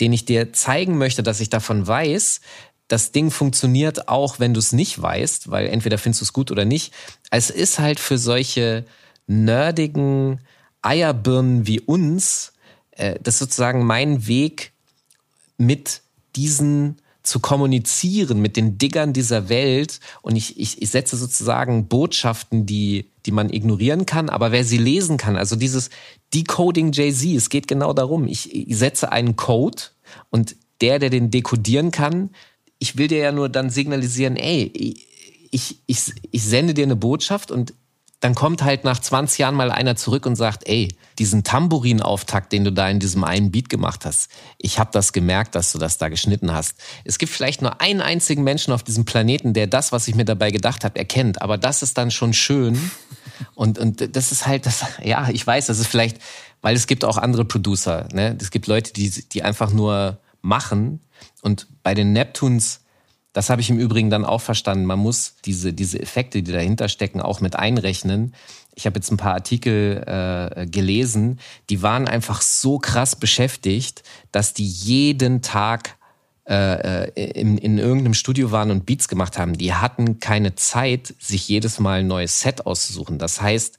[0.00, 2.40] den ich dir zeigen möchte, dass ich davon weiß,
[2.88, 6.50] das Ding funktioniert auch, wenn du es nicht weißt, weil entweder findest du es gut
[6.50, 6.92] oder nicht.
[7.30, 8.84] Es ist halt für solche
[9.26, 10.40] nerdigen
[10.80, 12.52] Eierbirnen wie uns,
[12.92, 14.72] äh, das ist sozusagen mein Weg
[15.58, 16.00] mit
[16.34, 16.96] diesen
[17.28, 20.00] zu kommunizieren mit den Diggern dieser Welt.
[20.22, 24.78] Und ich, ich, ich setze sozusagen Botschaften, die, die man ignorieren kann, aber wer sie
[24.78, 25.90] lesen kann, also dieses
[26.32, 29.82] Decoding Jay-Z, es geht genau darum, ich, ich setze einen Code
[30.30, 32.30] und der, der den dekodieren kann,
[32.78, 34.70] ich will dir ja nur dann signalisieren, ey,
[35.50, 37.74] ich, ich, ich sende dir eine Botschaft und
[38.20, 40.88] dann kommt halt nach 20 Jahren mal einer zurück und sagt, ey,
[41.20, 44.28] diesen Tamburinauftakt, den du da in diesem einen Beat gemacht hast,
[44.58, 46.76] ich habe das gemerkt, dass du das da geschnitten hast.
[47.04, 50.24] Es gibt vielleicht nur einen einzigen Menschen auf diesem Planeten, der das, was ich mir
[50.24, 51.42] dabei gedacht habe, erkennt.
[51.42, 52.90] Aber das ist dann schon schön.
[53.54, 56.18] Und, und das ist halt, das, ja, ich weiß, das ist vielleicht,
[56.60, 58.08] weil es gibt auch andere Producer.
[58.12, 58.36] Ne?
[58.40, 61.00] Es gibt Leute, die, die einfach nur machen.
[61.42, 62.80] Und bei den Neptunes,
[63.32, 64.84] das habe ich im Übrigen dann auch verstanden.
[64.84, 68.34] Man muss diese, diese Effekte, die dahinter stecken, auch mit einrechnen.
[68.74, 74.54] Ich habe jetzt ein paar Artikel äh, gelesen, die waren einfach so krass beschäftigt, dass
[74.54, 75.96] die jeden Tag
[76.48, 79.58] äh, äh in, in irgendeinem Studio waren und Beats gemacht haben.
[79.58, 83.18] Die hatten keine Zeit, sich jedes Mal ein neues Set auszusuchen.
[83.18, 83.78] Das heißt,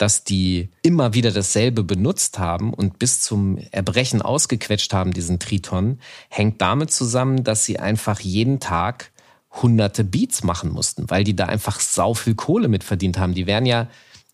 [0.00, 5.98] dass die immer wieder dasselbe benutzt haben und bis zum Erbrechen ausgequetscht haben, diesen Triton,
[6.30, 9.10] hängt damit zusammen, dass sie einfach jeden Tag
[9.50, 13.34] hunderte Beats machen mussten, weil die da einfach sau viel Kohle mit verdient haben.
[13.34, 13.88] Die wären ja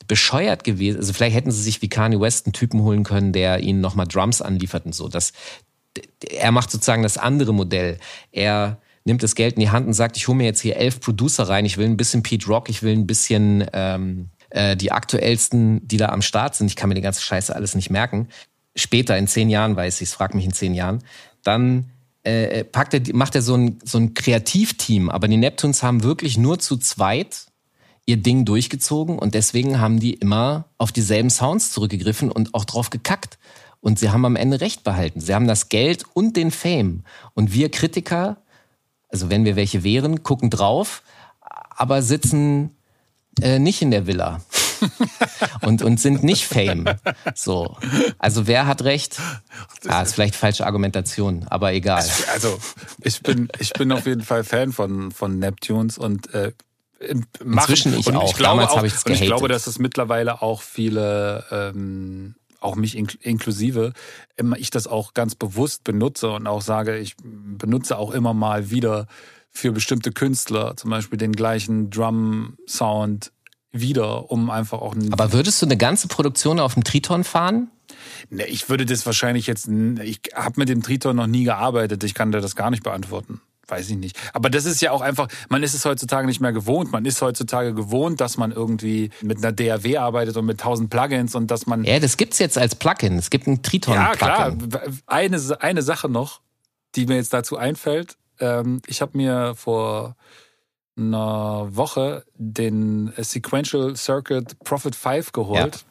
[0.06, 0.98] bescheuert gewesen.
[0.98, 4.06] Also vielleicht hätten sie sich wie Kanye West einen Typen holen können, der ihnen nochmal
[4.06, 5.08] Drums anliefert und so.
[5.08, 5.32] Das,
[6.30, 7.98] er macht sozusagen das andere Modell.
[8.30, 11.00] Er nimmt das Geld in die Hand und sagt, ich hole mir jetzt hier elf
[11.00, 14.90] Producer rein, ich will ein bisschen Pete Rock, ich will ein bisschen ähm, äh, die
[14.90, 18.28] aktuellsten, die da am Start sind, ich kann mir die ganze Scheiße alles nicht merken,
[18.74, 21.02] später in zehn Jahren weiß ich es, frag mich in zehn Jahren,
[21.42, 21.90] dann
[22.22, 25.10] äh, packt er, macht er so ein, so ein Kreativteam.
[25.10, 27.46] Aber die Neptunes haben wirklich nur zu zweit
[28.06, 32.90] ihr Ding durchgezogen und deswegen haben die immer auf dieselben Sounds zurückgegriffen und auch drauf
[32.90, 33.38] gekackt.
[33.80, 35.20] Und sie haben am Ende recht behalten.
[35.20, 37.04] Sie haben das Geld und den Fame.
[37.34, 38.38] Und wir Kritiker,
[39.08, 41.02] also wenn wir welche wären, gucken drauf,
[41.40, 42.76] aber sitzen
[43.40, 44.40] äh, nicht in der Villa
[45.62, 46.84] und, und sind nicht Fame.
[47.34, 47.76] So.
[48.18, 49.18] Also wer hat recht?
[49.88, 52.04] Ah, ist vielleicht falsche Argumentation, aber egal.
[52.32, 52.58] Also
[53.02, 56.52] ich bin, ich bin auf jeden Fall Fan von, von Neptunes und äh,
[56.98, 58.30] Inzwischen ich und auch.
[58.30, 59.22] Ich Damals habe ich es gehatet.
[59.22, 63.92] Ich glaube, dass es mittlerweile auch viele, ähm, auch mich inklusive,
[64.36, 68.70] immer ich das auch ganz bewusst benutze und auch sage, ich benutze auch immer mal
[68.70, 69.06] wieder
[69.56, 73.32] für bestimmte Künstler zum Beispiel den gleichen Drum-Sound
[73.72, 74.94] wieder, um einfach auch.
[75.10, 77.70] Aber würdest du eine ganze Produktion auf dem Triton fahren?
[78.30, 79.68] Ne, ich würde das wahrscheinlich jetzt.
[80.02, 82.04] Ich habe mit dem Triton noch nie gearbeitet.
[82.04, 83.40] Ich kann dir das gar nicht beantworten.
[83.68, 84.16] Weiß ich nicht.
[84.32, 86.92] Aber das ist ja auch einfach, man ist es heutzutage nicht mehr gewohnt.
[86.92, 91.34] Man ist heutzutage gewohnt, dass man irgendwie mit einer DAW arbeitet und mit tausend Plugins
[91.34, 91.82] und dass man.
[91.82, 93.18] Ja, das gibt's jetzt als Plugin.
[93.18, 94.02] Es gibt ein Triton-Plugin.
[94.02, 94.56] Ja, klar.
[95.06, 96.40] Eine, eine Sache noch,
[96.94, 98.16] die mir jetzt dazu einfällt.
[98.40, 100.16] Ähm, ich habe mir vor
[100.98, 105.84] einer Woche den Sequential Circuit Prophet 5 geholt.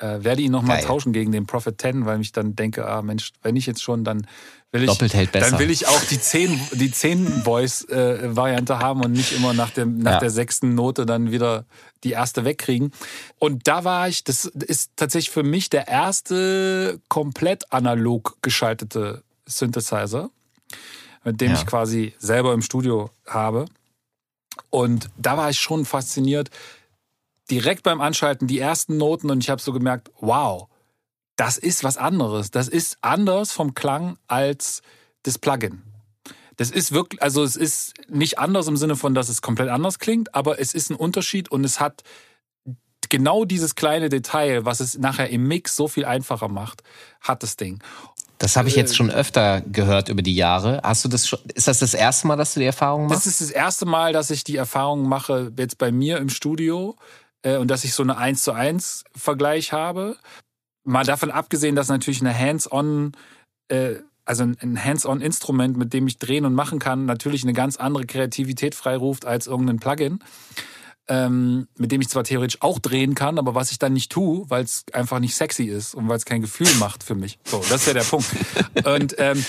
[0.00, 0.14] Ja.
[0.14, 3.32] Äh, werde ihn nochmal tauschen gegen den Prophet 10, weil ich dann denke, ah Mensch,
[3.42, 4.26] wenn ich jetzt schon, dann
[4.72, 5.50] will ich, Doppelt hält besser.
[5.50, 9.52] dann will ich auch die 10, die 10 Voice äh, Variante haben und nicht immer
[9.52, 10.18] nach dem, nach ja.
[10.20, 11.66] der sechsten Note dann wieder
[12.02, 12.92] die erste wegkriegen.
[13.38, 20.30] Und da war ich, das ist tatsächlich für mich der erste komplett analog geschaltete Synthesizer,
[21.24, 21.56] mit dem ja.
[21.56, 23.66] ich quasi selber im Studio habe.
[24.70, 26.50] Und da war ich schon fasziniert.
[27.50, 30.68] Direkt beim Anschalten die ersten Noten und ich habe so gemerkt, wow,
[31.36, 32.50] das ist was anderes.
[32.50, 34.82] Das ist anders vom Klang als
[35.22, 35.82] das Plugin.
[36.56, 39.98] Das ist wirklich, also es ist nicht anders im Sinne von, dass es komplett anders
[39.98, 42.02] klingt, aber es ist ein Unterschied und es hat
[43.08, 46.82] genau dieses kleine Detail, was es nachher im Mix so viel einfacher macht,
[47.20, 47.82] hat das Ding.
[48.40, 50.80] Das habe ich jetzt schon öfter gehört über die Jahre.
[50.82, 53.26] Hast du das schon, ist das das erste Mal, dass du die Erfahrung machst?
[53.26, 56.96] Das ist das erste Mal, dass ich die Erfahrung mache, jetzt bei mir im Studio,
[57.42, 60.16] äh, und dass ich so eine 1 zu 1 Vergleich habe.
[60.84, 63.12] Mal davon abgesehen, dass natürlich eine Hands-on,
[63.68, 68.06] äh, also ein Hands-on-Instrument, mit dem ich drehen und machen kann, natürlich eine ganz andere
[68.06, 70.20] Kreativität freiruft als irgendein Plugin
[71.10, 74.48] ähm, mit dem ich zwar theoretisch auch drehen kann, aber was ich dann nicht tue,
[74.48, 77.40] weil es einfach nicht sexy ist und weil es kein Gefühl macht für mich.
[77.44, 78.28] So, das wäre der Punkt.
[78.84, 79.44] Und ähm,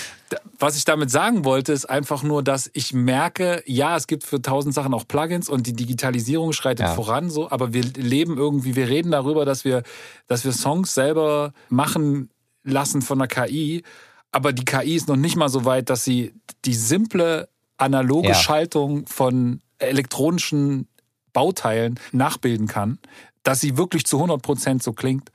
[0.58, 4.42] was ich damit sagen wollte, ist einfach nur, dass ich merke, ja, es gibt für
[4.42, 6.94] tausend Sachen auch Plugins und die Digitalisierung schreitet ja.
[6.94, 9.84] voran, so, aber wir leben irgendwie, wir reden darüber, dass wir,
[10.26, 12.28] dass wir Songs selber machen
[12.64, 13.84] lassen von der KI.
[14.32, 16.34] aber die KI ist noch nicht mal so weit, dass sie
[16.64, 18.34] die simple analoge Ja.
[18.34, 20.88] Schaltung von elektronischen
[21.32, 22.98] Bauteilen nachbilden kann,
[23.42, 25.30] dass sie wirklich zu 100% so klingt.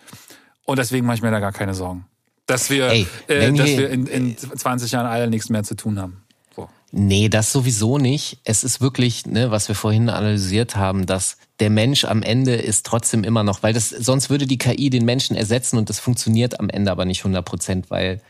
[0.65, 2.05] Und deswegen mache ich mir da gar keine Sorgen.
[2.45, 5.99] Dass wir, Ey, äh, dass wir- in, in 20 Jahren alle nichts mehr zu tun
[5.99, 6.23] haben.
[6.55, 6.69] So.
[6.91, 8.39] Nee, das sowieso nicht.
[8.45, 12.85] Es ist wirklich, ne, was wir vorhin analysiert haben, dass der Mensch am Ende ist
[12.85, 16.59] trotzdem immer noch, weil das, sonst würde die KI den Menschen ersetzen und das funktioniert
[16.59, 18.21] am Ende aber nicht 100 Prozent, weil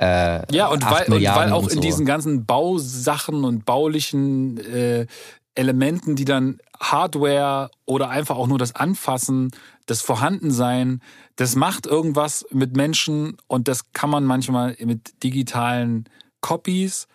[0.00, 1.80] äh, Ja, und weil, und weil auch und in so.
[1.80, 5.06] diesen ganzen Bausachen und baulichen äh,
[5.60, 9.50] Elementen, die dann Hardware oder einfach auch nur das Anfassen,
[9.84, 11.02] das Vorhandensein,
[11.36, 16.08] das macht irgendwas mit Menschen und das kann man manchmal mit digitalen
[16.40, 17.06] Copies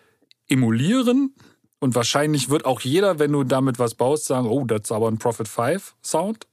[0.48, 1.34] emulieren.
[1.80, 5.08] Und wahrscheinlich wird auch jeder, wenn du damit was baust, sagen, oh, das ist aber
[5.08, 6.46] ein Prophet 5 Sound.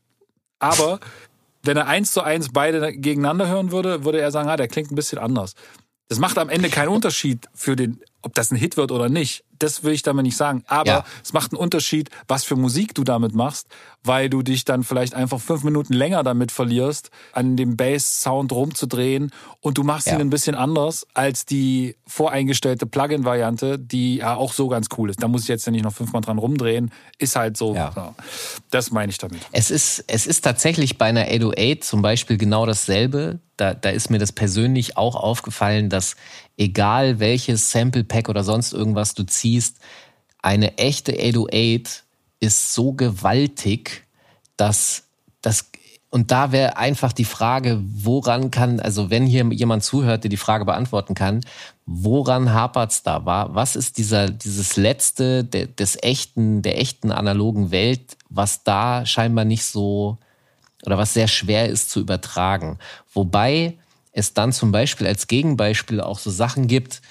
[0.59, 0.99] Aber
[1.63, 4.91] wenn er eins zu eins beide gegeneinander hören würde, würde er sagen, ah, der klingt
[4.91, 5.53] ein bisschen anders.
[6.09, 9.43] Das macht am Ende keinen Unterschied für den, ob das ein Hit wird oder nicht.
[9.63, 10.63] Das will ich damit nicht sagen.
[10.67, 11.05] Aber Ja.
[11.23, 13.67] es macht einen Unterschied, was für Musik du damit machst,
[14.03, 19.31] weil du dich dann vielleicht einfach fünf Minuten länger damit verlierst, an dem Bass-Sound rumzudrehen
[19.61, 20.15] und du machst Ja.
[20.15, 25.23] ihn ein bisschen anders als die voreingestellte Plugin-Variante, die ja auch so ganz cool ist.
[25.23, 26.91] Da muss ich jetzt ja nicht noch fünfmal dran rumdrehen.
[27.17, 27.73] Ist halt so.
[27.75, 28.13] Ja.
[28.69, 29.39] Das meine ich damit.
[29.51, 33.39] Es ist, es ist tatsächlich bei einer 808 zum Beispiel genau dasselbe.
[33.55, 36.15] Da, da ist mir das persönlich auch aufgefallen, dass
[36.57, 39.79] egal welches Sample Pack oder sonst irgendwas du ziehst,
[40.41, 42.03] eine echte 808
[42.39, 44.05] ist so gewaltig,
[44.57, 45.03] dass
[45.41, 45.69] das
[46.13, 50.37] und da wäre einfach die Frage, woran kann, also wenn hier jemand zuhört, der die
[50.37, 51.41] Frage beantworten kann,
[51.87, 53.25] woran hapert's da?
[53.25, 59.07] War, was ist dieser, dieses letzte der, des echten, der echten analogen Welt, was da
[59.07, 60.19] scheinbar nicht so
[60.85, 62.77] oder was sehr schwer ist zu übertragen?
[63.11, 63.79] Wobei
[64.13, 67.01] es dann zum Beispiel als Gegenbeispiel auch so Sachen gibt.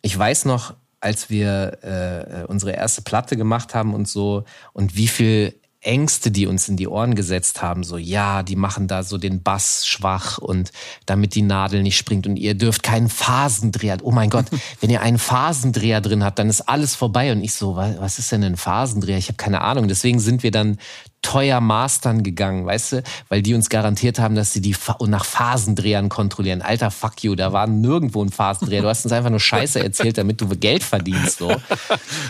[0.00, 5.08] Ich weiß noch, als wir äh, unsere erste Platte gemacht haben und so und wie
[5.08, 5.54] viel
[5.84, 9.42] Ängste, die uns in die Ohren gesetzt haben, so ja, die machen da so den
[9.42, 10.72] Bass schwach und
[11.04, 13.98] damit die Nadel nicht springt und ihr dürft keinen Phasendreher.
[14.02, 14.46] Oh mein Gott,
[14.80, 18.18] wenn ihr einen Phasendreher drin habt, dann ist alles vorbei und ich so, was, was
[18.18, 19.18] ist denn ein Phasendreher?
[19.18, 19.88] Ich habe keine Ahnung.
[19.88, 20.78] Deswegen sind wir dann
[21.24, 25.24] teuer Mastern gegangen, weißt du, weil die uns garantiert haben, dass sie die Fa nach
[25.24, 26.60] Phasendrehern kontrollieren.
[26.60, 28.82] Alter, fuck you, da war nirgendwo ein Phasendreher.
[28.82, 31.56] Du hast uns einfach nur Scheiße erzählt, damit du Geld verdienst, so.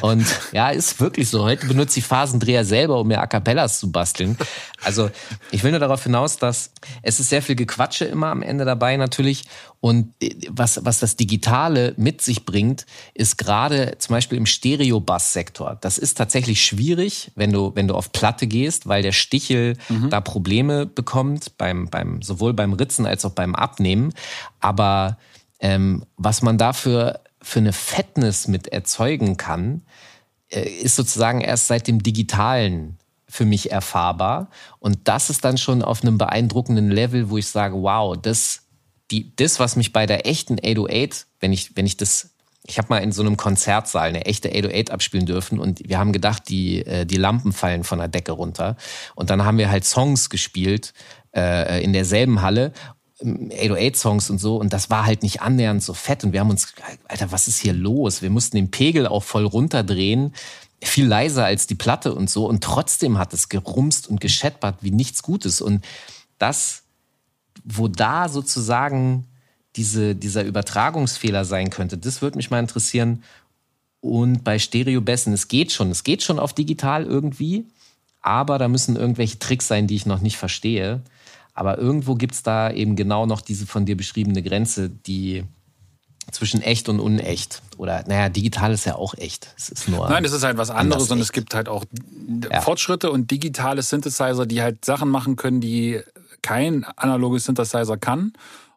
[0.01, 1.43] Und ja, ist wirklich so.
[1.45, 4.39] Heute benutze ich Phasendreher selber, um mir A Cappellas zu basteln.
[4.83, 5.11] Also,
[5.51, 6.71] ich will nur darauf hinaus, dass
[7.03, 9.45] es ist sehr viel Gequatsche immer am Ende dabei natürlich.
[9.85, 15.77] Und äh, was, was das Digitale mit sich bringt, ist gerade zum Beispiel im Stereo-Bass-Sektor.
[15.83, 19.77] Das ist tatsächlich schwierig, wenn du, wenn du auf Platte gehst, weil der Stichel
[20.09, 24.15] da Probleme bekommt, beim, beim, sowohl beim Ritzen als auch beim Abnehmen.
[24.59, 25.19] Aber
[25.61, 29.83] ähm, was man dafür für eine Fettness mit erzeugen kann,
[30.49, 32.97] äh, ist sozusagen erst seit dem Digitalen
[33.29, 34.49] für mich erfahrbar.
[34.79, 38.64] Und das ist dann schon auf einem beeindruckenden Level, wo ich sage, wow, das,
[39.11, 42.31] die, das, was mich bei der echten 808, wenn ich, wenn ich das,
[42.67, 46.13] ich habe mal in so einem Konzertsaal eine echte 808 abspielen dürfen und wir haben
[46.13, 48.77] gedacht, die, äh, die Lampen fallen von der Decke runter.
[49.15, 50.95] Und dann haben wir halt Songs gespielt
[51.35, 52.73] äh, in derselben Halle
[53.23, 56.75] 808-Songs und so und das war halt nicht annähernd so fett und wir haben uns,
[57.09, 58.23] Alter, was ist hier los?
[58.23, 60.35] Wir mussten den Pegel auch voll runterdrehen,
[60.83, 64.91] viel leiser als die Platte und so und trotzdem hat es gerumst und gescheppert wie
[64.91, 65.85] nichts Gutes und
[66.39, 66.84] das,
[67.65, 69.27] wo da sozusagen
[69.77, 73.23] diese, dieser Übertragungsfehler sein könnte, das würde mich mal interessieren
[74.05, 77.65] und bei Stereobässen, es geht schon, es geht schon auf digital irgendwie,
[78.21, 81.01] aber da müssen irgendwelche Tricks sein, die ich noch nicht verstehe.
[81.55, 85.45] Aber irgendwo gibt's da eben genau noch diese von dir beschriebene Grenze, die
[86.33, 87.63] zwischen echt und unecht.
[87.79, 89.49] Oder, naja, digital ist ja auch echt.
[89.57, 90.09] Es ist nur.
[90.09, 91.33] Nein, das ist halt was anderes und es echt.
[91.33, 91.85] gibt halt auch
[92.51, 92.61] Ja.
[92.61, 96.01] Fortschritte und digitale Synthesizer, die halt Sachen machen können, die
[96.45, 98.35] kein analoges Synthesizer kann.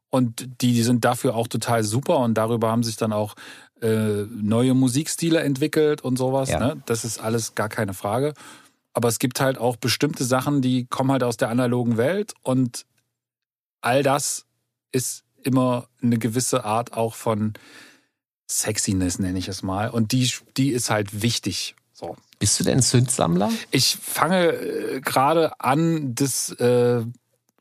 [0.09, 3.35] Und die sind dafür auch total super und darüber haben sich dann auch
[3.81, 6.49] äh, neue Musikstile entwickelt und sowas.
[6.49, 6.59] Ja.
[6.59, 6.81] Ne?
[6.85, 8.33] Das ist alles gar keine Frage.
[8.93, 12.85] Aber es gibt halt auch bestimmte Sachen, die kommen halt aus der analogen Welt und
[13.81, 14.45] all das
[14.93, 17.53] ist immer eine gewisse Art auch von
[18.49, 19.89] Sexiness, nenne ich es mal.
[19.89, 21.75] Und die, die ist halt wichtig.
[21.93, 22.15] So.
[22.39, 23.51] Bist du denn Synth-Sammler?
[23.71, 27.03] Ich fange äh, gerade an, das äh,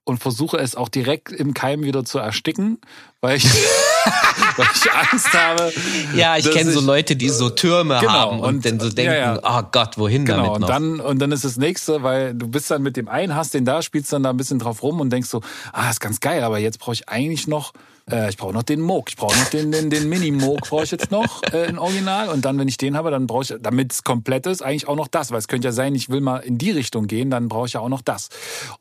[0.06, 2.78] und versuche es auch direkt im Keim wieder zu ersticken,
[3.20, 3.44] weil ich,
[4.56, 5.72] weil ich Angst habe.
[6.14, 8.92] Ja, ich kenne so Leute, die so Türme Genau, haben und, und- dann so ja,
[8.94, 9.40] denken, ja.
[9.42, 10.68] oh Gott, wohin Genau, damit und noch?
[10.68, 13.64] dann, und dann ist das nächste, weil du bist dann mit dem einen, hast den
[13.64, 15.42] da, spielst dann da ein bisschen drauf rum und denkst so,
[15.72, 17.72] ah, ist ganz geil, aber jetzt brauche ich eigentlich noch
[18.10, 19.08] Äh, ich brauche noch den Moog.
[19.08, 22.28] Ich brauche noch den, den, den Mini-Moog brauche ich jetzt noch äh, in Original.
[22.28, 24.94] Und dann, wenn ich den habe, dann brauche ich, damit es komplett ist, eigentlich auch
[24.94, 25.32] noch das.
[25.32, 27.72] Weil es könnte ja sein, ich will mal in die Richtung gehen, dann brauche ich
[27.72, 28.28] ja auch noch das.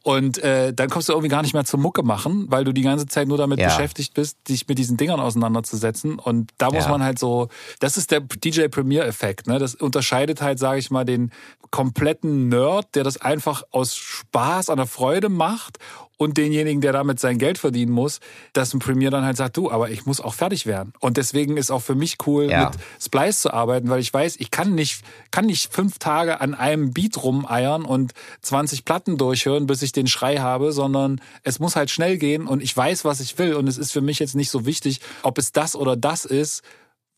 [0.03, 2.83] Und äh, dann kommst du irgendwie gar nicht mehr zur Mucke machen, weil du die
[2.83, 3.67] ganze Zeit nur damit ja.
[3.67, 6.19] beschäftigt bist, dich mit diesen Dingern auseinanderzusetzen.
[6.19, 6.91] Und da muss ja.
[6.91, 7.49] man halt so,
[7.79, 9.47] das ist der DJ Premier-Effekt.
[9.47, 9.57] Ne?
[9.57, 11.31] Das unterscheidet halt, sage ich mal, den
[11.71, 15.79] kompletten Nerd, der das einfach aus Spaß, an der Freude macht
[16.17, 18.19] und denjenigen, der damit sein Geld verdienen muss,
[18.53, 20.93] dass ein Premier dann halt sagt, du, aber ich muss auch fertig werden.
[20.99, 22.69] Und deswegen ist auch für mich cool, ja.
[22.69, 25.01] mit Splice zu arbeiten, weil ich weiß, ich kann nicht,
[25.31, 30.07] kann nicht fünf Tage an einem Beat rumeiern und 20 Platten durchhören, bis ich den
[30.07, 33.67] Schrei habe, sondern es muss halt schnell gehen und ich weiß, was ich will und
[33.67, 36.63] es ist für mich jetzt nicht so wichtig, ob es das oder das ist,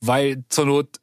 [0.01, 0.99] weil zur Not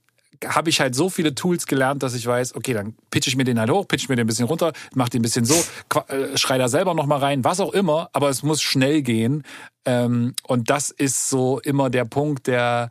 [0.49, 3.45] habe ich halt so viele Tools gelernt, dass ich weiß, okay, dann pitch ich mir
[3.45, 5.55] den halt hoch, pitch mir den ein bisschen runter, mach den ein bisschen so,
[6.09, 9.45] äh, schrei da selber nochmal rein, was auch immer, aber es muss schnell gehen.
[9.85, 12.91] Ähm, und das ist so immer der Punkt, der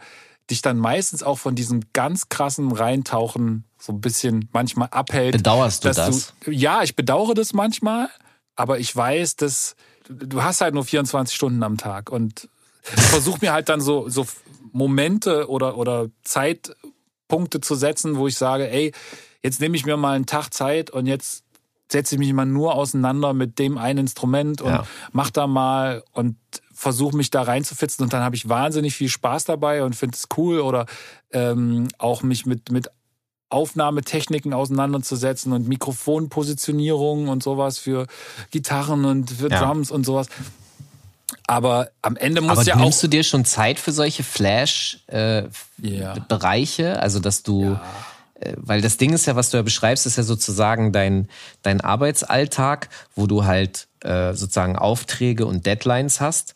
[0.50, 5.34] dich dann meistens auch von diesem ganz krassen Reintauchen so ein bisschen manchmal abhält.
[5.34, 6.34] Bedauerst du das?
[6.44, 8.10] Du, ja, ich bedauere das manchmal,
[8.56, 9.76] aber ich weiß, dass
[10.10, 12.50] du hast halt nur 24 Stunden am Tag und
[12.84, 14.26] versuch mir halt dann so, so
[14.72, 16.76] Momente oder, oder Zeit
[17.34, 18.92] Punkte zu setzen, wo ich sage, ey,
[19.42, 21.44] jetzt nehme ich mir mal einen Tag Zeit und jetzt
[21.92, 24.86] setze ich mich mal nur auseinander mit dem einen Instrument und ja.
[25.12, 26.38] mach da mal und
[26.74, 30.28] versuche mich da reinzufitzen und dann habe ich wahnsinnig viel Spaß dabei und finde es
[30.38, 30.86] cool oder
[31.32, 32.90] ähm, auch mich mit, mit
[33.50, 38.08] Aufnahmetechniken auseinanderzusetzen und Mikrofonpositionierung und sowas für
[38.52, 39.64] Gitarren und für ja.
[39.64, 40.28] Drums und sowas.
[41.48, 42.80] Aber am Ende muss Aber ja auch.
[42.80, 46.84] Nimmst du dir schon Zeit für solche Flash-Bereiche?
[46.84, 46.96] Äh, ja.
[46.96, 47.64] Also, dass du.
[47.64, 47.82] Ja.
[48.40, 51.28] Äh, weil das Ding ist ja, was du ja beschreibst, ist ja sozusagen dein,
[51.62, 56.56] dein Arbeitsalltag, wo du halt äh, sozusagen Aufträge und Deadlines hast.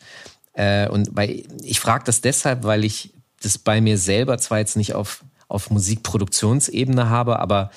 [0.53, 4.75] Äh, und bei, ich frage das deshalb, weil ich das bei mir selber zwar jetzt
[4.75, 7.71] nicht auf, auf Musikproduktionsebene habe, aber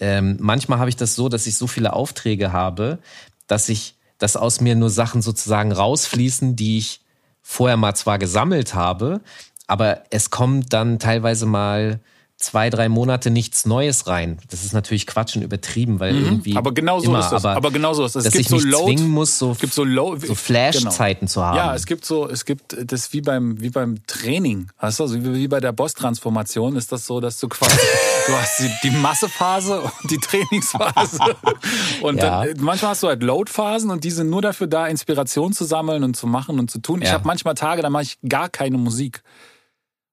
[0.00, 2.98] ähm, manchmal habe ich das so, dass ich so viele Aufträge habe,
[3.46, 7.00] dass ich dass aus mir nur Sachen sozusagen rausfließen, die ich
[7.42, 9.20] vorher mal zwar gesammelt habe,
[9.66, 12.00] aber es kommt dann teilweise mal
[12.40, 14.38] zwei, drei Monate nichts Neues rein.
[14.50, 16.24] Das ist natürlich Quatsch und übertrieben, weil mhm.
[16.24, 16.56] irgendwie.
[16.56, 17.44] Aber genau so immer, ist das.
[17.44, 18.24] Aber, aber genau so ist das.
[18.24, 21.30] Es dass gibt ich mich Load, zwingen muss, so, gibt so, Low, so Flash-Zeiten genau.
[21.30, 21.56] zu haben.
[21.56, 24.68] Ja, es gibt so, es gibt das wie beim, wie beim Training.
[24.80, 27.76] Weißt du, also wie, wie bei der Boss-Transformation ist das so, dass du quasi,
[28.26, 31.18] du hast die, die Massephase und die Trainingsphase.
[32.02, 32.44] und ja.
[32.44, 36.04] dann, manchmal hast du halt Load-Phasen und die sind nur dafür da, Inspiration zu sammeln
[36.04, 37.02] und zu machen und zu tun.
[37.02, 37.08] Ja.
[37.08, 39.22] Ich habe manchmal Tage, da mache ich gar keine Musik.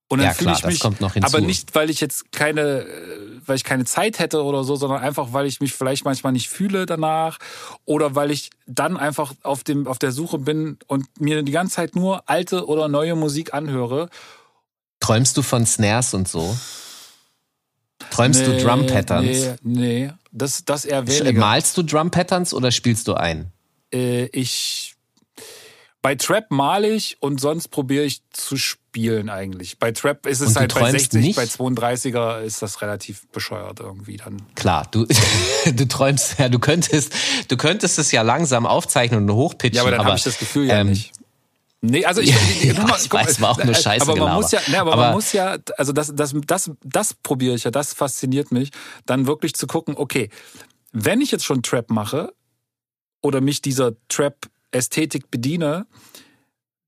[0.09, 0.85] Und dann ja, fühle ich mich,
[1.23, 2.85] aber nicht, weil ich jetzt keine,
[3.45, 6.47] weil ich keine Zeit hätte oder so, sondern einfach, weil ich mich vielleicht manchmal nicht
[6.47, 7.39] fühle danach
[7.83, 11.75] oder weil ich dann einfach auf dem, auf der Suche bin und mir die ganze
[11.75, 14.09] Zeit nur alte oder neue Musik anhöre.
[15.01, 16.57] Träumst du von Snares und so?
[18.09, 19.57] Träumst nee, du Drum Patterns?
[19.61, 21.37] Nee, nee, das, das eher weniger.
[21.37, 23.51] Malst du Drum Patterns oder spielst du ein?
[23.93, 24.86] Äh, ich
[26.01, 29.79] bei Trap male ich und sonst probiere ich zu spielen eigentlich.
[29.79, 31.35] Bei Trap ist es halt bei 60, nicht?
[31.35, 34.41] bei 32er ist das relativ bescheuert irgendwie dann.
[34.55, 35.05] Klar, du,
[35.65, 37.13] du träumst, ja, du könntest,
[37.47, 39.75] du könntest es ja langsam aufzeichnen und hochpitchen.
[39.75, 41.13] Ja, aber dann habe ich das Gefühl ja ähm, nicht.
[41.81, 42.29] Nee, also ich,
[42.61, 44.93] ich, ja, mal, ich weiß, war auch nur Scheiße aber man muss ja, nee, aber,
[44.93, 48.71] aber, man muss ja, also das, das, das, das probiere ich ja, das fasziniert mich,
[49.05, 50.29] dann wirklich zu gucken, okay,
[50.91, 52.33] wenn ich jetzt schon Trap mache
[53.21, 55.87] oder mich dieser Trap Ästhetik bediene,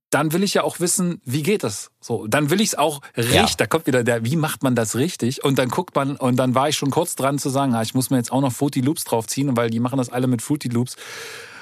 [0.09, 1.91] dann will ich ja auch wissen, wie geht es?
[2.01, 3.33] So, dann will ich es auch richtig.
[3.35, 3.47] Ja.
[3.57, 5.43] Da kommt wieder der, wie macht man das richtig?
[5.43, 7.93] Und dann guckt man, und dann war ich schon kurz dran zu sagen, ah, ich
[7.93, 10.69] muss mir jetzt auch noch Fruity Loops draufziehen, weil die machen das alle mit Fruity
[10.69, 10.95] Loops.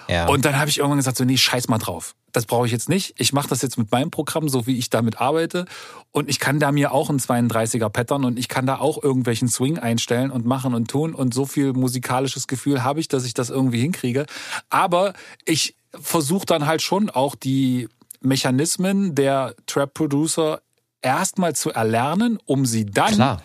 [0.08, 0.28] Ja.
[0.28, 2.16] Und dann habe ich irgendwann gesagt, so, nee, scheiß mal drauf.
[2.32, 3.16] Das brauche ich jetzt nicht.
[3.18, 5.66] Ich mache das jetzt mit meinem Programm, so wie ich damit arbeite.
[6.12, 9.48] Und ich kann da mir auch ein 32er Pattern und ich kann da auch irgendwelchen
[9.48, 11.14] Swing einstellen und machen und tun.
[11.14, 14.26] Und so viel musikalisches Gefühl habe ich, dass ich das irgendwie hinkriege.
[14.70, 15.14] Aber
[15.46, 17.90] ich versuche dann halt schon auch die
[18.22, 20.62] Mechanismen der Trap-Producer
[21.02, 23.42] erstmal zu erlernen, um sie dann Klar.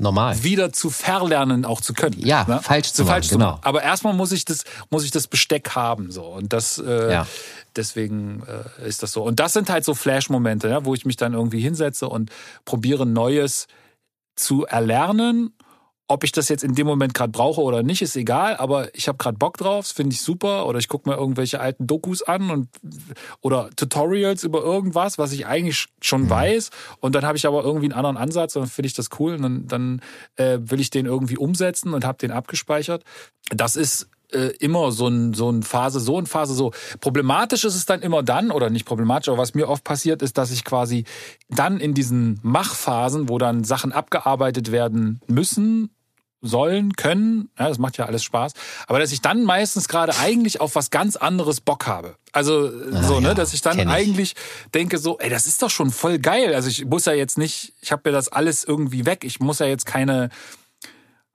[0.00, 0.44] Normal.
[0.44, 2.18] wieder zu verlernen auch zu können.
[2.18, 2.60] Ja, ne?
[2.62, 3.52] falsch zu, zu falsch genau.
[3.52, 3.60] Machen.
[3.64, 7.26] Aber erstmal muss ich das muss ich das Besteck haben so und das äh, ja.
[7.74, 11.16] deswegen äh, ist das so und das sind halt so Flash-Momente, ja, wo ich mich
[11.16, 12.30] dann irgendwie hinsetze und
[12.64, 13.66] probiere Neues
[14.36, 15.52] zu erlernen
[16.10, 19.08] ob ich das jetzt in dem Moment gerade brauche oder nicht, ist egal, aber ich
[19.08, 20.66] habe gerade Bock drauf, finde ich super.
[20.66, 22.68] Oder ich gucke mir irgendwelche alten Dokus an und
[23.42, 26.30] oder Tutorials über irgendwas, was ich eigentlich schon mhm.
[26.30, 26.70] weiß.
[27.00, 29.34] Und dann habe ich aber irgendwie einen anderen Ansatz und dann finde ich das cool.
[29.34, 30.00] Und dann, dann
[30.36, 33.04] äh, will ich den irgendwie umsetzen und habe den abgespeichert.
[33.50, 36.72] Das ist äh, immer so ein so ein Phase so und Phase so.
[37.00, 40.38] Problematisch ist es dann immer dann oder nicht problematisch, aber was mir oft passiert ist,
[40.38, 41.04] dass ich quasi
[41.50, 45.90] dann in diesen Machphasen, wo dann Sachen abgearbeitet werden müssen
[46.40, 48.52] sollen, können, ja, das macht ja alles Spaß,
[48.86, 52.16] aber dass ich dann meistens gerade eigentlich auf was ganz anderes Bock habe.
[52.32, 53.88] Also ah, so, ne, ja, dass ich dann ich.
[53.88, 54.34] eigentlich
[54.74, 56.54] denke so, ey, das ist doch schon voll geil.
[56.54, 59.24] Also ich muss ja jetzt nicht, ich habe mir das alles irgendwie weg.
[59.24, 60.30] Ich muss ja jetzt keine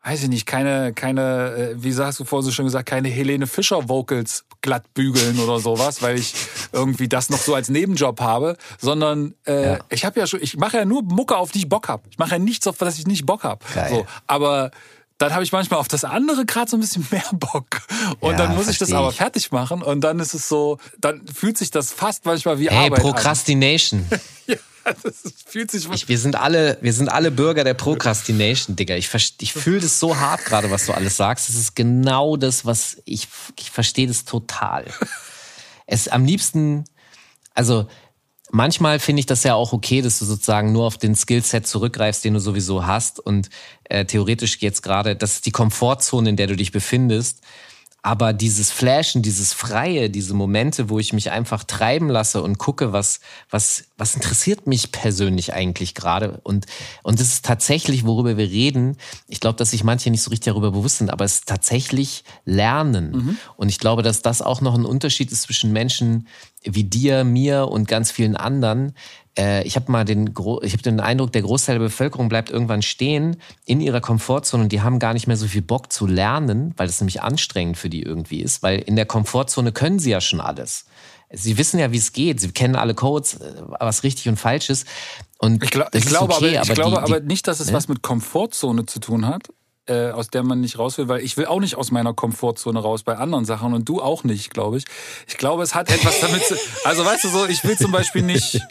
[0.03, 3.47] weiß ich nicht, keine, keine, äh, wie sagst du vorhin so schon gesagt, keine Helene
[3.47, 6.33] Fischer Vocals glatt bügeln oder sowas, weil ich
[6.73, 9.79] irgendwie das noch so als Nebenjob habe, sondern äh, ja.
[9.89, 12.03] ich habe ja schon, ich mache ja nur Mucke, auf die ich Bock habe.
[12.09, 13.63] Ich mache ja nichts, auf das ich nicht Bock habe.
[13.89, 14.71] So, aber
[15.17, 17.81] dann habe ich manchmal auf das andere gerade so ein bisschen mehr Bock.
[18.19, 21.25] Und ja, dann muss ich das aber fertig machen und dann ist es so, dann
[21.27, 24.05] fühlt sich das fast manchmal wie hey, Arbeit Prokrastination.
[24.47, 24.57] ja.
[25.01, 25.15] Das
[25.45, 28.95] fühlt sich ich, wir sind alle, wir sind alle Bürger der Procrastination, Digga.
[28.95, 29.09] Ich,
[29.39, 31.47] ich fühle das so hart gerade, was du alles sagst.
[31.47, 34.85] Das ist genau das, was ich, ich verstehe das total.
[35.85, 36.83] Es am liebsten,
[37.53, 37.87] also
[38.53, 42.23] manchmal finde ich das ja auch okay, dass du sozusagen nur auf den Skillset zurückgreifst,
[42.23, 43.19] den du sowieso hast.
[43.19, 43.49] Und
[43.85, 47.41] äh, theoretisch jetzt gerade, das ist die Komfortzone, in der du dich befindest.
[48.05, 52.91] Aber dieses Flashen, dieses Freie, diese Momente, wo ich mich einfach treiben lasse und gucke,
[52.91, 56.41] was, was, was interessiert mich persönlich eigentlich gerade?
[56.43, 56.65] Und,
[57.01, 58.97] und das ist tatsächlich, worüber wir reden.
[59.29, 62.25] Ich glaube, dass sich manche nicht so richtig darüber bewusst sind, aber es ist tatsächlich
[62.43, 63.11] Lernen.
[63.11, 63.37] Mhm.
[63.55, 66.27] Und ich glaube, dass das auch noch ein Unterschied ist zwischen Menschen
[66.65, 68.95] wie dir, mir und ganz vielen anderen,
[69.37, 72.81] äh, ich habe mal den, ich habe den Eindruck, der Großteil der Bevölkerung bleibt irgendwann
[72.81, 76.73] stehen in ihrer Komfortzone und die haben gar nicht mehr so viel Bock zu lernen,
[76.77, 80.21] weil das nämlich anstrengend für die irgendwie ist, weil in der Komfortzone können sie ja
[80.21, 80.85] schon alles.
[81.35, 82.39] Sie wissen ja, wie es geht.
[82.39, 84.87] Sie kennen alle Codes, äh, was richtig und falsch ist.
[85.39, 87.67] Und ich, glaub, ich glaube, okay, aber, ich aber, glaube die, aber nicht, dass es
[87.67, 87.73] ne?
[87.73, 89.49] was mit Komfortzone zu tun hat,
[89.85, 92.79] äh, aus der man nicht raus will, weil ich will auch nicht aus meiner Komfortzone
[92.79, 94.85] raus bei anderen Sachen und du auch nicht, glaube ich.
[95.27, 96.55] Ich glaube, es hat etwas damit zu,
[96.85, 98.61] also weißt du so, ich will zum Beispiel nicht,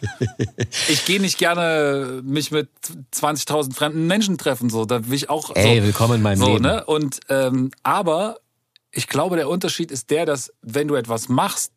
[0.87, 2.69] ich gehe nicht gerne mich mit
[3.13, 5.53] 20.000 fremden Menschen treffen, so, da will ich auch so.
[5.53, 6.63] Ey, willkommen in meinem so, Leben.
[6.63, 6.83] Ne?
[6.85, 8.37] Und, ähm, aber
[8.91, 11.71] ich glaube, der Unterschied ist der, dass wenn du etwas machst,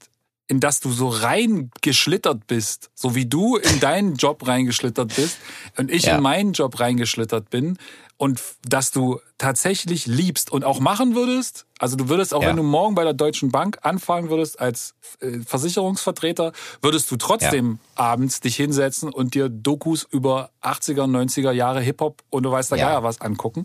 [0.48, 5.38] in das du so reingeschlittert bist, so wie du in deinen Job reingeschlittert bist
[5.76, 6.16] und ich ja.
[6.16, 7.78] in meinen Job reingeschlittert bin
[8.18, 11.66] und dass du tatsächlich liebst und auch machen würdest.
[11.78, 12.48] Also du würdest auch, ja.
[12.48, 17.78] wenn du morgen bei der Deutschen Bank anfangen würdest als äh, Versicherungsvertreter, würdest du trotzdem
[17.97, 18.05] ja.
[18.05, 22.76] abends dich hinsetzen und dir Dokus über 80er, 90er Jahre Hip-Hop und du weißt da
[22.76, 23.02] ja.
[23.02, 23.64] was angucken.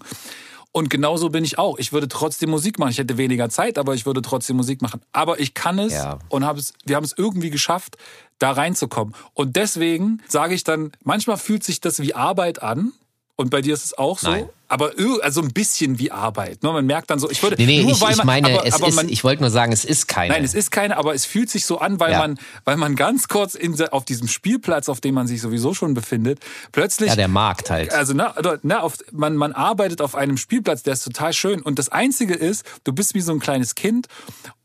[0.74, 1.78] Und genauso bin ich auch.
[1.80, 2.92] Ich würde trotzdem Musik machen.
[2.92, 5.02] Ich hätte weniger Zeit, aber ich würde trotzdem Musik machen.
[5.12, 6.20] Aber ich kann es ja.
[6.30, 7.98] und habe es, wir haben es irgendwie geschafft,
[8.40, 9.14] da reinzukommen.
[9.34, 12.94] Und deswegen sage ich dann, manchmal fühlt sich das wie Arbeit an.
[13.42, 14.30] Und bei dir ist es auch so?
[14.30, 14.48] Nein.
[14.68, 14.92] Aber
[15.22, 16.64] also ein bisschen wie Arbeit.
[16.64, 16.72] Ne?
[16.72, 17.58] Man merkt dann so, ich würde.
[17.58, 19.42] Nee, nee, nur, ich, weil man, ich meine, aber, es aber man, ist, ich wollte
[19.42, 20.34] nur sagen, es ist keine.
[20.34, 22.20] Nein, es ist keine, aber es fühlt sich so an, weil ja.
[22.20, 25.94] man, weil man ganz kurz in, auf diesem Spielplatz, auf dem man sich sowieso schon
[25.94, 26.40] befindet,
[26.72, 27.10] plötzlich.
[27.10, 27.92] Ja, der Markt halt.
[27.92, 28.32] Also, ne,
[28.62, 31.62] ne, auf, man, man arbeitet auf einem Spielplatz, der ist total schön.
[31.62, 34.08] Und das Einzige ist, du bist wie so ein kleines Kind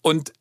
[0.03, 0.33] und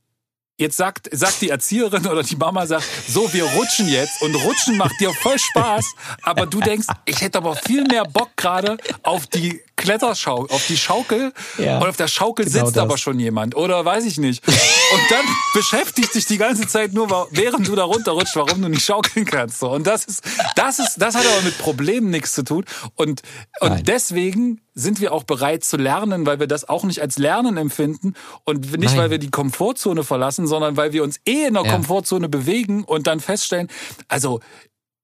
[0.57, 4.77] Jetzt sagt, sagt die Erzieherin oder die Mama sagt, so, wir rutschen jetzt und rutschen
[4.77, 5.85] macht dir voll Spaß,
[6.21, 10.77] aber du denkst, ich hätte aber viel mehr Bock gerade auf die Kletterschaukel, auf die
[10.77, 12.83] Schaukel ja, und auf der Schaukel genau sitzt das.
[12.83, 14.45] aber schon jemand oder weiß ich nicht.
[14.47, 18.85] Und dann beschäftigt dich die ganze Zeit nur, während du da runterrutscht, warum du nicht
[18.85, 19.59] schaukeln kannst.
[19.59, 19.69] So.
[19.71, 20.23] Und das ist,
[20.55, 22.65] das ist, das hat aber mit Problemen nichts zu tun.
[22.95, 23.21] Und,
[23.59, 27.57] und deswegen sind wir auch bereit zu lernen, weil wir das auch nicht als Lernen
[27.57, 28.97] empfinden und nicht, Nein.
[28.97, 31.71] weil wir die Komfortzone verlassen, sondern weil wir uns eh in der ja.
[31.71, 33.69] Komfortzone bewegen und dann feststellen,
[34.09, 34.41] also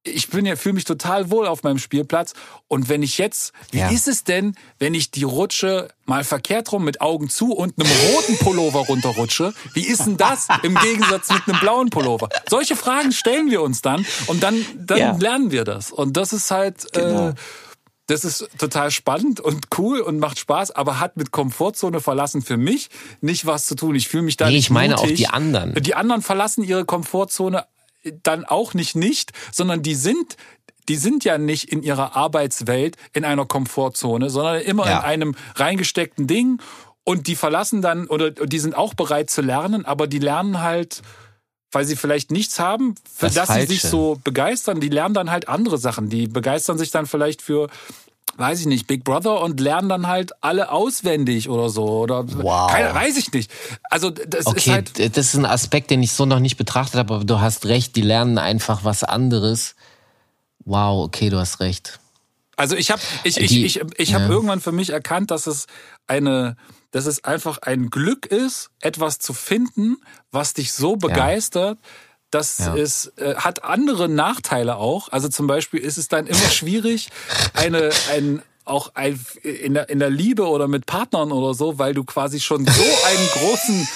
[0.04, 2.34] ich bin ja fühle mich total wohl auf meinem Spielplatz
[2.68, 3.90] und wenn ich jetzt wie ja.
[3.90, 7.92] ist es denn wenn ich die Rutsche mal verkehrt rum mit Augen zu und einem
[8.10, 13.12] roten Pullover runterrutsche wie ist denn das im Gegensatz mit einem blauen Pullover solche Fragen
[13.12, 15.18] stellen wir uns dann und dann dann ja.
[15.18, 17.30] lernen wir das und das ist halt genau.
[17.30, 17.34] äh,
[18.08, 22.58] das ist total spannend und cool und macht Spaß, aber hat mit Komfortzone verlassen für
[22.58, 22.90] mich
[23.22, 23.96] nicht was zu tun.
[23.96, 25.12] Ich fühle mich da nee, nicht ich meine mutig.
[25.12, 25.74] auch die anderen.
[25.76, 27.66] Die anderen verlassen ihre Komfortzone
[28.24, 30.38] dann auch nicht nicht, sondern die sind
[30.90, 34.98] die sind ja nicht in ihrer Arbeitswelt in einer Komfortzone, sondern immer ja.
[34.98, 36.62] in einem reingesteckten Ding
[37.04, 41.02] und die verlassen dann oder die sind auch bereit zu lernen, aber die lernen halt
[41.72, 45.32] weil sie vielleicht nichts haben, für das, das sie sich so begeistern, die lernen dann
[45.32, 46.10] halt andere Sachen.
[46.10, 47.70] Die begeistern sich dann vielleicht für
[48.38, 51.84] weiß ich nicht, Big Brother und lernen dann halt alle auswendig oder so.
[51.84, 52.72] Oder wow.
[52.72, 53.52] keine, weiß ich nicht.
[53.90, 55.18] Also das okay, ist halt.
[55.18, 57.96] Das ist ein Aspekt, den ich so noch nicht betrachtet habe, aber du hast recht,
[57.96, 59.76] die lernen einfach was anderes.
[60.66, 62.00] Wow, okay, du hast recht.
[62.56, 64.30] Also ich habe ich, ich, ich, ich hab ja.
[64.30, 65.66] irgendwann für mich erkannt, dass es
[66.08, 66.56] eine
[66.92, 69.98] dass es einfach ein Glück ist, etwas zu finden,
[70.32, 71.90] was dich so begeistert, ja.
[72.32, 72.74] Das ja.
[72.74, 75.10] ist, äh, hat andere Nachteile auch.
[75.10, 77.10] Also zum Beispiel ist es dann immer schwierig,
[77.54, 81.94] eine, ein, auch ein, in, der, in der Liebe oder mit Partnern oder so, weil
[81.94, 83.88] du quasi schon so einen großen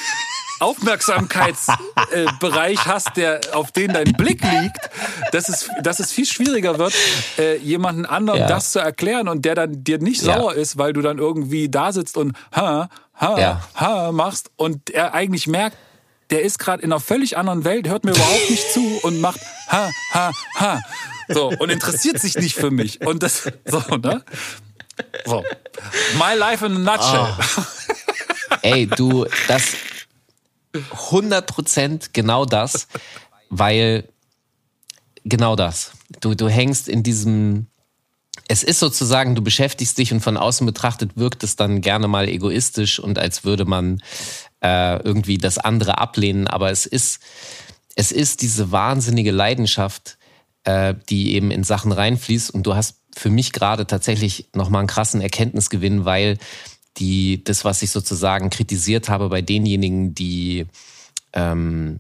[0.60, 4.90] Aufmerksamkeitsbereich äh, hast, der auf den dein Blick liegt,
[5.32, 6.94] dass es, dass es viel schwieriger wird,
[7.38, 8.48] äh, jemanden anderen ja.
[8.48, 10.36] das zu erklären und der dann dir nicht ja.
[10.36, 12.90] sauer ist, weil du dann irgendwie da sitzt und ha,
[13.20, 13.62] ha, ja.
[13.76, 15.78] ha machst und er eigentlich merkt,
[16.30, 19.40] der ist gerade in einer völlig anderen Welt, hört mir überhaupt nicht zu und macht
[19.68, 20.82] ha, ha, ha.
[21.28, 23.02] So, und interessiert sich nicht für mich.
[23.06, 24.24] Und das, so, ne?
[25.26, 25.44] So.
[26.18, 27.36] My life in a nutshell.
[27.58, 27.64] Oh.
[28.62, 29.76] Ey, du, das
[30.74, 32.88] 100% genau das,
[33.50, 34.08] weil
[35.24, 35.92] genau das.
[36.22, 37.68] Du, du hängst in diesem,
[38.48, 42.28] es ist sozusagen, du beschäftigst dich und von außen betrachtet wirkt es dann gerne mal
[42.28, 44.02] egoistisch und als würde man
[44.66, 47.20] äh, irgendwie das andere ablehnen, aber es ist,
[47.96, 50.18] es ist diese wahnsinnige Leidenschaft,
[50.64, 54.88] äh, die eben in Sachen reinfließt und du hast für mich gerade tatsächlich nochmal einen
[54.88, 56.40] krassen Erkenntnisgewinn, weil
[56.98, 60.66] die, das, was ich sozusagen kritisiert habe bei denjenigen, die
[61.34, 62.00] ähm,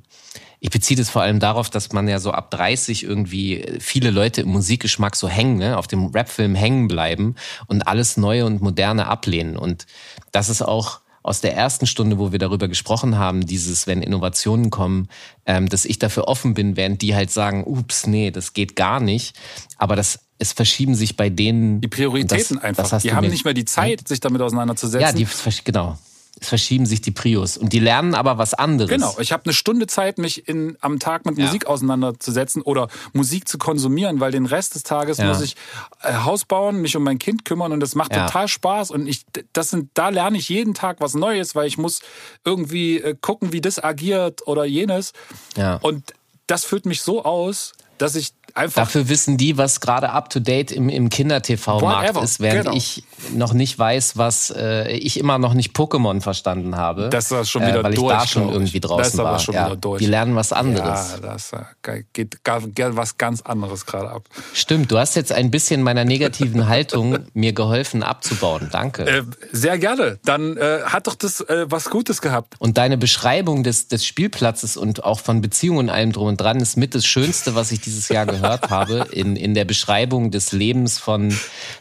[0.59, 4.41] ich beziehe das vor allem darauf, dass man ja so ab 30 irgendwie viele Leute
[4.41, 7.35] im Musikgeschmack so hängen, ne, auf dem Rapfilm hängen bleiben
[7.67, 9.57] und alles Neue und Moderne ablehnen.
[9.57, 9.85] Und
[10.31, 14.69] das ist auch aus der ersten Stunde, wo wir darüber gesprochen haben, dieses, wenn Innovationen
[14.69, 15.09] kommen,
[15.47, 18.99] ähm, dass ich dafür offen bin, während die halt sagen, ups, nee, das geht gar
[18.99, 19.35] nicht.
[19.79, 22.89] Aber das es verschieben sich bei denen die Prioritäten das, einfach.
[22.89, 25.01] Das die haben nicht mehr die Zeit, sich damit auseinanderzusetzen.
[25.01, 25.25] Ja, die
[25.63, 25.97] genau
[26.39, 28.89] es verschieben sich die Prios und die lernen aber was anderes.
[28.89, 31.45] Genau, ich habe eine Stunde Zeit, mich in, am Tag mit ja.
[31.45, 35.27] Musik auseinanderzusetzen oder Musik zu konsumieren, weil den Rest des Tages ja.
[35.27, 35.55] muss ich
[36.01, 38.25] äh, Haus bauen, mich um mein Kind kümmern und das macht ja.
[38.25, 41.77] total Spaß und ich das sind da lerne ich jeden Tag was Neues, weil ich
[41.77, 42.01] muss
[42.43, 45.13] irgendwie äh, gucken, wie das agiert oder jenes.
[45.55, 45.75] Ja.
[45.75, 46.13] Und
[46.47, 48.83] das füllt mich so aus, dass ich einfach.
[48.83, 52.77] Dafür wissen die, was gerade up to date im, im Kinder-TV-Markt ist, während genau.
[52.77, 53.03] ich
[53.33, 57.09] noch nicht weiß, was äh, ich immer noch nicht Pokémon verstanden habe.
[57.09, 59.31] Das ist schon wieder äh, weil durch, ich da schon irgendwie draußen das ist aber
[59.31, 59.39] war.
[59.39, 59.99] Schon ja, wieder durch.
[59.99, 61.17] Die lernen was anderes.
[61.21, 64.23] Ja, das äh, geht was ganz anderes gerade ab.
[64.53, 68.69] Stimmt, du hast jetzt ein bisschen meiner negativen Haltung mir geholfen abzubauen.
[68.71, 69.05] Danke.
[69.05, 70.19] Äh, sehr gerne.
[70.23, 72.55] Dann äh, hat doch das äh, was Gutes gehabt.
[72.59, 76.59] Und deine Beschreibung des, des Spielplatzes und auch von Beziehungen und allem drum und dran
[76.59, 80.31] ist mit das Schönste, was ich dieses Jahr gehört gehört habe, in, in der Beschreibung
[80.31, 81.35] des Lebens von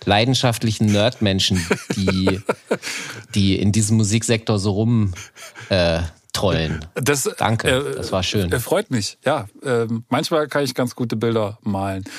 [0.04, 1.64] leidenschaftlichen Nerdmenschen,
[1.96, 2.40] die,
[3.34, 5.14] die in diesem Musiksektor so rum
[5.68, 6.00] äh,
[6.32, 6.84] trollen.
[6.94, 8.52] Das, Danke, äh, das war schön.
[8.52, 9.46] Er freut mich, ja.
[9.62, 12.04] Äh, manchmal kann ich ganz gute Bilder malen.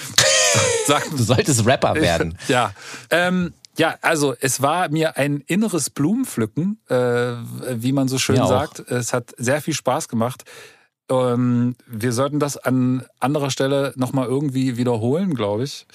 [1.18, 2.38] Du solltest Rapper werden.
[2.48, 2.72] Ja.
[3.10, 8.80] Ähm, ja, also es war mir ein inneres Blumenpflücken, äh, wie man so schön sagt.
[8.80, 10.46] Es hat sehr viel Spaß gemacht.
[11.10, 15.86] Ähm, wir sollten das an anderer Stelle nochmal irgendwie wiederholen, glaube ich.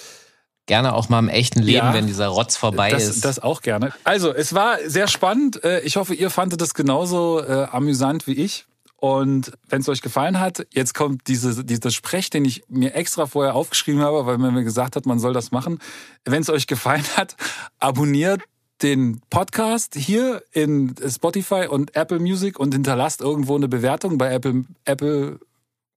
[0.67, 3.25] Gerne auch mal im echten Leben, ja, wenn dieser Rotz vorbei das, ist.
[3.25, 3.93] Das auch gerne.
[4.05, 5.65] Also, es war sehr spannend.
[5.65, 8.67] Äh, ich hoffe, ihr fandet es genauso äh, amüsant wie ich.
[9.01, 13.27] Und wenn es euch gefallen hat, jetzt kommt diese, dieser Sprech, den ich mir extra
[13.27, 15.79] vorher aufgeschrieben habe, weil man mir gesagt hat, man soll das machen.
[16.27, 17.35] Wenn es euch gefallen hat,
[17.79, 18.43] abonniert
[18.83, 24.65] den Podcast hier in Spotify und Apple Music und hinterlasst irgendwo eine Bewertung bei Apple,
[24.85, 25.39] Apple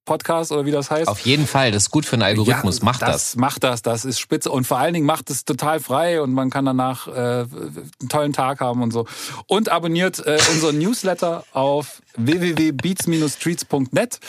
[0.04, 1.08] Podcast oder wie das heißt.
[1.08, 2.80] Auf jeden Fall, das ist gut für einen Algorithmus.
[2.80, 3.36] Ja, macht das, das.
[3.36, 4.50] Macht das, das ist spitze.
[4.50, 8.32] Und vor allen Dingen macht es total frei und man kann danach äh, einen tollen
[8.32, 9.06] Tag haben und so.
[9.46, 14.20] Und abonniert äh, unseren Newsletter auf www.beats-streets.net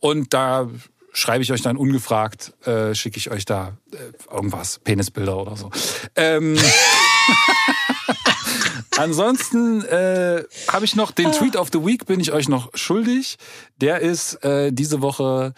[0.00, 0.68] und da
[1.12, 3.96] schreibe ich euch dann ungefragt, äh, schicke ich euch da äh,
[4.32, 5.70] irgendwas, Penisbilder oder so.
[6.16, 6.56] Ähm,
[8.96, 13.36] Ansonsten äh, habe ich noch den Tweet of the Week, bin ich euch noch schuldig.
[13.80, 15.54] Der ist äh, diese Woche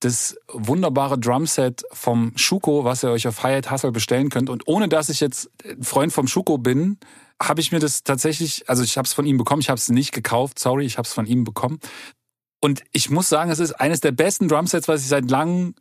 [0.00, 4.50] das wunderbare Drumset vom Schuko, was ihr euch auf Hyatt Hustle bestellen könnt.
[4.50, 5.48] Und ohne dass ich jetzt
[5.80, 6.98] Freund vom Schuko bin,
[7.40, 9.88] habe ich mir das tatsächlich, also ich habe es von ihm bekommen, ich habe es
[9.88, 11.78] nicht gekauft, sorry, ich habe es von ihm bekommen.
[12.60, 15.74] Und ich muss sagen, es ist eines der besten Drumsets, was ich seit langem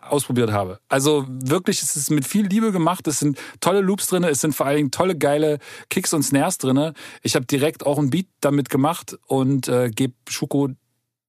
[0.00, 0.80] ausprobiert habe.
[0.88, 3.06] Also wirklich, es ist mit viel Liebe gemacht.
[3.06, 5.58] Es sind tolle Loops drinne, es sind vor allen Dingen tolle geile
[5.90, 6.94] Kicks und Snares drinne.
[7.22, 10.68] Ich habe direkt auch ein Beat damit gemacht und äh, gebe Schuko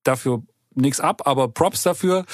[0.03, 0.43] dafür
[0.75, 2.25] nichts ab, aber Props dafür.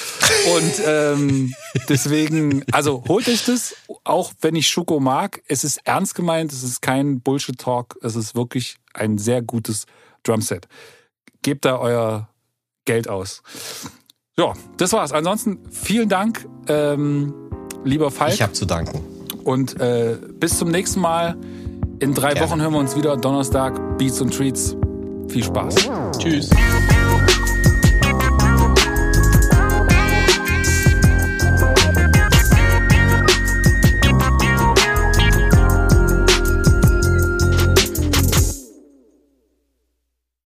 [0.55, 1.53] Und ähm,
[1.89, 5.41] deswegen, also holt euch das, auch wenn ich Schuko mag.
[5.47, 9.85] Es ist ernst gemeint, es ist kein Bullshit-Talk, es ist wirklich ein sehr gutes
[10.23, 10.67] Drumset.
[11.41, 12.29] Gebt da euer
[12.85, 13.41] Geld aus.
[14.39, 15.11] Ja, das war's.
[15.11, 17.33] Ansonsten vielen Dank, ähm,
[17.83, 18.33] lieber Falk.
[18.33, 19.03] Ich habe zu danken.
[19.43, 21.35] Und äh, bis zum nächsten Mal.
[21.99, 22.49] In drei Gerne.
[22.49, 23.17] Wochen hören wir uns wieder.
[23.17, 24.77] Donnerstag, Beats und Treats.
[25.27, 25.75] Viel Spaß.
[26.17, 26.49] Tschüss.